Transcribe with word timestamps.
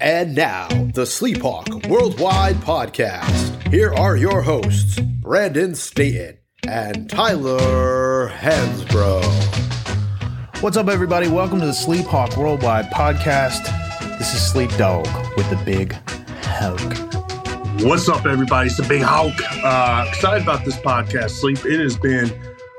And 0.00 0.36
now, 0.36 0.68
the 0.68 1.02
Sleephawk 1.02 1.88
Worldwide 1.88 2.54
Podcast. 2.56 3.68
Here 3.72 3.92
are 3.92 4.16
your 4.16 4.42
hosts, 4.42 5.00
Brandon 5.00 5.74
Staten 5.74 6.38
and 6.68 7.10
Tyler 7.10 8.28
Hansbrough. 8.28 9.24
What's 10.62 10.76
up, 10.76 10.86
everybody? 10.86 11.26
Welcome 11.26 11.58
to 11.58 11.66
the 11.66 11.72
Sleephawk 11.72 12.36
Worldwide 12.36 12.92
Podcast. 12.92 13.64
This 14.18 14.32
is 14.34 14.40
Sleep 14.40 14.70
Dog 14.76 15.08
with 15.36 15.50
the 15.50 15.60
Big 15.64 15.96
Hawk. 16.42 17.82
What's 17.82 18.08
up, 18.08 18.24
everybody? 18.24 18.68
It's 18.68 18.76
the 18.76 18.84
Big 18.84 19.02
Hawk. 19.02 19.34
Uh, 19.64 20.04
excited 20.08 20.44
about 20.44 20.64
this 20.64 20.76
podcast, 20.76 21.30
Sleep. 21.30 21.58
It 21.66 21.80
has 21.80 21.96
been 21.98 22.30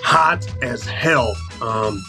hot 0.04 0.48
as 0.64 0.86
hell 0.86 1.36
um, 1.62 2.02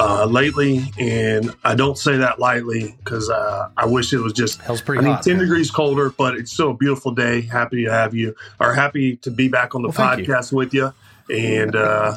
uh, 0.00 0.24
lately, 0.24 0.82
and 0.98 1.50
I 1.62 1.74
don't 1.74 1.98
say 1.98 2.16
that 2.16 2.38
lightly 2.38 2.96
because 3.04 3.28
uh, 3.28 3.68
I 3.76 3.84
wish 3.86 4.12
it 4.12 4.18
was 4.20 4.32
just. 4.32 4.60
Hell's 4.62 4.80
pretty 4.80 5.00
I 5.00 5.04
mean, 5.04 5.14
hot, 5.14 5.22
ten 5.24 5.34
man. 5.36 5.44
degrees 5.46 5.70
colder, 5.70 6.10
but 6.10 6.34
it's 6.36 6.50
still 6.52 6.70
a 6.70 6.74
beautiful 6.74 7.12
day. 7.12 7.42
Happy 7.42 7.84
to 7.84 7.90
have 7.92 8.14
you, 8.14 8.34
or 8.58 8.72
happy 8.74 9.16
to 9.18 9.30
be 9.30 9.48
back 9.48 9.74
on 9.74 9.82
the 9.82 9.88
Well, 9.88 9.96
thank 9.96 10.26
you. 10.26 10.32
podcast 10.34 10.52
with 10.52 10.72
you. 10.74 10.92
And 11.28 11.76
uh, 11.76 12.16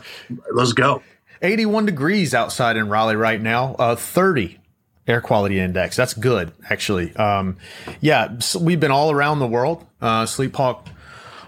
let's 0.51 0.73
go. 0.73 1.03
81 1.41 1.85
degrees 1.85 2.33
outside 2.33 2.77
in 2.77 2.87
Raleigh 2.87 3.17
right 3.17 3.39
now, 3.41 3.75
uh, 3.77 3.95
30 3.95 4.59
air 5.07 5.19
quality 5.19 5.59
index. 5.59 5.97
That's 5.97 6.13
good, 6.13 6.53
actually. 6.69 7.13
Um, 7.17 7.57
yeah, 7.99 8.39
so 8.39 8.59
we've 8.59 8.79
been 8.79 8.91
all 8.91 9.11
around 9.11 9.39
the 9.39 9.47
world. 9.47 9.85
Uh, 10.01 10.23
Sleephawk 10.23 10.87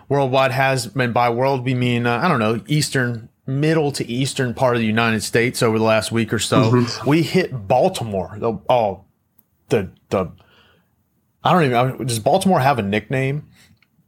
Worldwide 0.10 0.52
has, 0.52 0.94
and 0.96 1.13
by 1.13 1.30
world, 1.30 1.63
we 1.66 1.74
mean, 1.74 2.05
uh, 2.05 2.20
I 2.22 2.27
don't 2.27 2.40
know, 2.40 2.62
eastern, 2.68 3.30
middle 3.48 3.91
to 3.91 4.05
eastern 4.09 4.54
part 4.54 4.76
of 4.76 4.80
the 4.80 4.88
United 4.88 5.22
States 5.22 5.62
over 5.62 5.77
the 5.77 5.84
last 5.84 6.12
week 6.12 6.34
or 6.34 6.40
so. 6.40 6.70
We 7.05 7.22
hit 7.22 7.68
Baltimore. 7.68 8.38
The, 8.40 8.58
oh, 8.70 9.05
the, 9.70 9.91
the, 10.09 10.31
I 11.43 11.54
don't 11.54 11.63
even, 11.63 12.07
does 12.07 12.20
Baltimore 12.20 12.60
have 12.60 12.79
a 12.79 12.84
nickname? 12.84 13.48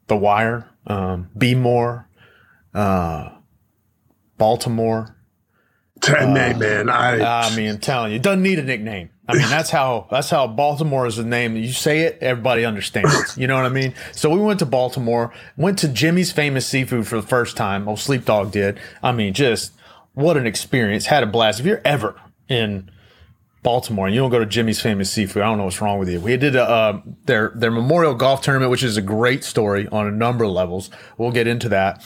The 0.07 0.15
Wire, 0.15 0.69
um, 0.87 1.29
Be 1.37 1.53
More, 1.53 2.07
uh, 2.73 3.29
Baltimore. 4.37 5.16
Ten 6.01 6.33
man, 6.33 6.59
man. 6.59 6.89
I, 6.89 7.47
I 7.47 7.55
mean, 7.55 7.71
I'm 7.71 7.79
telling 7.79 8.13
you, 8.13 8.19
doesn't 8.19 8.43
need 8.43 8.59
a 8.59 8.63
nickname. 8.63 9.09
I 9.27 9.33
mean, 9.33 9.49
that's 9.49 9.69
how 9.69 10.07
that's 10.09 10.29
how 10.29 10.47
Baltimore 10.47 11.05
is 11.05 11.17
the 11.17 11.23
name. 11.25 11.55
You 11.57 11.71
say 11.71 12.01
it, 12.01 12.17
everybody 12.21 12.63
understands. 12.63 13.37
You 13.37 13.47
know 13.47 13.55
what 13.55 13.65
I 13.65 13.69
mean? 13.69 13.93
So 14.13 14.29
we 14.29 14.39
went 14.39 14.59
to 14.59 14.65
Baltimore, 14.65 15.33
went 15.57 15.79
to 15.79 15.89
Jimmy's 15.89 16.31
Famous 16.31 16.65
Seafood 16.65 17.07
for 17.07 17.17
the 17.17 17.27
first 17.27 17.57
time. 17.57 17.89
Old 17.89 17.99
Sleep 17.99 18.23
Dog 18.25 18.51
did. 18.51 18.79
I 19.03 19.11
mean, 19.11 19.33
just 19.33 19.73
what 20.13 20.37
an 20.37 20.47
experience. 20.47 21.07
Had 21.07 21.23
a 21.23 21.27
blast. 21.27 21.59
If 21.59 21.65
you're 21.65 21.81
ever 21.83 22.19
in 22.47 22.89
Baltimore 23.63 24.05
and 24.05 24.15
you 24.15 24.21
don't 24.21 24.31
go 24.31 24.39
to 24.39 24.45
Jimmy's 24.45 24.79
Famous 24.79 25.11
Seafood, 25.11 25.43
I 25.43 25.47
don't 25.47 25.57
know 25.57 25.65
what's 25.65 25.81
wrong 25.81 25.99
with 25.99 26.09
you. 26.09 26.21
We 26.21 26.37
did 26.37 26.55
a, 26.55 26.63
uh, 26.63 27.01
their 27.25 27.51
their 27.53 27.71
Memorial 27.71 28.13
Golf 28.13 28.41
Tournament, 28.41 28.71
which 28.71 28.83
is 28.83 28.95
a 28.95 29.01
great 29.01 29.43
story 29.43 29.87
on 29.89 30.07
a 30.07 30.11
number 30.11 30.45
of 30.45 30.51
levels. 30.51 30.89
We'll 31.17 31.31
get 31.31 31.47
into 31.47 31.67
that. 31.69 32.01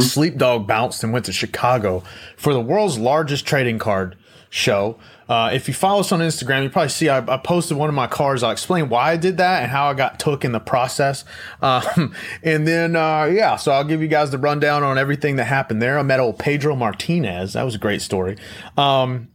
Sleep 0.00 0.36
Dog 0.36 0.66
bounced 0.66 1.02
and 1.02 1.12
went 1.12 1.24
to 1.26 1.32
Chicago 1.32 2.02
for 2.36 2.52
the 2.52 2.60
world's 2.60 2.98
largest 2.98 3.46
trading 3.46 3.78
card 3.78 4.16
show. 4.50 4.98
Uh, 5.28 5.50
if 5.50 5.66
you 5.66 5.72
follow 5.72 6.00
us 6.00 6.12
on 6.12 6.20
Instagram, 6.20 6.62
you 6.62 6.68
probably 6.68 6.90
see 6.90 7.08
I, 7.08 7.18
I 7.18 7.38
posted 7.38 7.78
one 7.78 7.88
of 7.88 7.94
my 7.94 8.06
cards. 8.06 8.42
I'll 8.42 8.50
explain 8.50 8.90
why 8.90 9.12
I 9.12 9.16
did 9.16 9.38
that 9.38 9.62
and 9.62 9.72
how 9.72 9.86
I 9.86 9.94
got 9.94 10.20
took 10.20 10.44
in 10.44 10.52
the 10.52 10.60
process. 10.60 11.24
Um, 11.62 12.14
and 12.42 12.68
then, 12.68 12.94
uh, 12.94 13.24
yeah, 13.24 13.56
so 13.56 13.72
I'll 13.72 13.84
give 13.84 14.02
you 14.02 14.08
guys 14.08 14.30
the 14.30 14.36
rundown 14.36 14.82
on 14.82 14.98
everything 14.98 15.36
that 15.36 15.44
happened 15.44 15.80
there. 15.80 15.98
I 15.98 16.02
met 16.02 16.20
old 16.20 16.38
Pedro 16.38 16.76
Martinez. 16.76 17.54
That 17.54 17.62
was 17.62 17.74
a 17.74 17.78
great 17.78 18.02
story. 18.02 18.36
Um, 18.76 19.28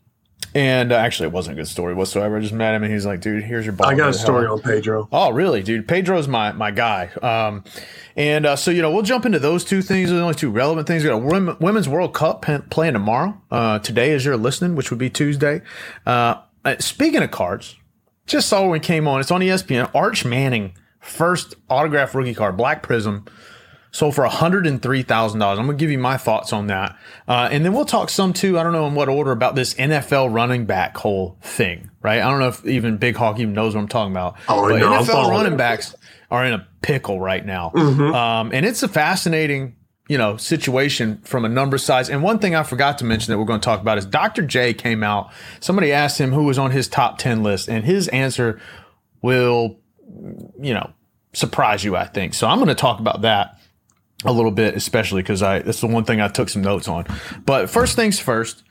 and 0.57 0.91
uh, 0.91 0.95
actually, 0.95 1.27
it 1.27 1.33
wasn't 1.33 1.55
a 1.55 1.61
good 1.61 1.67
story 1.67 1.93
whatsoever. 1.93 2.37
I 2.37 2.39
just 2.39 2.51
met 2.51 2.73
him 2.73 2.83
and 2.83 2.91
he's 2.91 3.05
like, 3.05 3.21
dude, 3.21 3.43
here's 3.43 3.63
your 3.63 3.73
ball. 3.73 3.87
I 3.87 3.93
got 3.93 3.97
a 3.97 4.05
Where 4.05 4.11
the 4.11 4.17
hell 4.17 4.25
story 4.25 4.47
on 4.47 4.59
Pedro. 4.59 5.07
Oh, 5.11 5.29
really, 5.31 5.61
dude? 5.61 5.87
Pedro's 5.87 6.27
my 6.27 6.51
my 6.51 6.71
guy. 6.71 7.09
Um, 7.21 7.63
and 8.15 8.47
uh, 8.47 8.55
so 8.55 8.71
you 8.71 8.81
know, 8.81 8.89
we'll 8.91 9.03
jump 9.03 9.27
into 9.27 9.37
those 9.37 9.63
two 9.63 9.83
things. 9.83 10.09
Those 10.09 10.17
the 10.17 10.23
only 10.23 10.33
two 10.33 10.49
relevant 10.49 10.87
things. 10.87 11.03
We 11.03 11.09
got 11.09 11.17
a 11.17 11.19
Wom- 11.19 11.57
women's 11.59 11.87
World 11.87 12.15
Cup 12.15 12.41
p- 12.41 12.57
playing 12.71 12.93
tomorrow. 12.93 13.39
Uh, 13.51 13.77
today, 13.77 14.13
as 14.13 14.25
you're 14.25 14.35
listening, 14.35 14.75
which 14.75 14.89
would 14.89 14.97
be 14.97 15.11
Tuesday. 15.11 15.61
Uh, 16.07 16.41
uh, 16.65 16.75
speaking 16.79 17.21
of 17.21 17.29
cards, 17.29 17.75
just 18.25 18.49
saw 18.49 18.61
when 18.61 18.71
we 18.71 18.79
came 18.79 19.07
on. 19.07 19.19
It's 19.19 19.29
on 19.29 19.41
ESPN. 19.41 19.91
Arch 19.93 20.25
Manning 20.25 20.73
first 20.99 21.53
autograph 21.69 22.15
rookie 22.15 22.33
card, 22.33 22.57
Black 22.57 22.81
Prism. 22.83 23.25
Sold 23.91 24.15
for 24.15 24.27
$103,000. 24.27 25.41
I'm 25.41 25.55
going 25.55 25.67
to 25.69 25.73
give 25.73 25.89
you 25.89 25.97
my 25.97 26.17
thoughts 26.17 26.51
on 26.51 26.67
that. 26.67 26.97
Uh, 27.27 27.49
and 27.51 27.63
then 27.63 27.73
we'll 27.73 27.85
talk 27.85 28.09
some 28.09 28.33
too, 28.33 28.59
I 28.59 28.63
don't 28.63 28.73
know 28.73 28.85
in 28.85 28.95
what 28.95 29.09
order, 29.09 29.31
about 29.31 29.55
this 29.55 29.73
NFL 29.75 30.33
running 30.33 30.65
back 30.65 30.97
whole 30.97 31.37
thing, 31.41 31.89
right? 32.01 32.21
I 32.21 32.29
don't 32.29 32.39
know 32.39 32.49
if 32.49 32.65
even 32.65 32.97
Big 32.97 33.15
Hawk 33.15 33.39
even 33.39 33.53
knows 33.53 33.75
what 33.75 33.81
I'm 33.81 33.87
talking 33.87 34.11
about. 34.11 34.35
Oh, 34.49 34.69
but 34.69 34.77
no, 34.77 34.91
NFL 34.91 35.29
running 35.29 35.57
backs 35.57 35.95
are 36.29 36.45
in 36.45 36.53
a 36.53 36.67
pickle 36.81 37.19
right 37.19 37.45
now. 37.45 37.71
Mm-hmm. 37.73 38.13
Um, 38.13 38.51
and 38.53 38.65
it's 38.65 38.83
a 38.83 38.89
fascinating, 38.89 39.75
you 40.09 40.17
know, 40.17 40.35
situation 40.35 41.21
from 41.23 41.45
a 41.45 41.49
number 41.49 41.77
size. 41.77 42.09
And 42.09 42.21
one 42.21 42.39
thing 42.39 42.55
I 42.55 42.63
forgot 42.63 42.97
to 42.99 43.05
mention 43.05 43.31
that 43.31 43.39
we're 43.39 43.45
going 43.45 43.61
to 43.61 43.65
talk 43.65 43.79
about 43.79 43.97
is 43.97 44.05
Dr. 44.05 44.41
J 44.41 44.73
came 44.73 45.01
out. 45.01 45.31
Somebody 45.61 45.93
asked 45.93 46.19
him 46.19 46.33
who 46.33 46.43
was 46.43 46.59
on 46.59 46.71
his 46.71 46.87
top 46.89 47.17
10 47.17 47.41
list, 47.41 47.69
and 47.69 47.85
his 47.85 48.09
answer 48.09 48.59
will, 49.21 49.79
you 50.59 50.73
know, 50.73 50.91
surprise 51.33 51.83
you, 51.83 51.95
I 51.95 52.05
think. 52.05 52.33
So 52.33 52.47
I'm 52.47 52.57
going 52.57 52.67
to 52.67 52.75
talk 52.75 52.99
about 52.99 53.21
that 53.21 53.56
a 54.25 54.31
little 54.31 54.51
bit, 54.51 54.75
especially 54.75 55.21
because 55.21 55.43
I 55.43 55.59
that's 55.59 55.81
the 55.81 55.87
one 55.87 56.05
thing 56.05 56.21
I 56.21 56.27
took 56.27 56.49
some 56.49 56.61
notes 56.61 56.87
on. 56.87 57.05
But 57.45 57.69
first 57.69 57.95
things 57.95 58.19
first, 58.19 58.63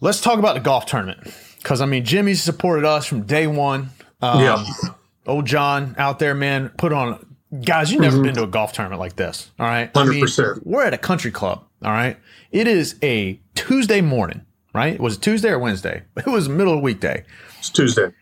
let's 0.00 0.20
talk 0.20 0.38
about 0.38 0.54
the 0.54 0.60
golf 0.60 0.86
tournament. 0.86 1.34
Because 1.58 1.80
I 1.80 1.86
mean, 1.86 2.04
Jimmy's 2.04 2.42
supported 2.42 2.84
us 2.84 3.06
from 3.06 3.22
day 3.22 3.46
one. 3.46 3.90
Um, 4.22 4.40
yeah. 4.40 4.64
Old 5.26 5.46
John 5.46 5.94
out 5.98 6.18
there, 6.18 6.34
man, 6.34 6.70
put 6.70 6.92
on. 6.92 7.26
Guys, 7.64 7.90
you've 7.90 8.00
never 8.00 8.22
been 8.22 8.34
to 8.34 8.44
a 8.44 8.46
golf 8.46 8.72
tournament 8.72 9.00
like 9.00 9.16
this. 9.16 9.50
All 9.58 9.66
right. 9.66 9.90
I 9.96 10.04
mean, 10.04 10.24
100%. 10.24 10.64
we're 10.64 10.84
at 10.84 10.94
a 10.94 10.98
country 10.98 11.32
club. 11.32 11.64
All 11.82 11.90
right. 11.90 12.16
It 12.52 12.68
is 12.68 12.96
a 13.02 13.40
Tuesday 13.56 14.00
morning, 14.00 14.42
right? 14.72 15.00
Was 15.00 15.16
it 15.16 15.22
Tuesday 15.22 15.50
or 15.50 15.58
Wednesday? 15.58 16.02
It 16.16 16.26
was 16.26 16.48
middle 16.48 16.74
of 16.74 16.78
the 16.78 16.82
weekday. 16.82 17.24
It's 17.58 17.70
Tuesday. 17.70 18.12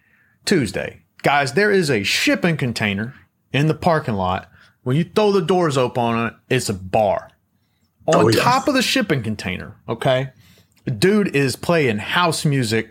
Tuesday. 0.46 1.02
Guys, 1.22 1.52
there 1.52 1.70
is 1.70 1.90
a 1.90 2.02
shipping 2.04 2.56
container 2.56 3.14
in 3.52 3.66
the 3.66 3.74
parking 3.74 4.14
lot. 4.14 4.50
When 4.82 4.96
you 4.96 5.04
throw 5.04 5.32
the 5.32 5.42
doors 5.42 5.76
open 5.76 6.02
on 6.02 6.26
it, 6.28 6.34
it's 6.48 6.68
a 6.68 6.74
bar. 6.74 7.30
On 8.06 8.14
Oh, 8.14 8.28
yeah. 8.28 8.40
top 8.42 8.68
of 8.68 8.74
the 8.74 8.82
shipping 8.82 9.22
container, 9.22 9.76
okay, 9.88 10.30
the 10.84 10.90
dude 10.90 11.34
is 11.36 11.56
playing 11.56 11.98
house 11.98 12.44
music. 12.44 12.90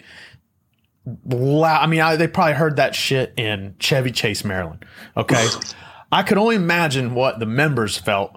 Loud. 1.25 1.81
I 1.81 1.87
mean, 1.87 2.01
I, 2.01 2.15
they 2.17 2.27
probably 2.27 2.53
heard 2.53 2.75
that 2.75 2.93
shit 2.93 3.33
in 3.37 3.75
Chevy 3.79 4.11
Chase, 4.11 4.43
Maryland. 4.43 4.85
Okay. 5.15 5.47
I 6.11 6.23
could 6.23 6.37
only 6.37 6.55
imagine 6.55 7.13
what 7.15 7.39
the 7.39 7.45
members 7.45 7.97
felt. 7.97 8.35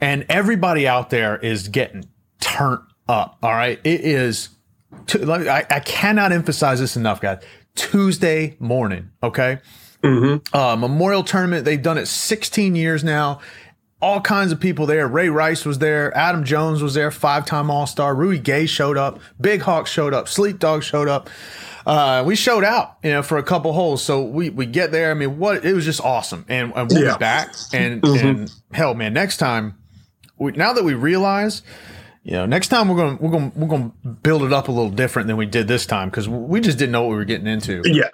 And 0.00 0.24
everybody 0.28 0.86
out 0.88 1.10
there 1.10 1.36
is 1.36 1.68
getting 1.68 2.04
turned 2.40 2.80
up. 3.08 3.38
All 3.42 3.52
right. 3.52 3.78
It 3.84 4.00
is, 4.00 4.48
me- 5.14 5.48
I, 5.48 5.66
I 5.70 5.80
cannot 5.80 6.32
emphasize 6.32 6.80
this 6.80 6.96
enough, 6.96 7.20
guys. 7.20 7.42
Tuesday 7.74 8.56
morning. 8.58 9.10
Okay. 9.22 9.58
Uh, 10.04 10.76
Memorial 10.76 11.22
Tournament. 11.24 11.64
They've 11.64 11.82
done 11.82 11.98
it 11.98 12.06
16 12.06 12.74
years 12.76 13.02
now. 13.04 13.40
All 14.00 14.20
kinds 14.20 14.52
of 14.52 14.60
people 14.60 14.86
there. 14.86 15.08
Ray 15.08 15.28
Rice 15.28 15.64
was 15.64 15.78
there. 15.78 16.16
Adam 16.16 16.44
Jones 16.44 16.82
was 16.82 16.94
there. 16.94 17.10
Five 17.10 17.46
time 17.46 17.68
All 17.68 17.86
Star. 17.86 18.14
Rudy 18.14 18.38
Gay 18.38 18.66
showed 18.66 18.96
up. 18.96 19.18
Big 19.40 19.62
Hawk 19.62 19.88
showed 19.88 20.14
up. 20.14 20.28
Sleep 20.28 20.60
Dog 20.60 20.84
showed 20.84 21.08
up. 21.08 21.28
Uh, 21.84 22.22
we 22.24 22.36
showed 22.36 22.62
out, 22.64 22.96
you 23.02 23.10
know, 23.10 23.22
for 23.22 23.38
a 23.38 23.42
couple 23.42 23.72
holes. 23.72 24.02
So 24.04 24.22
we 24.22 24.50
we 24.50 24.66
get 24.66 24.92
there. 24.92 25.10
I 25.10 25.14
mean, 25.14 25.38
what 25.38 25.64
it 25.64 25.72
was 25.74 25.84
just 25.84 26.00
awesome, 26.00 26.44
and, 26.48 26.72
and 26.76 26.88
we'll 26.88 27.02
Yeah. 27.02 27.14
be 27.14 27.18
back. 27.18 27.54
And 27.72 28.04
and 28.04 28.52
hell, 28.72 28.94
man, 28.94 29.14
next 29.14 29.38
time, 29.38 29.74
we, 30.38 30.52
now 30.52 30.72
that 30.74 30.84
we 30.84 30.94
realize, 30.94 31.62
you 32.28 32.34
know, 32.34 32.44
next 32.44 32.68
time 32.68 32.88
we're 32.88 32.96
gonna 32.96 33.16
we're 33.22 33.30
gonna 33.30 33.52
we're 33.56 33.68
gonna 33.68 33.90
build 34.22 34.42
it 34.42 34.52
up 34.52 34.68
a 34.68 34.70
little 34.70 34.90
different 34.90 35.28
than 35.28 35.38
we 35.38 35.46
did 35.46 35.66
this 35.66 35.86
time 35.86 36.10
because 36.10 36.28
we 36.28 36.60
just 36.60 36.76
didn't 36.76 36.92
know 36.92 37.00
what 37.00 37.12
we 37.12 37.16
were 37.16 37.24
getting 37.24 37.46
into. 37.46 37.80
Yeah, 37.86 38.08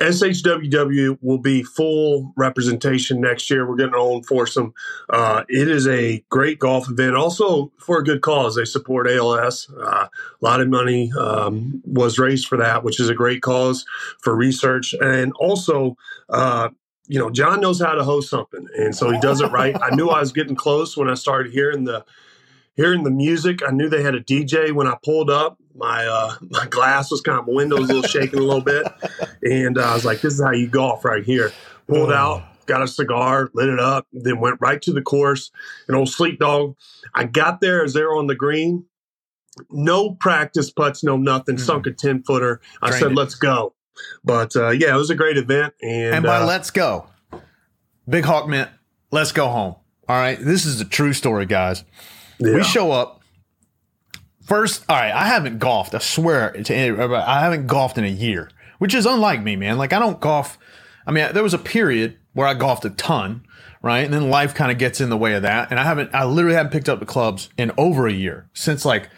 SHWW 0.00 1.18
will 1.20 1.36
be 1.36 1.62
full 1.62 2.32
representation 2.34 3.20
next 3.20 3.50
year. 3.50 3.68
We're 3.68 3.76
getting 3.76 3.92
our 3.92 4.00
own 4.00 4.22
foursome. 4.22 4.72
Uh, 5.10 5.44
it 5.50 5.68
is 5.68 5.86
a 5.86 6.24
great 6.30 6.58
golf 6.58 6.88
event, 6.88 7.14
also 7.14 7.70
for 7.76 7.98
a 7.98 8.02
good 8.02 8.22
cause. 8.22 8.56
They 8.56 8.64
support 8.64 9.06
ALS. 9.06 9.70
Uh, 9.78 10.06
a 10.06 10.10
lot 10.40 10.62
of 10.62 10.70
money 10.70 11.12
um, 11.20 11.82
was 11.84 12.18
raised 12.18 12.48
for 12.48 12.56
that, 12.56 12.84
which 12.84 12.98
is 12.98 13.10
a 13.10 13.14
great 13.14 13.42
cause 13.42 13.84
for 14.22 14.34
research. 14.34 14.94
And 14.98 15.34
also, 15.34 15.94
uh, 16.30 16.70
you 17.06 17.18
know, 17.18 17.28
John 17.28 17.60
knows 17.60 17.82
how 17.82 17.92
to 17.92 18.02
host 18.02 18.30
something, 18.30 18.66
and 18.78 18.96
so 18.96 19.10
he 19.10 19.20
does 19.20 19.42
it 19.42 19.52
right. 19.52 19.76
I 19.82 19.94
knew 19.94 20.08
I 20.08 20.20
was 20.20 20.32
getting 20.32 20.56
close 20.56 20.96
when 20.96 21.10
I 21.10 21.14
started 21.14 21.52
hearing 21.52 21.84
the 21.84 22.06
hearing 22.78 23.02
the 23.02 23.10
music. 23.10 23.58
I 23.66 23.72
knew 23.72 23.90
they 23.90 24.02
had 24.02 24.14
a 24.14 24.22
DJ 24.22 24.72
when 24.72 24.86
I 24.86 24.96
pulled 25.04 25.28
up. 25.28 25.58
My 25.74 26.06
uh, 26.06 26.34
my 26.50 26.66
glass 26.66 27.10
was 27.10 27.20
kind 27.20 27.38
of 27.38 27.46
my 27.46 27.52
window 27.52 27.76
was 27.76 27.90
a 27.90 27.94
little 27.94 28.08
shaking 28.08 28.38
a 28.38 28.42
little 28.42 28.62
bit, 28.62 28.86
and 29.42 29.76
uh, 29.76 29.82
I 29.82 29.94
was 29.94 30.06
like, 30.06 30.22
"This 30.22 30.32
is 30.34 30.42
how 30.42 30.52
you 30.52 30.68
golf 30.68 31.04
right 31.04 31.24
here." 31.24 31.52
Pulled 31.88 32.12
out, 32.12 32.44
got 32.66 32.82
a 32.82 32.88
cigar, 32.88 33.50
lit 33.54 33.68
it 33.70 33.80
up, 33.80 34.06
then 34.12 34.40
went 34.40 34.58
right 34.60 34.80
to 34.82 34.92
the 34.92 35.00
course. 35.02 35.50
An 35.88 35.94
old 35.94 36.10
sleep 36.10 36.38
dog. 36.38 36.76
I 37.14 37.24
got 37.24 37.60
there 37.60 37.82
as 37.82 37.94
they're 37.94 38.14
on 38.14 38.26
the 38.26 38.34
green. 38.34 38.84
No 39.70 40.12
practice 40.12 40.70
putts, 40.70 41.02
no 41.02 41.16
nothing. 41.16 41.58
Sunk 41.58 41.86
a 41.86 41.92
ten 41.92 42.22
footer. 42.22 42.60
I 42.82 42.88
Drained 42.88 43.02
said, 43.02 43.12
it. 43.12 43.14
"Let's 43.14 43.34
go." 43.34 43.74
but 44.24 44.54
uh, 44.54 44.70
yeah, 44.70 44.94
it 44.94 44.98
was 44.98 45.10
a 45.10 45.14
great 45.14 45.36
event. 45.36 45.74
And, 45.82 46.16
And 46.16 46.24
by 46.24 46.38
uh, 46.38 46.46
let's 46.46 46.70
go, 46.70 47.08
Big 48.08 48.24
Hawk 48.24 48.48
meant 48.48 48.70
let's 49.10 49.32
go 49.32 49.48
home. 49.48 49.74
All 50.08 50.16
right. 50.16 50.38
This 50.40 50.64
is 50.64 50.80
a 50.80 50.84
true 50.84 51.12
story, 51.12 51.46
guys. 51.46 51.84
Yeah. 52.38 52.54
We 52.56 52.62
show 52.62 52.90
up. 52.92 53.22
First, 54.44 54.84
all 54.88 54.96
right, 54.96 55.12
I 55.12 55.26
haven't 55.26 55.58
golfed. 55.58 55.94
I 55.94 55.98
swear 55.98 56.52
to 56.52 56.74
any- 56.74 56.98
uh, 56.98 57.22
I 57.26 57.40
haven't 57.40 57.66
golfed 57.66 57.98
in 57.98 58.04
a 58.04 58.08
year, 58.08 58.50
which 58.78 58.94
is 58.94 59.04
unlike 59.04 59.42
me, 59.42 59.56
man. 59.56 59.76
Like 59.76 59.92
I 59.92 59.98
don't 59.98 60.20
golf. 60.20 60.58
I 61.06 61.10
mean, 61.10 61.32
there 61.32 61.42
was 61.42 61.54
a 61.54 61.58
period 61.58 62.16
where 62.32 62.46
I 62.46 62.54
golfed 62.54 62.84
a 62.84 62.90
ton, 62.90 63.44
right? 63.82 64.04
And 64.04 64.12
then 64.14 64.30
life 64.30 64.54
kind 64.54 64.70
of 64.70 64.78
gets 64.78 65.00
in 65.00 65.10
the 65.10 65.16
way 65.16 65.34
of 65.34 65.42
that. 65.42 65.70
And 65.70 65.78
I 65.80 65.84
haven't, 65.84 66.14
I 66.14 66.24
literally 66.24 66.56
haven't 66.56 66.72
picked 66.72 66.88
up 66.88 67.00
the 67.00 67.06
clubs 67.06 67.50
in 67.58 67.72
over 67.76 68.06
a 68.06 68.12
year 68.12 68.48
since 68.54 68.84
like, 68.84 69.10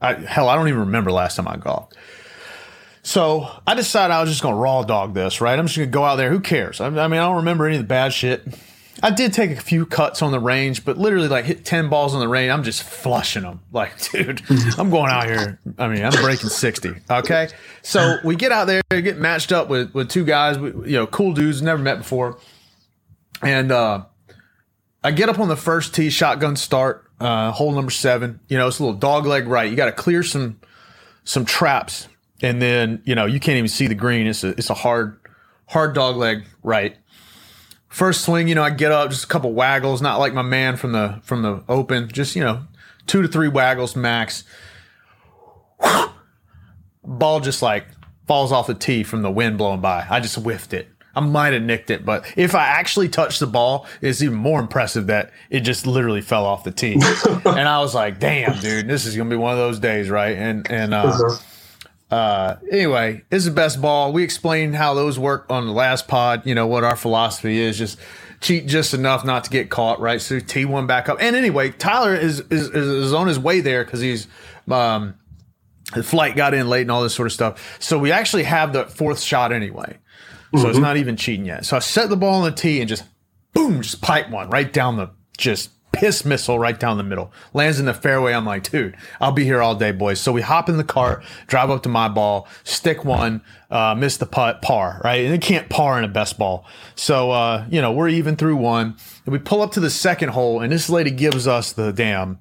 I, 0.00 0.14
hell, 0.14 0.48
I 0.48 0.54
don't 0.54 0.68
even 0.68 0.80
remember 0.80 1.10
last 1.12 1.36
time 1.36 1.48
I 1.48 1.56
golfed. 1.56 1.96
So 3.02 3.50
I 3.66 3.74
decided 3.74 4.12
I 4.12 4.20
was 4.20 4.30
just 4.30 4.42
going 4.42 4.54
to 4.54 4.60
raw 4.60 4.82
dog 4.82 5.14
this, 5.14 5.40
right? 5.40 5.58
I'm 5.58 5.66
just 5.66 5.76
going 5.78 5.88
to 5.88 5.92
go 5.92 6.04
out 6.04 6.16
there. 6.16 6.30
Who 6.30 6.40
cares? 6.40 6.80
I, 6.80 6.86
I 6.86 6.90
mean, 6.90 7.20
I 7.20 7.24
don't 7.26 7.36
remember 7.36 7.66
any 7.66 7.76
of 7.76 7.82
the 7.82 7.88
bad 7.88 8.12
shit. 8.12 8.46
I 9.02 9.10
did 9.10 9.32
take 9.32 9.50
a 9.50 9.60
few 9.60 9.86
cuts 9.86 10.20
on 10.20 10.32
the 10.32 10.40
range, 10.40 10.84
but 10.84 10.98
literally 10.98 11.28
like 11.28 11.44
hit 11.44 11.64
10 11.64 11.88
balls 11.88 12.14
on 12.14 12.20
the 12.20 12.28
range. 12.28 12.50
I'm 12.50 12.62
just 12.62 12.82
flushing 12.82 13.42
them. 13.42 13.60
Like, 13.72 13.98
dude, 14.10 14.42
I'm 14.78 14.90
going 14.90 15.10
out 15.10 15.26
here. 15.26 15.58
I 15.78 15.88
mean, 15.88 16.04
I'm 16.04 16.12
breaking 16.12 16.50
60. 16.50 16.94
Okay. 17.10 17.48
So 17.82 18.18
we 18.24 18.36
get 18.36 18.52
out 18.52 18.66
there, 18.66 18.82
get 18.90 19.18
matched 19.18 19.52
up 19.52 19.68
with, 19.68 19.94
with 19.94 20.08
two 20.08 20.24
guys, 20.24 20.56
you 20.56 20.96
know, 20.96 21.06
cool 21.06 21.32
dudes, 21.32 21.62
never 21.62 21.80
met 21.80 21.98
before. 21.98 22.38
And, 23.42 23.72
uh, 23.72 24.04
I 25.02 25.12
get 25.12 25.30
up 25.30 25.38
on 25.38 25.48
the 25.48 25.56
first 25.56 25.94
tee, 25.94 26.10
shotgun 26.10 26.56
start, 26.56 27.10
uh, 27.20 27.52
hole 27.52 27.72
number 27.72 27.90
seven. 27.90 28.40
You 28.48 28.58
know, 28.58 28.68
it's 28.68 28.80
a 28.80 28.82
little 28.82 28.98
dog 28.98 29.24
leg 29.24 29.48
right. 29.48 29.70
You 29.70 29.76
got 29.76 29.86
to 29.86 29.92
clear 29.92 30.22
some, 30.22 30.60
some 31.24 31.44
traps, 31.44 32.08
and 32.42 32.60
then 32.60 33.02
you 33.04 33.14
know 33.14 33.26
you 33.26 33.40
can't 33.40 33.56
even 33.56 33.68
see 33.68 33.86
the 33.86 33.94
green. 33.94 34.26
It's 34.26 34.44
a 34.44 34.48
it's 34.50 34.70
a 34.70 34.74
hard, 34.74 35.18
hard 35.66 35.94
dog 35.94 36.16
leg 36.16 36.44
right. 36.62 36.96
First 37.90 38.24
swing, 38.24 38.46
you 38.46 38.54
know, 38.54 38.62
I 38.62 38.70
get 38.70 38.92
up, 38.92 39.10
just 39.10 39.24
a 39.24 39.26
couple 39.26 39.52
waggles, 39.52 40.00
not 40.00 40.20
like 40.20 40.32
my 40.32 40.42
man 40.42 40.76
from 40.76 40.92
the 40.92 41.20
from 41.22 41.42
the 41.42 41.62
open, 41.68 42.08
just 42.08 42.36
you 42.36 42.42
know, 42.42 42.62
two 43.06 43.20
to 43.20 43.28
three 43.28 43.48
waggles 43.48 43.96
max. 43.96 44.44
Ball 47.04 47.40
just 47.40 47.62
like 47.62 47.86
falls 48.28 48.52
off 48.52 48.68
the 48.68 48.74
tee 48.74 49.02
from 49.02 49.22
the 49.22 49.30
wind 49.30 49.58
blowing 49.58 49.80
by. 49.80 50.06
I 50.08 50.20
just 50.20 50.36
whiffed 50.36 50.72
it. 50.72 50.88
I 51.16 51.20
might 51.20 51.52
have 51.52 51.62
nicked 51.62 51.90
it, 51.90 52.04
but 52.04 52.24
if 52.36 52.54
I 52.54 52.64
actually 52.64 53.08
touched 53.08 53.40
the 53.40 53.48
ball, 53.48 53.86
it's 54.00 54.22
even 54.22 54.36
more 54.36 54.60
impressive 54.60 55.08
that 55.08 55.32
it 55.50 55.60
just 55.60 55.84
literally 55.84 56.20
fell 56.20 56.46
off 56.46 56.62
the 56.62 56.70
tee. 56.70 56.92
and 57.44 57.68
I 57.68 57.80
was 57.80 57.92
like, 57.92 58.20
"Damn, 58.20 58.56
dude, 58.60 58.86
this 58.86 59.04
is 59.04 59.16
gonna 59.16 59.28
be 59.28 59.34
one 59.34 59.50
of 59.50 59.58
those 59.58 59.80
days, 59.80 60.08
right?" 60.08 60.36
And 60.36 60.70
and 60.70 60.94
uh, 60.94 61.18
uh, 62.10 62.56
anyway, 62.70 63.22
it's 63.30 63.44
the 63.44 63.50
best 63.50 63.80
ball. 63.80 64.12
We 64.12 64.22
explained 64.22 64.74
how 64.76 64.94
those 64.94 65.18
work 65.18 65.46
on 65.48 65.66
the 65.66 65.72
last 65.72 66.08
pod. 66.08 66.44
You 66.44 66.54
know 66.54 66.66
what 66.66 66.84
our 66.84 66.96
philosophy 66.96 67.60
is: 67.60 67.78
just 67.78 67.98
cheat 68.40 68.66
just 68.66 68.94
enough 68.94 69.24
not 69.24 69.44
to 69.44 69.50
get 69.50 69.70
caught, 69.70 70.00
right? 70.00 70.20
So 70.20 70.40
T 70.40 70.64
one 70.64 70.86
back 70.86 71.08
up. 71.08 71.18
And 71.20 71.36
anyway, 71.36 71.70
Tyler 71.70 72.14
is 72.14 72.40
is, 72.50 72.68
is 72.70 73.12
on 73.12 73.26
his 73.26 73.38
way 73.38 73.60
there 73.60 73.84
because 73.84 74.00
he's 74.00 74.26
um, 74.70 75.14
the 75.94 76.02
flight 76.02 76.36
got 76.36 76.54
in 76.54 76.68
late 76.68 76.82
and 76.82 76.90
all 76.90 77.02
this 77.02 77.14
sort 77.14 77.26
of 77.26 77.32
stuff. 77.32 77.76
So 77.80 77.98
we 77.98 78.12
actually 78.12 78.44
have 78.44 78.72
the 78.72 78.86
fourth 78.86 79.20
shot 79.20 79.52
anyway. 79.52 79.98
So 80.56 80.68
it's 80.68 80.78
not 80.80 80.96
even 80.96 81.16
cheating 81.16 81.46
yet. 81.46 81.64
So 81.64 81.76
I 81.76 81.78
set 81.78 82.08
the 82.08 82.16
ball 82.16 82.42
on 82.42 82.44
the 82.44 82.50
tee 82.50 82.80
and 82.80 82.88
just 82.88 83.04
boom, 83.52 83.82
just 83.82 84.00
pipe 84.02 84.30
one 84.30 84.50
right 84.50 84.72
down 84.72 84.96
the 84.96 85.10
just 85.38 85.70
piss 85.92 86.24
missile 86.24 86.58
right 86.58 86.78
down 86.78 86.96
the 86.96 87.02
middle. 87.02 87.32
Lands 87.52 87.80
in 87.80 87.86
the 87.86 87.94
fairway. 87.94 88.32
I'm 88.32 88.44
like, 88.44 88.70
dude, 88.70 88.96
I'll 89.20 89.32
be 89.32 89.44
here 89.44 89.60
all 89.60 89.74
day, 89.74 89.92
boys. 89.92 90.20
So 90.20 90.32
we 90.32 90.42
hop 90.42 90.68
in 90.68 90.76
the 90.76 90.84
cart, 90.84 91.24
drive 91.46 91.70
up 91.70 91.82
to 91.84 91.88
my 91.88 92.08
ball, 92.08 92.48
stick 92.64 93.04
one, 93.04 93.42
uh, 93.70 93.94
miss 93.96 94.16
the 94.16 94.26
putt, 94.26 94.62
par, 94.62 95.00
right? 95.04 95.24
And 95.24 95.34
it 95.34 95.42
can't 95.42 95.68
par 95.68 95.98
in 95.98 96.04
a 96.04 96.08
best 96.08 96.38
ball. 96.38 96.64
So, 96.94 97.30
uh, 97.30 97.66
you 97.70 97.80
know, 97.80 97.92
we're 97.92 98.08
even 98.08 98.36
through 98.36 98.56
one. 98.56 98.96
And 99.24 99.32
we 99.32 99.38
pull 99.38 99.62
up 99.62 99.72
to 99.72 99.80
the 99.80 99.90
second 99.90 100.30
hole, 100.30 100.60
and 100.60 100.72
this 100.72 100.88
lady 100.88 101.10
gives 101.10 101.46
us 101.46 101.72
the 101.72 101.92
damn 101.92 102.38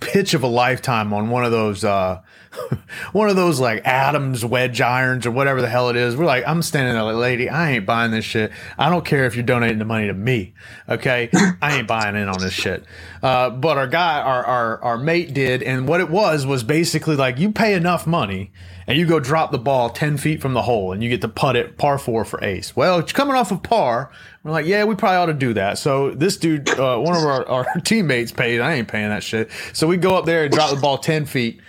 pitch 0.00 0.34
of 0.34 0.42
a 0.42 0.46
lifetime 0.46 1.12
on 1.12 1.28
one 1.28 1.44
of 1.44 1.50
those 1.50 1.82
uh 1.82 2.20
one 3.12 3.28
of 3.28 3.36
those 3.36 3.60
like 3.60 3.84
Adams 3.84 4.44
wedge 4.44 4.80
irons 4.80 5.26
or 5.26 5.30
whatever 5.30 5.60
the 5.60 5.68
hell 5.68 5.88
it 5.90 5.96
is. 5.96 6.16
We're 6.16 6.24
like, 6.24 6.46
I'm 6.46 6.62
standing 6.62 6.94
there 6.94 7.02
like, 7.02 7.16
lady, 7.16 7.48
I 7.48 7.72
ain't 7.72 7.86
buying 7.86 8.10
this 8.10 8.24
shit. 8.24 8.52
I 8.78 8.88
don't 8.90 9.04
care 9.04 9.26
if 9.26 9.34
you're 9.34 9.44
donating 9.44 9.78
the 9.78 9.84
money 9.84 10.06
to 10.06 10.14
me. 10.14 10.54
Okay. 10.88 11.30
I 11.62 11.78
ain't 11.78 11.88
buying 11.88 12.16
in 12.16 12.28
on 12.28 12.40
this 12.40 12.52
shit. 12.52 12.84
Uh, 13.22 13.50
but 13.50 13.78
our 13.78 13.86
guy, 13.86 14.20
our, 14.20 14.44
our, 14.44 14.82
our 14.82 14.98
mate 14.98 15.34
did. 15.34 15.62
And 15.62 15.88
what 15.88 16.00
it 16.00 16.10
was, 16.10 16.46
was 16.46 16.62
basically 16.62 17.16
like 17.16 17.38
you 17.38 17.52
pay 17.52 17.74
enough 17.74 18.06
money 18.06 18.50
and 18.86 18.98
you 18.98 19.06
go 19.06 19.20
drop 19.20 19.52
the 19.52 19.58
ball 19.58 19.90
10 19.90 20.16
feet 20.16 20.40
from 20.40 20.54
the 20.54 20.62
hole 20.62 20.92
and 20.92 21.02
you 21.02 21.10
get 21.10 21.20
to 21.20 21.28
putt 21.28 21.56
it 21.56 21.76
par 21.76 21.98
four 21.98 22.24
for 22.24 22.42
ace. 22.42 22.74
Well, 22.74 22.98
it's 22.98 23.12
coming 23.12 23.36
off 23.36 23.52
of 23.52 23.62
par. 23.62 24.10
We're 24.42 24.52
like, 24.52 24.66
yeah, 24.66 24.84
we 24.84 24.94
probably 24.94 25.16
ought 25.16 25.26
to 25.26 25.34
do 25.34 25.52
that. 25.54 25.78
So 25.78 26.12
this 26.12 26.38
dude, 26.38 26.68
uh, 26.70 26.98
one 26.98 27.14
of 27.14 27.22
our, 27.22 27.46
our 27.46 27.66
teammates 27.84 28.32
paid. 28.32 28.60
I 28.60 28.74
ain't 28.74 28.88
paying 28.88 29.10
that 29.10 29.22
shit. 29.22 29.50
So 29.74 29.86
we 29.86 29.98
go 29.98 30.16
up 30.16 30.24
there 30.24 30.44
and 30.44 30.52
drop 30.52 30.70
the 30.70 30.80
ball 30.80 30.98
10 30.98 31.26
feet 31.26 31.60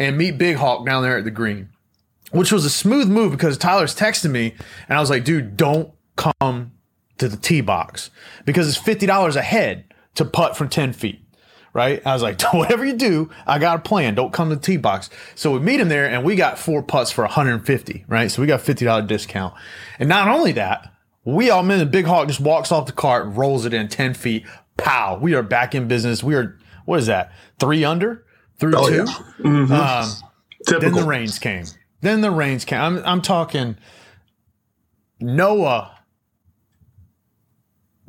and 0.00 0.16
meet 0.16 0.38
Big 0.38 0.56
Hawk 0.56 0.84
down 0.84 1.02
there 1.02 1.18
at 1.18 1.24
the 1.24 1.30
green, 1.30 1.68
which 2.32 2.50
was 2.50 2.64
a 2.64 2.70
smooth 2.70 3.06
move 3.06 3.30
because 3.30 3.58
Tyler's 3.58 3.94
texting 3.94 4.30
me 4.30 4.54
and 4.88 4.96
I 4.96 5.00
was 5.00 5.10
like, 5.10 5.24
dude, 5.24 5.56
don't 5.56 5.92
come 6.16 6.72
to 7.18 7.28
the 7.28 7.36
tee 7.36 7.60
box 7.60 8.10
because 8.46 8.66
it's 8.66 8.78
$50 8.78 9.36
a 9.36 9.42
head 9.42 9.84
to 10.14 10.24
putt 10.24 10.56
from 10.56 10.70
10 10.70 10.94
feet. 10.94 11.22
Right. 11.72 12.04
I 12.04 12.14
was 12.14 12.22
like, 12.22 12.42
whatever 12.52 12.84
you 12.84 12.94
do, 12.94 13.30
I 13.46 13.60
got 13.60 13.76
a 13.76 13.82
plan. 13.82 14.16
Don't 14.16 14.32
come 14.32 14.48
to 14.48 14.56
the 14.56 14.60
tee 14.60 14.78
box. 14.78 15.08
So 15.36 15.52
we 15.52 15.60
meet 15.60 15.78
him 15.78 15.88
there 15.88 16.08
and 16.10 16.24
we 16.24 16.34
got 16.34 16.58
four 16.58 16.82
putts 16.82 17.12
for 17.12 17.22
150. 17.22 18.06
Right. 18.08 18.28
So 18.28 18.42
we 18.42 18.48
got 18.48 18.60
$50 18.60 19.06
discount. 19.06 19.54
And 20.00 20.08
not 20.08 20.26
only 20.26 20.50
that, 20.52 20.92
we 21.24 21.50
all, 21.50 21.62
men, 21.62 21.78
the 21.78 21.86
Big 21.86 22.06
Hawk 22.06 22.26
just 22.26 22.40
walks 22.40 22.72
off 22.72 22.86
the 22.86 22.92
cart 22.92 23.26
rolls 23.28 23.66
it 23.66 23.74
in 23.74 23.86
10 23.86 24.14
feet. 24.14 24.46
Pow. 24.78 25.18
We 25.20 25.34
are 25.34 25.44
back 25.44 25.74
in 25.74 25.86
business. 25.86 26.24
We 26.24 26.34
are, 26.34 26.58
what 26.86 26.98
is 26.98 27.06
that? 27.06 27.30
Three 27.60 27.84
under? 27.84 28.24
Through 28.60 28.74
Oh, 28.76 28.88
two? 28.88 28.96
yeah. 28.96 29.04
Mhm. 29.40 29.70
Um, 29.70 30.30
then 30.80 30.92
the 30.92 31.04
rains 31.04 31.38
came. 31.38 31.64
Then 32.02 32.20
the 32.20 32.30
rains 32.30 32.64
came. 32.64 32.80
I'm 32.80 32.98
I'm 33.04 33.22
talking 33.22 33.76
Noah 35.20 35.98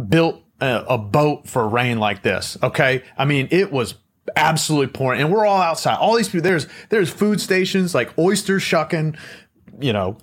built 0.07 0.41
a, 0.59 0.83
a 0.89 0.97
boat 0.97 1.47
for 1.47 1.67
rain 1.67 1.97
like 1.99 2.21
this. 2.23 2.57
Okay, 2.61 3.03
I 3.17 3.25
mean 3.25 3.47
it 3.51 3.71
was 3.71 3.95
absolutely 4.35 4.87
pouring, 4.93 5.21
and 5.21 5.31
we're 5.31 5.45
all 5.45 5.61
outside. 5.61 5.95
All 5.97 6.15
these 6.15 6.29
people. 6.29 6.43
There's 6.43 6.67
there's 6.89 7.09
food 7.09 7.41
stations 7.41 7.93
like 7.95 8.17
oyster 8.17 8.59
shucking, 8.59 9.15
you 9.79 9.93
know. 9.93 10.17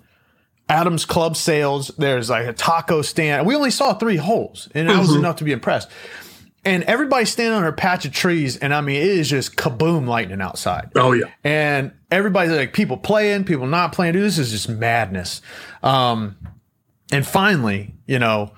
Adams 0.70 1.06
Club 1.06 1.35
sales. 1.35 1.90
There's 1.97 2.28
like 2.28 2.47
a 2.47 2.52
taco 2.52 3.00
stand. 3.00 3.47
We 3.47 3.56
only 3.56 3.70
saw 3.70 3.94
three 3.94 4.16
holes, 4.16 4.68
and 4.75 4.88
that 4.90 4.99
was 5.00 5.14
enough 5.14 5.37
to 5.37 5.44
be 5.44 5.52
impressed. 5.52 5.88
And 6.64 6.82
everybody's 6.84 7.30
standing 7.30 7.54
on 7.54 7.64
a 7.64 7.72
patch 7.72 8.04
of 8.04 8.12
trees, 8.12 8.56
and 8.56 8.74
I 8.74 8.80
mean, 8.80 8.96
it 8.96 9.08
is 9.08 9.30
just 9.30 9.56
kaboom 9.56 10.06
lightning 10.06 10.40
outside. 10.40 10.90
Oh 10.96 11.12
yeah. 11.12 11.26
And 11.44 11.92
everybody's 12.10 12.52
like, 12.52 12.72
people 12.72 12.96
playing, 12.96 13.44
people 13.44 13.66
not 13.66 13.92
playing. 13.92 14.14
Dude, 14.14 14.24
this 14.24 14.38
is 14.38 14.50
just 14.50 14.68
madness. 14.68 15.40
Um, 15.82 16.36
and 17.12 17.26
finally, 17.26 17.94
you 18.06 18.18
know, 18.18 18.52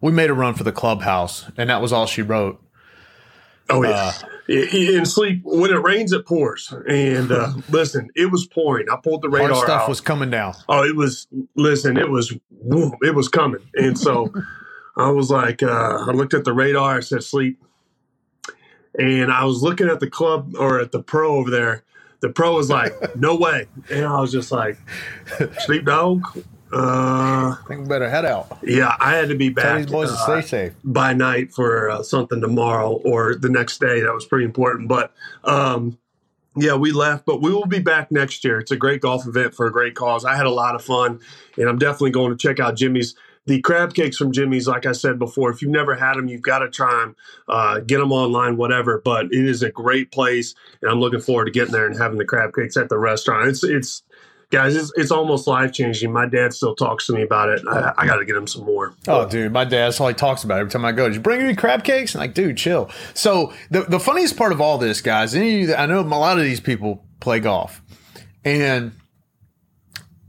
we 0.00 0.12
made 0.12 0.28
a 0.28 0.34
run 0.34 0.54
for 0.54 0.64
the 0.64 0.72
clubhouse, 0.72 1.50
and 1.56 1.70
that 1.70 1.80
was 1.80 1.92
all 1.92 2.06
she 2.06 2.22
wrote. 2.22 2.62
Oh 3.70 3.82
yeah. 3.82 4.12
In 4.48 5.04
sleep, 5.06 5.40
when 5.44 5.72
it 5.72 5.82
rains, 5.82 6.12
it 6.12 6.24
pours. 6.24 6.72
And 6.88 7.32
uh, 7.32 7.52
listen, 7.70 8.08
it 8.14 8.30
was 8.30 8.46
pouring. 8.46 8.88
I 8.90 8.96
pulled 8.96 9.22
the 9.22 9.28
radar 9.28 9.50
Hard 9.50 9.64
stuff 9.64 9.82
out. 9.82 9.88
was 9.88 10.00
coming 10.00 10.30
down. 10.30 10.54
Oh, 10.68 10.84
it 10.84 10.94
was. 10.94 11.26
Listen, 11.56 11.96
it 11.96 12.08
was. 12.10 12.32
It 13.02 13.14
was 13.14 13.28
coming, 13.28 13.62
and 13.74 13.98
so 13.98 14.32
I 14.96 15.10
was 15.10 15.30
like, 15.30 15.62
uh, 15.62 16.04
I 16.06 16.12
looked 16.12 16.34
at 16.34 16.44
the 16.44 16.52
radar. 16.52 16.96
I 16.96 17.00
said, 17.00 17.22
"Sleep," 17.22 17.62
and 18.98 19.30
I 19.30 19.44
was 19.44 19.62
looking 19.62 19.88
at 19.88 20.00
the 20.00 20.08
club 20.08 20.54
or 20.58 20.80
at 20.80 20.92
the 20.92 21.02
pro 21.02 21.36
over 21.36 21.50
there. 21.50 21.84
The 22.20 22.30
pro 22.30 22.54
was 22.54 22.70
like, 22.70 22.92
"No 23.16 23.36
way," 23.36 23.66
and 23.90 24.04
I 24.06 24.20
was 24.20 24.32
just 24.32 24.50
like, 24.50 24.78
"Sleep, 25.60 25.84
dog." 25.84 26.24
Uh, 26.72 27.54
I 27.54 27.58
think 27.68 27.82
we 27.82 27.86
better 27.86 28.10
head 28.10 28.24
out. 28.24 28.58
yeah, 28.64 28.96
I 28.98 29.14
had 29.14 29.28
to 29.28 29.36
be 29.36 29.54
Tell 29.54 29.62
back 29.64 29.76
these 29.82 29.92
boys 29.92 30.08
to 30.10 30.16
uh, 30.16 30.40
stay 30.40 30.42
safe. 30.42 30.72
by 30.82 31.12
night 31.12 31.52
for 31.52 31.88
uh, 31.90 32.02
something 32.02 32.40
tomorrow 32.40 33.00
or 33.04 33.36
the 33.36 33.48
next 33.48 33.78
day. 33.78 34.00
That 34.00 34.12
was 34.12 34.24
pretty 34.24 34.44
important. 34.46 34.88
But 34.88 35.12
um, 35.44 35.96
yeah, 36.56 36.74
we 36.74 36.90
left, 36.90 37.24
but 37.24 37.40
we 37.40 37.52
will 37.52 37.66
be 37.66 37.78
back 37.78 38.10
next 38.10 38.42
year. 38.44 38.58
It's 38.58 38.72
a 38.72 38.76
great 38.76 39.00
golf 39.00 39.26
event 39.28 39.54
for 39.54 39.66
a 39.66 39.72
great 39.72 39.94
cause. 39.94 40.24
I 40.24 40.34
had 40.34 40.46
a 40.46 40.50
lot 40.50 40.74
of 40.74 40.82
fun, 40.82 41.20
and 41.56 41.68
I'm 41.68 41.78
definitely 41.78 42.10
going 42.10 42.30
to 42.32 42.36
check 42.36 42.58
out 42.58 42.76
Jimmy's. 42.76 43.14
The 43.46 43.60
crab 43.60 43.94
cakes 43.94 44.16
from 44.16 44.32
Jimmy's, 44.32 44.68
like 44.68 44.86
I 44.86 44.92
said 44.92 45.18
before, 45.18 45.50
if 45.50 45.62
you've 45.62 45.70
never 45.70 45.94
had 45.94 46.14
them, 46.14 46.28
you've 46.28 46.42
got 46.42 46.60
to 46.60 46.68
try 46.68 46.90
them. 46.90 47.16
Uh, 47.48 47.80
get 47.80 47.98
them 47.98 48.12
online, 48.12 48.56
whatever. 48.56 49.00
But 49.04 49.26
it 49.26 49.46
is 49.46 49.62
a 49.62 49.70
great 49.70 50.10
place, 50.12 50.54
and 50.82 50.90
I'm 50.90 51.00
looking 51.00 51.20
forward 51.20 51.46
to 51.46 51.50
getting 51.50 51.72
there 51.72 51.86
and 51.86 51.96
having 51.96 52.18
the 52.18 52.24
crab 52.24 52.54
cakes 52.54 52.76
at 52.76 52.88
the 52.88 52.98
restaurant. 52.98 53.48
It's 53.48 53.62
it's 53.64 54.02
guys, 54.50 54.76
it's, 54.76 54.92
it's 54.96 55.10
almost 55.10 55.46
life 55.46 55.72
changing. 55.72 56.12
My 56.12 56.26
dad 56.26 56.52
still 56.52 56.74
talks 56.74 57.06
to 57.06 57.12
me 57.12 57.22
about 57.22 57.48
it. 57.48 57.62
I, 57.68 57.92
I 57.98 58.06
got 58.06 58.16
to 58.16 58.24
get 58.24 58.36
him 58.36 58.46
some 58.46 58.64
more. 58.64 58.94
Oh, 59.08 59.28
dude, 59.28 59.52
my 59.52 59.64
dad, 59.64 59.94
all 59.98 60.08
he 60.08 60.14
talks 60.14 60.44
about 60.44 60.60
every 60.60 60.70
time 60.70 60.84
I 60.84 60.92
go. 60.92 61.06
Did 61.08 61.16
you 61.16 61.20
bring 61.20 61.40
any 61.40 61.54
crab 61.54 61.84
cakes? 61.84 62.14
I'm 62.14 62.20
like, 62.20 62.34
dude, 62.34 62.56
chill. 62.56 62.90
So 63.14 63.52
the, 63.70 63.82
the 63.82 64.00
funniest 64.00 64.36
part 64.36 64.52
of 64.52 64.60
all 64.60 64.78
this, 64.78 65.00
guys, 65.00 65.34
any 65.34 65.74
I 65.74 65.86
know 65.86 66.00
a 66.00 66.02
lot 66.02 66.38
of 66.38 66.44
these 66.44 66.60
people 66.60 67.04
play 67.20 67.40
golf, 67.40 67.82
and 68.44 68.92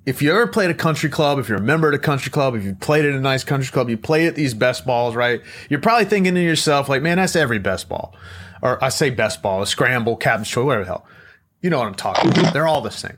if 0.08 0.22
you 0.22 0.32
ever 0.32 0.48
played 0.48 0.70
a 0.70 0.74
country 0.74 1.10
club, 1.10 1.38
if 1.38 1.50
you're 1.50 1.58
a 1.58 1.62
member 1.62 1.90
at 1.90 1.94
a 1.94 2.00
country 2.00 2.32
club, 2.32 2.56
if 2.56 2.64
you 2.64 2.74
played 2.74 3.04
at 3.04 3.14
a 3.14 3.20
nice 3.20 3.44
country 3.44 3.70
club, 3.70 3.90
you 3.90 3.98
play 3.98 4.26
at 4.26 4.36
these 4.36 4.54
best 4.54 4.86
balls, 4.86 5.16
right? 5.16 5.42
You're 5.70 5.82
probably 5.82 6.06
thinking 6.06 6.34
to 6.34 6.42
yourself, 6.42 6.88
like, 6.88 7.02
man, 7.02 7.18
that's 7.18 7.36
every 7.36 7.60
best 7.60 7.90
ball. 7.90 8.16
Or 8.62 8.82
I 8.82 8.88
say 8.88 9.10
best 9.10 9.42
ball, 9.42 9.62
a 9.62 9.68
scramble, 9.68 10.16
captain's 10.16 10.48
choice, 10.48 10.64
whatever 10.64 10.86
the 10.86 10.88
hell. 10.92 11.06
You 11.62 11.70
know 11.70 11.80
what 11.80 11.88
I'm 11.88 11.96
talking 11.96 12.32
about. 12.32 12.54
They're 12.54 12.66
all 12.66 12.80
the 12.80 12.90
same. 12.90 13.18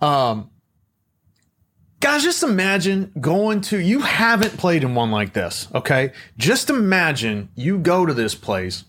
Um, 0.00 0.50
guys, 2.00 2.24
just 2.24 2.42
imagine 2.42 3.12
going 3.20 3.60
to, 3.60 3.78
you 3.78 4.00
haven't 4.00 4.58
played 4.58 4.82
in 4.82 4.96
one 4.96 5.12
like 5.12 5.34
this, 5.34 5.68
okay? 5.72 6.10
Just 6.36 6.68
imagine 6.68 7.48
you 7.54 7.78
go 7.78 8.04
to 8.04 8.12
this 8.12 8.34
place 8.34 8.82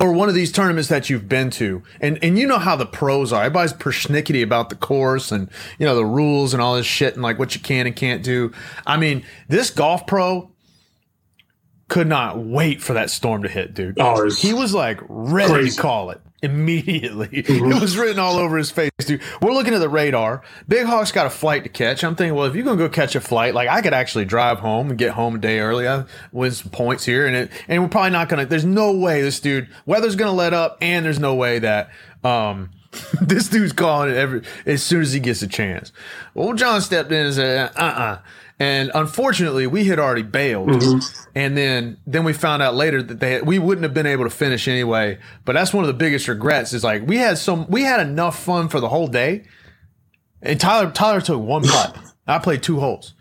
or 0.00 0.12
one 0.12 0.28
of 0.28 0.34
these 0.34 0.50
tournaments 0.52 0.88
that 0.88 1.10
you've 1.10 1.28
been 1.28 1.50
to, 1.50 1.82
and 2.00 2.18
and 2.22 2.38
you 2.38 2.46
know 2.46 2.58
how 2.58 2.76
the 2.76 2.86
pros 2.86 3.32
are. 3.32 3.44
Everybody's 3.44 3.74
persnickety 3.74 4.42
about 4.42 4.70
the 4.70 4.76
course 4.76 5.30
and 5.30 5.50
you 5.78 5.86
know 5.86 5.94
the 5.94 6.04
rules 6.04 6.54
and 6.54 6.62
all 6.62 6.76
this 6.76 6.86
shit 6.86 7.14
and 7.14 7.22
like 7.22 7.38
what 7.38 7.54
you 7.54 7.60
can 7.60 7.86
and 7.86 7.94
can't 7.94 8.22
do. 8.22 8.52
I 8.86 8.96
mean, 8.96 9.24
this 9.48 9.70
golf 9.70 10.06
pro 10.06 10.50
could 11.88 12.06
not 12.06 12.38
wait 12.38 12.82
for 12.82 12.94
that 12.94 13.10
storm 13.10 13.42
to 13.42 13.48
hit, 13.48 13.74
dude. 13.74 13.98
Oh, 14.00 14.30
he 14.30 14.54
was 14.54 14.74
like 14.74 15.00
ready 15.08 15.52
crazy. 15.52 15.76
to 15.76 15.82
call 15.82 16.10
it 16.10 16.20
immediately. 16.42 17.44
Mm-hmm. 17.46 17.72
It 17.72 17.80
was 17.80 17.96
written 17.96 18.18
all 18.18 18.36
over 18.36 18.56
his 18.56 18.70
face, 18.70 18.90
dude. 18.98 19.22
We're 19.40 19.52
looking 19.52 19.72
at 19.72 19.78
the 19.78 19.88
radar. 19.88 20.42
Big 20.66 20.84
Hawk's 20.84 21.12
got 21.12 21.26
a 21.26 21.30
flight 21.30 21.62
to 21.62 21.68
catch. 21.68 22.02
I'm 22.02 22.16
thinking, 22.16 22.34
well, 22.34 22.46
if 22.46 22.54
you're 22.54 22.64
gonna 22.64 22.76
go 22.76 22.88
catch 22.88 23.14
a 23.14 23.20
flight, 23.20 23.54
like 23.54 23.68
I 23.68 23.82
could 23.82 23.94
actually 23.94 24.24
drive 24.24 24.58
home 24.58 24.90
and 24.90 24.98
get 24.98 25.12
home 25.12 25.36
a 25.36 25.38
day 25.38 25.60
early, 25.60 25.86
I 25.86 26.04
win 26.32 26.50
some 26.50 26.70
points 26.70 27.04
here, 27.04 27.26
and 27.26 27.36
it, 27.36 27.50
and 27.68 27.82
we're 27.82 27.88
probably 27.88 28.10
not 28.10 28.28
gonna. 28.28 28.46
There's 28.46 28.64
no 28.64 28.92
way 28.92 29.22
this 29.22 29.38
dude 29.40 29.68
weather's 29.86 30.16
gonna 30.16 30.32
let 30.32 30.54
up, 30.54 30.78
and 30.80 31.04
there's 31.04 31.20
no 31.20 31.34
way 31.34 31.60
that 31.60 31.90
um 32.24 32.70
this 33.20 33.48
dude's 33.48 33.72
calling 33.72 34.10
it 34.10 34.16
every 34.16 34.42
as 34.64 34.82
soon 34.82 35.02
as 35.02 35.12
he 35.12 35.20
gets 35.20 35.42
a 35.42 35.48
chance. 35.48 35.92
Well, 36.34 36.52
John 36.54 36.80
stepped 36.80 37.12
in 37.12 37.26
and 37.26 37.34
said, 37.34 37.70
uh 37.76 37.80
uh-uh. 37.80 38.02
uh 38.02 38.18
and 38.58 38.90
unfortunately, 38.94 39.66
we 39.66 39.84
had 39.84 39.98
already 39.98 40.22
bailed, 40.22 40.70
mm-hmm. 40.70 41.28
and 41.34 41.58
then 41.58 41.98
then 42.06 42.24
we 42.24 42.32
found 42.32 42.62
out 42.62 42.74
later 42.74 43.02
that 43.02 43.20
they 43.20 43.32
had, 43.32 43.46
we 43.46 43.58
wouldn't 43.58 43.82
have 43.82 43.92
been 43.92 44.06
able 44.06 44.24
to 44.24 44.30
finish 44.30 44.66
anyway. 44.66 45.18
But 45.44 45.52
that's 45.52 45.74
one 45.74 45.84
of 45.84 45.88
the 45.88 45.94
biggest 45.94 46.26
regrets. 46.26 46.72
Is 46.72 46.82
like 46.82 47.06
we 47.06 47.18
had 47.18 47.36
some 47.36 47.66
we 47.68 47.82
had 47.82 48.00
enough 48.00 48.42
fun 48.42 48.68
for 48.68 48.80
the 48.80 48.88
whole 48.88 49.08
day, 49.08 49.44
and 50.40 50.58
Tyler 50.58 50.90
Tyler 50.90 51.20
took 51.20 51.40
one 51.40 51.62
putt. 51.66 51.98
I 52.26 52.38
played 52.38 52.62
two 52.62 52.80
holes. 52.80 53.12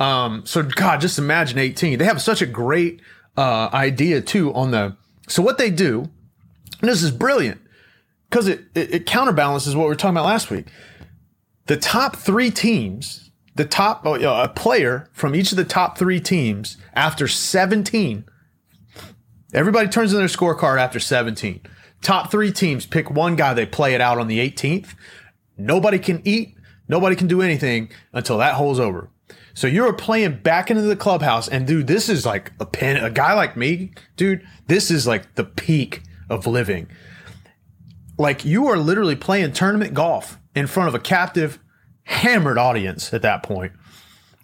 Um, 0.00 0.44
so 0.44 0.64
God, 0.64 1.00
just 1.00 1.18
imagine 1.18 1.58
eighteen. 1.58 1.98
They 2.00 2.04
have 2.04 2.20
such 2.20 2.42
a 2.42 2.46
great 2.46 3.00
uh, 3.36 3.70
idea 3.72 4.20
too 4.20 4.52
on 4.54 4.72
the. 4.72 4.96
So 5.28 5.40
what 5.40 5.56
they 5.56 5.70
do, 5.70 6.10
and 6.80 6.90
this 6.90 7.04
is 7.04 7.12
brilliant 7.12 7.60
because 8.28 8.48
it, 8.48 8.64
it 8.74 8.92
it 8.92 9.06
counterbalances 9.06 9.76
what 9.76 9.84
we 9.84 9.90
were 9.90 9.94
talking 9.94 10.16
about 10.16 10.26
last 10.26 10.50
week. 10.50 10.66
The 11.66 11.76
top 11.76 12.16
three 12.16 12.50
teams 12.50 13.29
the 13.54 13.64
top 13.64 14.02
oh, 14.04 14.14
a 14.14 14.48
player 14.48 15.08
from 15.12 15.34
each 15.34 15.50
of 15.50 15.56
the 15.56 15.64
top 15.64 15.98
three 15.98 16.20
teams 16.20 16.76
after 16.94 17.28
17 17.28 18.24
everybody 19.52 19.88
turns 19.88 20.12
in 20.12 20.18
their 20.18 20.28
scorecard 20.28 20.78
after 20.78 21.00
17 21.00 21.60
top 22.02 22.30
three 22.30 22.52
teams 22.52 22.86
pick 22.86 23.10
one 23.10 23.36
guy 23.36 23.52
they 23.52 23.66
play 23.66 23.94
it 23.94 24.00
out 24.00 24.18
on 24.18 24.28
the 24.28 24.38
18th 24.38 24.94
nobody 25.56 25.98
can 25.98 26.22
eat 26.24 26.56
nobody 26.90 27.14
can 27.14 27.28
do 27.28 27.40
anything 27.40 27.88
until 28.12 28.38
that 28.38 28.54
hole's 28.54 28.80
over. 28.80 29.08
So 29.54 29.66
you're 29.66 29.92
playing 29.92 30.38
back 30.38 30.70
into 30.70 30.82
the 30.82 30.96
clubhouse 30.96 31.48
and 31.48 31.66
dude 31.66 31.86
this 31.86 32.08
is 32.08 32.26
like 32.26 32.52
a 32.60 32.66
pen 32.66 33.02
a 33.02 33.10
guy 33.10 33.32
like 33.34 33.56
me 33.56 33.92
dude 34.16 34.46
this 34.66 34.90
is 34.90 35.06
like 35.06 35.34
the 35.36 35.44
peak 35.44 36.02
of 36.28 36.46
living. 36.46 36.88
Like 38.18 38.44
you 38.44 38.66
are 38.66 38.76
literally 38.76 39.16
playing 39.16 39.52
tournament 39.52 39.94
golf 39.94 40.38
in 40.54 40.66
front 40.66 40.88
of 40.88 40.94
a 40.94 40.98
captive 40.98 41.58
hammered 42.10 42.58
audience 42.58 43.14
at 43.14 43.22
that 43.22 43.42
point, 43.42 43.72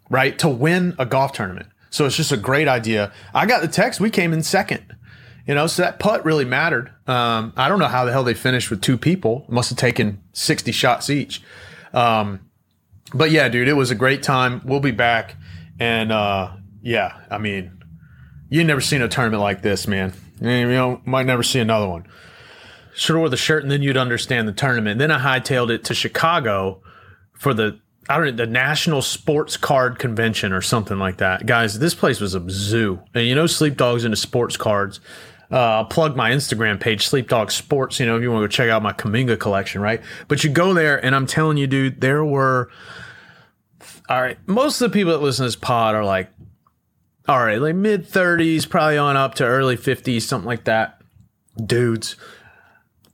right? 0.09 0.39
To 0.39 0.49
win 0.49 0.95
a 0.99 1.05
golf 1.05 1.33
tournament. 1.33 1.69
So 1.91 2.07
it's 2.07 2.17
just 2.17 2.33
a 2.33 2.37
great 2.37 2.69
idea. 2.69 3.13
I 3.35 3.47
got 3.47 3.63
the 3.63 3.69
text. 3.69 4.01
We 4.01 4.11
came 4.11 4.33
in 4.33 4.43
second. 4.43 4.95
You 5.47 5.55
know, 5.55 5.67
so 5.67 5.83
that 5.83 5.99
putt 5.99 6.25
really 6.25 6.45
mattered. 6.45 6.93
Um, 7.07 7.53
I 7.57 7.69
don't 7.69 7.79
know 7.79 7.87
how 7.87 8.05
the 8.05 8.13
hell 8.13 8.25
they 8.25 8.35
finished 8.35 8.71
with 8.71 8.83
two 8.83 8.99
people. 8.99 9.45
Must 9.49 9.71
have 9.71 9.79
taken 9.79 10.21
60 10.33 10.73
shots 10.73 11.11
each. 11.11 11.43
Um, 11.93 12.41
but 13.15 13.31
yeah, 13.31 13.49
dude, 13.49 13.69
it 13.69 13.75
was 13.75 13.91
a 13.91 13.95
great 13.95 14.23
time. 14.23 14.61
We'll 14.65 14.81
be 14.81 14.91
back. 14.91 15.37
And 15.79 16.11
uh, 16.11 16.51
yeah, 16.83 17.21
I 17.31 17.39
mean, 17.39 17.83
you 18.49 18.65
never 18.65 18.81
seen 18.81 19.03
a 19.03 19.09
tournament 19.09 19.43
like 19.43 19.63
this, 19.63 19.87
man. 19.87 20.13
You 20.41 20.69
know, 20.69 21.01
might 21.05 21.27
never 21.27 21.43
see 21.43 21.61
another 21.61 21.89
one. 21.89 22.07
Should 22.95 23.17
wore 23.17 23.29
the 23.29 23.37
shirt 23.37 23.63
and 23.63 23.71
then 23.71 23.83
you'd 23.83 23.97
understand 23.97 24.49
the 24.49 24.53
tournament. 24.53 24.99
Then 24.99 25.11
I 25.11 25.39
hightailed 25.39 25.71
it 25.71 25.85
to 25.85 25.95
Chicago 25.95 26.83
for 27.39 27.55
the 27.55 27.79
I 28.09 28.19
don't 28.19 28.27
know, 28.27 28.45
the 28.45 28.51
National 28.51 29.03
Sports 29.03 29.57
Card 29.57 29.99
Convention 29.99 30.53
or 30.53 30.61
something 30.61 30.99
like 30.99 31.17
that. 31.17 31.45
Guys, 31.45 31.79
this 31.79 31.95
place 31.95 32.21
was 32.21 32.35
a 32.35 32.45
zoo. 32.49 33.01
And 33.15 33.27
you 33.27 33.35
know, 33.35 33.47
Sleep 33.47 33.77
Dog's 33.77 34.05
into 34.05 34.17
sports 34.17 34.57
cards. 34.57 35.01
Uh, 35.51 35.59
I'll 35.59 35.85
plug 35.85 36.17
my 36.17 36.31
Instagram 36.31 36.81
page, 36.81 37.07
Sleep 37.07 37.29
Dog 37.29 37.53
Sports, 37.53 38.01
you 38.01 38.07
know, 38.07 38.17
if 38.17 38.23
you 38.23 38.31
want 38.31 38.43
to 38.43 38.49
go 38.49 38.51
check 38.51 38.69
out 38.69 38.83
my 38.83 38.93
Kuminga 38.93 39.39
collection, 39.39 39.81
right? 39.81 40.01
But 40.27 40.43
you 40.43 40.51
go 40.51 40.75
there, 40.75 41.05
and 41.05 41.15
I'm 41.15 41.27
telling 41.27 41.57
you, 41.57 41.69
dude, 41.69 42.01
there 42.01 42.25
were, 42.25 42.69
all 44.09 44.21
right, 44.21 44.39
most 44.47 44.81
of 44.81 44.91
the 44.91 44.95
people 44.99 45.13
that 45.13 45.23
listen 45.23 45.45
to 45.45 45.49
this 45.49 45.57
pod 45.57 45.95
are 45.95 46.05
like, 46.05 46.31
all 47.29 47.45
right, 47.45 47.61
like 47.61 47.77
mid 47.77 48.09
30s, 48.09 48.69
probably 48.69 48.99
on 48.99 49.17
up 49.17 49.35
to 49.37 49.45
early 49.45 49.77
50s, 49.77 50.23
something 50.23 50.47
like 50.47 50.65
that. 50.65 51.01
Dudes, 51.65 52.17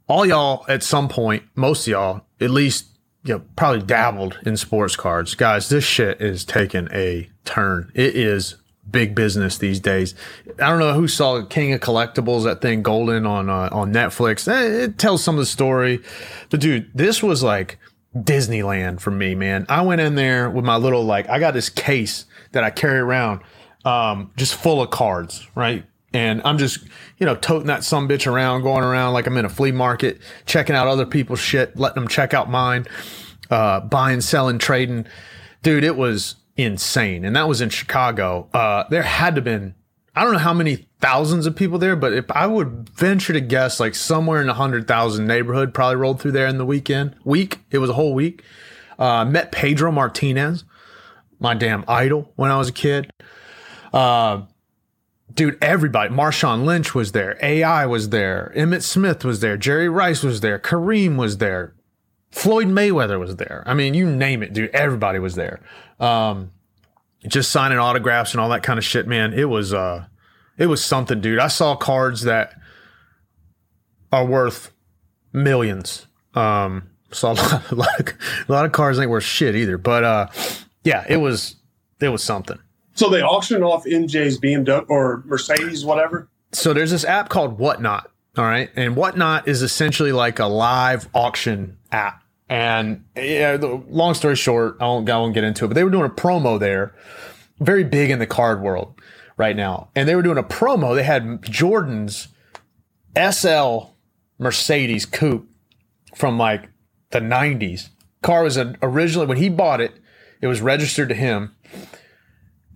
all 0.07 0.25
y'all 0.25 0.65
at 0.69 0.83
some 0.83 1.09
point, 1.09 1.45
most 1.55 1.87
of 1.87 1.91
y'all, 1.93 2.27
at 2.41 2.51
least 2.51 2.92
you 3.25 3.35
know, 3.35 3.43
probably 3.57 3.83
dabbled 3.83 4.39
in 4.45 4.57
sports 4.57 4.97
cards. 4.97 5.35
Guys, 5.35 5.69
this 5.69 5.85
shit 5.85 6.21
is 6.21 6.45
taking 6.45 6.89
a 6.93 7.31
turn. 7.45 7.91
It 7.95 8.17
is 8.17 8.57
big 8.91 9.15
business 9.15 9.59
these 9.59 9.81
days. 9.81 10.15
I 10.59 10.69
don't 10.69 10.81
know 10.81 10.95
who 10.95 11.09
saw 11.09 11.45
King 11.45 11.73
of 11.73 11.81
Collectibles, 11.81 12.45
that 12.45 12.61
thing 12.61 12.83
Goldin 12.83 13.29
on 13.29 13.49
uh, 13.49 13.69
on 13.73 13.93
Netflix. 13.93 14.49
Eh, 14.49 14.85
it 14.85 14.99
tells 14.99 15.23
some 15.23 15.37
of 15.37 15.41
the 15.41 15.47
story. 15.47 16.01
But 16.51 16.61
dude, 16.61 16.91
this 16.95 17.23
was 17.23 17.43
like 17.43 17.79
Disneyland 18.15 19.01
for 19.01 19.11
me, 19.11 19.35
man. 19.35 19.67
I 19.69 19.83
went 19.83 20.01
in 20.01 20.17
there 20.17 20.51
with 20.51 20.65
my 20.65 20.77
little 20.77 21.05
like 21.05 21.29
I 21.29 21.39
got 21.39 21.55
this 21.55 21.69
case 21.69 22.27
that 22.53 22.65
I 22.65 22.71
carry 22.71 22.99
around 22.99 23.41
um, 23.85 24.33
just 24.37 24.55
full 24.55 24.83
of 24.83 24.91
cards, 24.91 25.47
right? 25.55 25.85
And 26.15 26.43
I'm 26.45 26.59
just, 26.59 26.85
you 27.19 27.27
know, 27.27 27.35
toting 27.37 27.69
that 27.69 27.85
some 27.85 28.09
bitch 28.09 28.31
around, 28.31 28.63
going 28.63 28.85
around 28.85 29.15
like 29.15 29.27
I'm 29.27 29.37
in 29.37 29.45
a 29.45 29.49
flea 29.49 29.73
market, 29.73 30.21
checking 30.45 30.77
out 30.77 30.87
other 30.87 31.07
people's 31.07 31.41
shit, 31.41 31.77
letting 31.77 32.03
them 32.03 32.09
check 32.09 32.35
out 32.35 32.51
mine, 32.51 32.87
uh, 33.51 33.81
buying, 33.81 34.21
selling, 34.21 34.59
trading. 34.59 35.07
Dude, 35.63 35.85
it 35.85 35.97
was 35.97 36.37
insane. 36.57 37.25
And 37.25 37.35
that 37.37 37.49
was 37.49 37.61
in 37.61 37.71
Chicago. 37.71 38.49
Uh, 38.53 38.85
there 38.91 39.03
had 39.03 39.35
to 39.37 39.41
been, 39.41 39.75
I 40.15 40.23
don't 40.23 40.33
know 40.33 40.39
how 40.39 40.53
many 40.53 40.87
thousands 41.01 41.47
of 41.47 41.57
people 41.57 41.79
there, 41.79 41.97
but 41.97 42.13
if 42.13 42.31
I 42.31 42.47
would 42.47 42.91
venture 42.91 43.33
to 43.33 43.41
guess, 43.41 43.81
like 43.81 43.95
somewhere 43.95 44.43
in 44.43 44.49
a 44.49 44.55
hundred 44.55 44.87
thousand 44.87 45.27
neighborhood 45.27 45.73
probably 45.73 45.97
rolled 45.97 46.21
through 46.21 46.33
there 46.33 46.47
in 46.47 46.59
the 46.59 46.67
weekend. 46.67 47.17
Week. 47.25 47.61
It 47.71 47.79
was 47.79 47.89
a 47.89 47.95
whole 47.95 48.13
week. 48.13 48.43
Uh, 48.99 49.25
met 49.25 49.51
Pedro 49.51 49.91
Martinez, 49.91 50.65
my 51.41 51.55
damn 51.55 51.85
idol 51.89 52.31
when 52.37 52.51
I 52.51 52.59
was 52.59 52.69
a 52.69 52.73
kid. 52.73 53.11
Uh, 53.93 54.43
dude, 55.35 55.59
everybody. 55.63 56.13
Marshawn 56.13 56.65
Lynch 56.65 56.95
was 56.95 57.13
there. 57.13 57.39
AI 57.43 57.87
was 57.87 58.11
there. 58.11 58.53
Emmitt 58.57 58.83
Smith 58.83 59.25
was 59.25 59.41
there. 59.41 59.57
Jerry 59.57 59.89
Rice 59.89 60.23
was 60.23 60.41
there. 60.41 60.59
Kareem 60.59 61.17
was 61.17 61.39
there. 61.39 61.75
Floyd 62.31 62.69
Mayweather 62.69 63.19
was 63.19 63.37
there. 63.37 63.63
I 63.67 63.75
mean, 63.75 63.95
you 63.95 64.11
name 64.11 64.43
it, 64.43 64.53
dude. 64.53 64.71
Everybody 64.71 65.19
was 65.19 65.35
there. 65.35 65.61
Um, 66.01 66.51
just 67.27 67.53
signing 67.53 67.79
autographs 67.79 68.33
and 68.33 68.41
all 68.41 68.49
that 68.49 68.63
kind 68.63 68.79
of 68.79 68.85
shit, 68.85 69.07
man. 69.07 69.33
It 69.33 69.49
was 69.49 69.73
uh, 69.73 70.07
it 70.57 70.67
was 70.67 70.85
something, 70.85 71.21
dude. 71.21 71.39
I 71.39 71.49
saw 71.49 71.77
cards 71.77 72.23
that 72.23 72.55
are 74.11 74.25
worth 74.25 74.73
millions. 75.33 76.07
Um, 76.35 76.91
saw 77.11 77.33
a 77.33 77.35
lot, 77.35 77.71
a 77.71 77.75
lot, 77.75 78.01
of, 78.01 78.09
a 78.49 78.53
lot 78.53 78.65
of 78.65 78.73
cards 78.73 78.99
ain't 78.99 79.11
worth 79.11 79.25
shit 79.25 79.55
either. 79.55 79.79
But 79.79 80.05
uh, 80.05 80.27
yeah, 80.85 81.05
it 81.09 81.19
was 81.19 81.57
it 82.01 82.09
was 82.09 82.23
something. 82.23 82.59
So 82.95 83.09
they 83.09 83.23
auction 83.23 83.63
off 83.63 83.85
MJ's 83.85 84.39
BMW 84.39 84.85
or 84.89 85.23
Mercedes, 85.27 85.85
whatever. 85.85 86.29
So 86.53 86.73
there's 86.73 86.91
this 86.91 87.05
app 87.05 87.29
called 87.29 87.59
Whatnot. 87.59 88.11
All 88.37 88.45
right. 88.45 88.71
And 88.77 88.97
Whatnot 88.97 89.49
is 89.49 89.63
essentially 89.63 90.13
like 90.13 90.39
a 90.39 90.47
live 90.47 91.09
auction 91.15 91.79
app. 91.91 92.23
And 92.49 93.05
yeah, 93.17 93.57
long 93.89 94.15
story 94.15 94.37
short, 94.37 94.77
I 94.81 94.85
won't, 94.85 95.09
I 95.09 95.17
won't 95.17 95.33
get 95.33 95.45
into 95.45 95.65
it, 95.65 95.69
but 95.69 95.75
they 95.75 95.85
were 95.85 95.91
doing 95.91 96.05
a 96.05 96.11
promo 96.11 96.61
there, 96.61 96.95
very 97.61 97.85
big 97.85 98.11
in 98.11 98.19
the 98.19 98.27
card 98.27 98.61
world 98.61 98.95
right 99.39 99.57
now. 99.57 99.89
And 99.95 100.07
they 100.07 100.15
were 100.15 100.23
doing 100.23 100.37
a 100.37 100.43
promo. 100.43 100.95
They 100.95 101.03
had 101.03 101.43
Jordan's 101.43 102.29
SL 103.17 103.93
Mercedes 104.39 105.07
coupe 105.07 105.49
from 106.15 106.39
like 106.39 106.69
the 107.11 107.21
90s. 107.21 107.89
Car 108.23 108.43
was 108.43 108.59
originally, 108.83 109.27
when 109.27 109.39
he 109.39 109.49
bought 109.49 109.81
it, 109.81 109.95
it 110.43 110.47
was 110.47 110.61
registered 110.61 111.09
to 111.09 111.15
him 111.15 111.55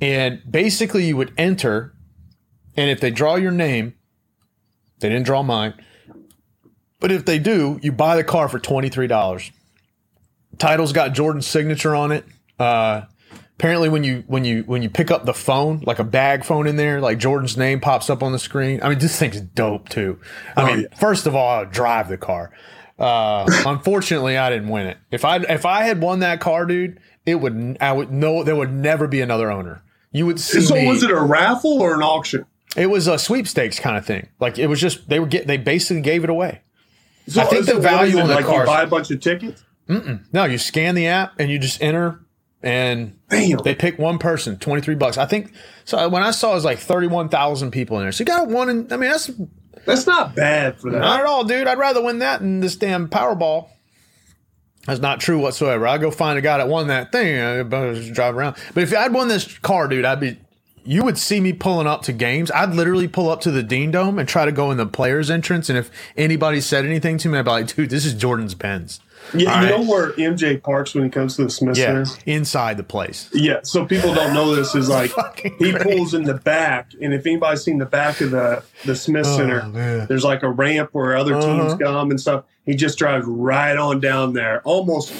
and 0.01 0.43
basically, 0.51 1.05
you 1.07 1.17
would 1.17 1.33
enter, 1.39 1.95
and 2.77 2.91
if 2.91 3.01
they 3.01 3.11
draw 3.11 3.37
your 3.37 3.53
name, 3.53 3.95
they 5.01 5.09
didn't 5.09 5.27
draw 5.27 5.43
mine. 5.43 5.75
But 7.01 7.13
if 7.13 7.25
they 7.25 7.39
do, 7.39 7.79
you 7.83 7.93
buy 7.93 8.17
the 8.17 8.25
car 8.25 8.49
for 8.49 8.59
$23. 8.59 9.51
title's 10.59 10.93
got 10.93 11.13
Jordan's 11.13 11.47
signature 11.47 11.95
on 11.95 12.11
it. 12.13 12.25
Uh, 12.59 13.03
apparently, 13.59 13.89
when 13.91 14.03
you 14.05 14.25
when 14.27 14.45
you 14.45 14.63
when 14.63 14.83
you 14.83 14.89
pick 14.89 15.11
up 15.11 15.25
the 15.27 15.35
phone, 15.35 15.83
like 15.87 15.99
a 15.99 16.05
bag 16.05 16.45
phone 16.45 16.67
in 16.67 16.77
there, 16.77 17.01
like 17.01 17.19
Jordan's 17.19 17.57
name 17.57 17.81
pops 17.81 18.09
up 18.09 18.23
on 18.23 18.33
the 18.33 18.39
screen. 18.39 18.81
I 18.83 18.89
mean, 18.89 18.99
this 18.99 19.19
thing's 19.19 19.41
dope 19.41 19.89
too. 19.91 20.19
I 20.57 20.63
Oh, 20.63 20.67
mean, 20.67 20.81
yeah. 20.91 20.99
first 20.99 21.27
of 21.27 21.37
all, 21.37 21.49
I 21.49 21.59
would 21.61 21.71
drive 21.71 22.09
the 22.09 22.17
car. 22.19 22.51
Uh, 22.99 23.45
unfortunately, 23.67 24.39
I 24.39 24.49
didn't 24.49 24.69
win 24.71 24.87
it. 24.87 24.97
If 25.11 25.27
I 25.27 25.37
if 25.37 25.67
I 25.67 25.83
had 25.85 26.01
won 26.01 26.21
that 26.21 26.41
car, 26.41 26.65
dude, 26.65 26.99
it 27.27 27.35
would 27.35 27.77
I 27.79 27.93
would 27.93 28.11
know 28.11 28.43
there 28.43 28.57
would 28.57 28.73
never 28.73 29.07
be 29.07 29.21
another 29.21 29.51
owner. 29.51 29.83
You 30.17 30.27
would 30.27 30.41
see 30.41 30.61
So 30.63 30.75
me. 30.75 30.87
was 30.87 31.03
it 31.03 31.11
a 31.11 31.21
raffle 31.21 31.81
or 31.83 31.95
an 31.95 32.03
auction? 32.03 32.47
It 32.77 32.87
was 32.87 33.07
a 33.07 33.19
sweepstakes 33.19 33.79
kind 33.79 33.97
of 33.97 34.05
thing. 34.07 34.29
Like 34.41 34.59
it 34.59 34.67
was 34.67 34.81
just 34.81 35.09
they 35.09 35.19
were 35.21 35.27
get 35.27 35.47
they 35.47 35.57
basically 35.57 36.01
gave 36.03 36.25
it 36.25 36.31
away. 36.31 36.63
So, 37.29 37.41
I 37.43 37.45
think 37.47 37.67
the 37.67 37.81
value 37.81 38.19
on 38.19 38.29
the 38.29 38.35
like 38.37 38.45
cars- 38.45 38.61
you 38.61 38.67
buy 38.67 38.83
a 38.83 38.87
bunch 38.87 39.11
of 39.11 39.21
tickets. 39.21 39.65
No, 40.33 40.45
you 40.45 40.59
scan 40.59 40.95
the 40.95 41.07
app 41.09 41.35
and 41.39 41.51
you 41.51 41.59
just 41.59 41.83
enter, 41.83 42.21
and 42.63 43.19
Damn. 43.29 43.59
they 43.59 43.75
pick 43.75 43.99
one 43.99 44.19
person, 44.19 44.59
twenty 44.59 44.81
three 44.83 44.95
bucks. 44.95 45.17
I 45.19 45.27
think 45.27 45.53
so. 45.85 46.09
When 46.09 46.23
I 46.23 46.31
saw 46.33 46.53
it 46.53 46.55
was 46.55 46.65
like 46.65 46.79
thirty 46.79 47.07
one 47.07 47.29
thousand 47.29 47.71
people 47.73 47.97
in 47.99 48.05
there, 48.05 48.13
so 48.13 48.23
you 48.23 48.27
got 48.27 48.49
one. 48.49 48.69
In, 48.69 48.93
I 48.93 48.97
mean, 48.97 49.11
that's 49.11 49.31
That's 49.85 50.07
not 50.07 50.35
bad 50.35 50.81
for 50.81 50.91
that. 50.91 50.99
not 51.01 51.21
at 51.21 51.27
all, 51.27 51.45
dude. 51.45 51.67
I'd 51.67 51.79
rather 51.79 52.03
win 52.03 52.19
that 52.21 52.41
than 52.41 52.61
this 52.61 52.77
damn 52.77 53.09
Powerball. 53.09 53.69
That's 54.87 55.01
not 55.01 55.21
true 55.21 55.39
whatsoever. 55.39 55.87
I'd 55.87 56.01
go 56.01 56.11
find 56.11 56.39
a 56.39 56.43
guy 56.43 56.59
that 56.59 56.69
won 56.69 56.87
that 56.89 57.13
thing. 57.13 57.41
I'd 57.41 57.71
just 57.71 58.13
drive 58.13 58.37
around. 58.37 58.57
But 58.73 58.85
if 58.85 58.97
I'd 58.97 59.13
won 59.13 59.29
this 59.29 59.59
car, 59.59 59.89
dude, 59.89 60.05
I'd 60.05 60.21
be. 60.21 60.39
You 60.85 61.03
would 61.03 61.19
see 61.19 61.41
me 61.41 61.53
pulling 61.53 61.89
up 61.89 62.03
to 62.03 62.13
games. 62.13 62.49
I'd 62.53 62.73
literally 62.73 63.09
pull 63.09 63.29
up 63.29 63.41
to 63.41 63.51
the 63.51 63.65
Dean 63.65 63.91
Dome 63.91 64.21
and 64.21 64.29
try 64.29 64.45
to 64.45 64.53
go 64.53 64.71
in 64.71 64.77
the 64.77 64.87
players' 64.87 65.29
entrance. 65.29 65.69
And 65.69 65.77
if 65.77 65.91
anybody 66.17 66.61
said 66.61 66.85
anything 66.85 67.19
to 67.19 67.29
me, 67.29 67.39
I'd 67.39 67.45
be 67.45 67.51
like, 67.51 67.75
"Dude, 67.75 67.91
this 67.91 68.05
is 68.05 68.15
Jordan's 68.15 68.55
Benz." 68.55 69.01
Yeah, 69.35 69.55
All 69.55 69.63
you 69.65 69.71
right. 69.73 69.81
know 69.85 69.91
where 69.91 70.13
MJ 70.13 70.63
parks 70.63 70.95
when 70.95 71.05
he 71.05 71.11
comes 71.11 71.37
to 71.37 71.45
the 71.45 71.51
Smith 71.51 71.77
Yeah, 71.77 72.05
Center? 72.05 72.21
inside 72.27 72.77
the 72.77 72.83
place. 72.85 73.29
Yeah, 73.33 73.61
so 73.63 73.85
people 73.85 74.15
don't 74.15 74.33
know 74.35 74.55
this 74.55 74.75
is 74.75 74.89
like 74.89 75.11
he 75.59 75.73
great. 75.73 75.81
pulls 75.83 76.15
in 76.15 76.25
the 76.25 76.35
back, 76.35 76.91
and 77.01 77.13
if 77.13 77.27
anybody's 77.27 77.63
seen 77.65 77.79
the 77.79 77.87
back 77.87 78.21
of 78.21 78.31
the 78.31 78.63
the 78.85 78.95
Smith 78.95 79.27
Center, 79.27 79.63
Oh, 79.65 79.69
man. 79.71 80.07
there's 80.07 80.25
like 80.25 80.43
a 80.43 80.51
ramp 80.51 80.91
where 80.93 81.17
other 81.17 81.33
teams 81.41 81.73
Uh-huh. 81.73 81.77
come 81.79 82.11
and 82.11 82.21
stuff. 82.21 82.45
He 82.65 82.75
just 82.75 82.99
drives 82.99 83.27
right 83.27 83.77
on 83.77 84.01
down 84.01 84.33
there, 84.33 84.61
almost. 84.63 85.13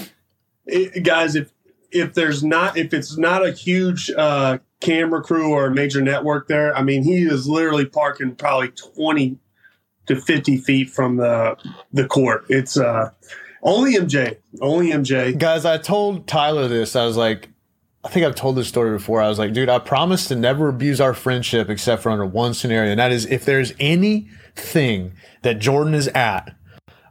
it- 0.67 1.03
guys, 1.03 1.35
if 1.37 1.51
if 1.93 2.15
there's 2.15 2.43
not 2.45 2.77
if 2.77 2.93
it's 2.95 3.17
not 3.17 3.47
a 3.47 3.53
huge 3.53 4.11
uh, 4.17 4.59
camera 4.81 5.23
crew 5.23 5.51
or 5.53 5.67
a 5.67 5.71
major 5.75 6.01
network 6.03 6.49
there, 6.49 6.77
I 6.77 6.83
mean, 6.83 7.03
he 7.05 7.23
is 7.25 7.49
literally 7.49 7.87
parking 7.87 8.35
probably 8.37 8.69
twenty 8.69 9.39
to 10.07 10.15
fifty 10.21 10.57
feet 10.59 10.91
from 10.91 11.17
the 11.17 11.57
the 11.93 12.07
court. 12.07 12.45
It's 12.49 12.77
uh 12.77 13.11
only 13.67 13.95
MJ, 13.97 14.37
only 14.61 14.91
MJ. 14.91 15.37
Guys, 15.37 15.65
I 15.65 15.77
told 15.77 16.27
Tyler 16.27 16.69
this. 16.69 16.97
I 16.97 17.05
was 17.05 17.17
like, 17.17 17.51
I 18.05 18.09
think 18.09 18.25
I've 18.25 18.37
told 18.37 18.55
this 18.57 18.69
story 18.69 18.97
before. 18.97 19.21
I 19.21 19.29
was 19.29 19.39
like, 19.39 19.53
dude, 19.53 19.69
I 19.69 19.81
promise 19.81 20.29
to 20.29 20.37
never 20.37 20.69
abuse 20.69 21.01
our 21.01 21.13
friendship 21.13 21.69
except 21.69 22.03
for 22.03 22.11
under 22.11 22.25
one 22.25 22.55
scenario. 22.55 22.93
And 22.93 23.01
that 23.01 23.11
is 23.11 23.27
if 23.27 23.45
there's 23.45 23.73
anything 23.81 25.13
that 25.43 25.59
Jordan 25.59 25.93
is 25.93 26.07
at 26.09 26.55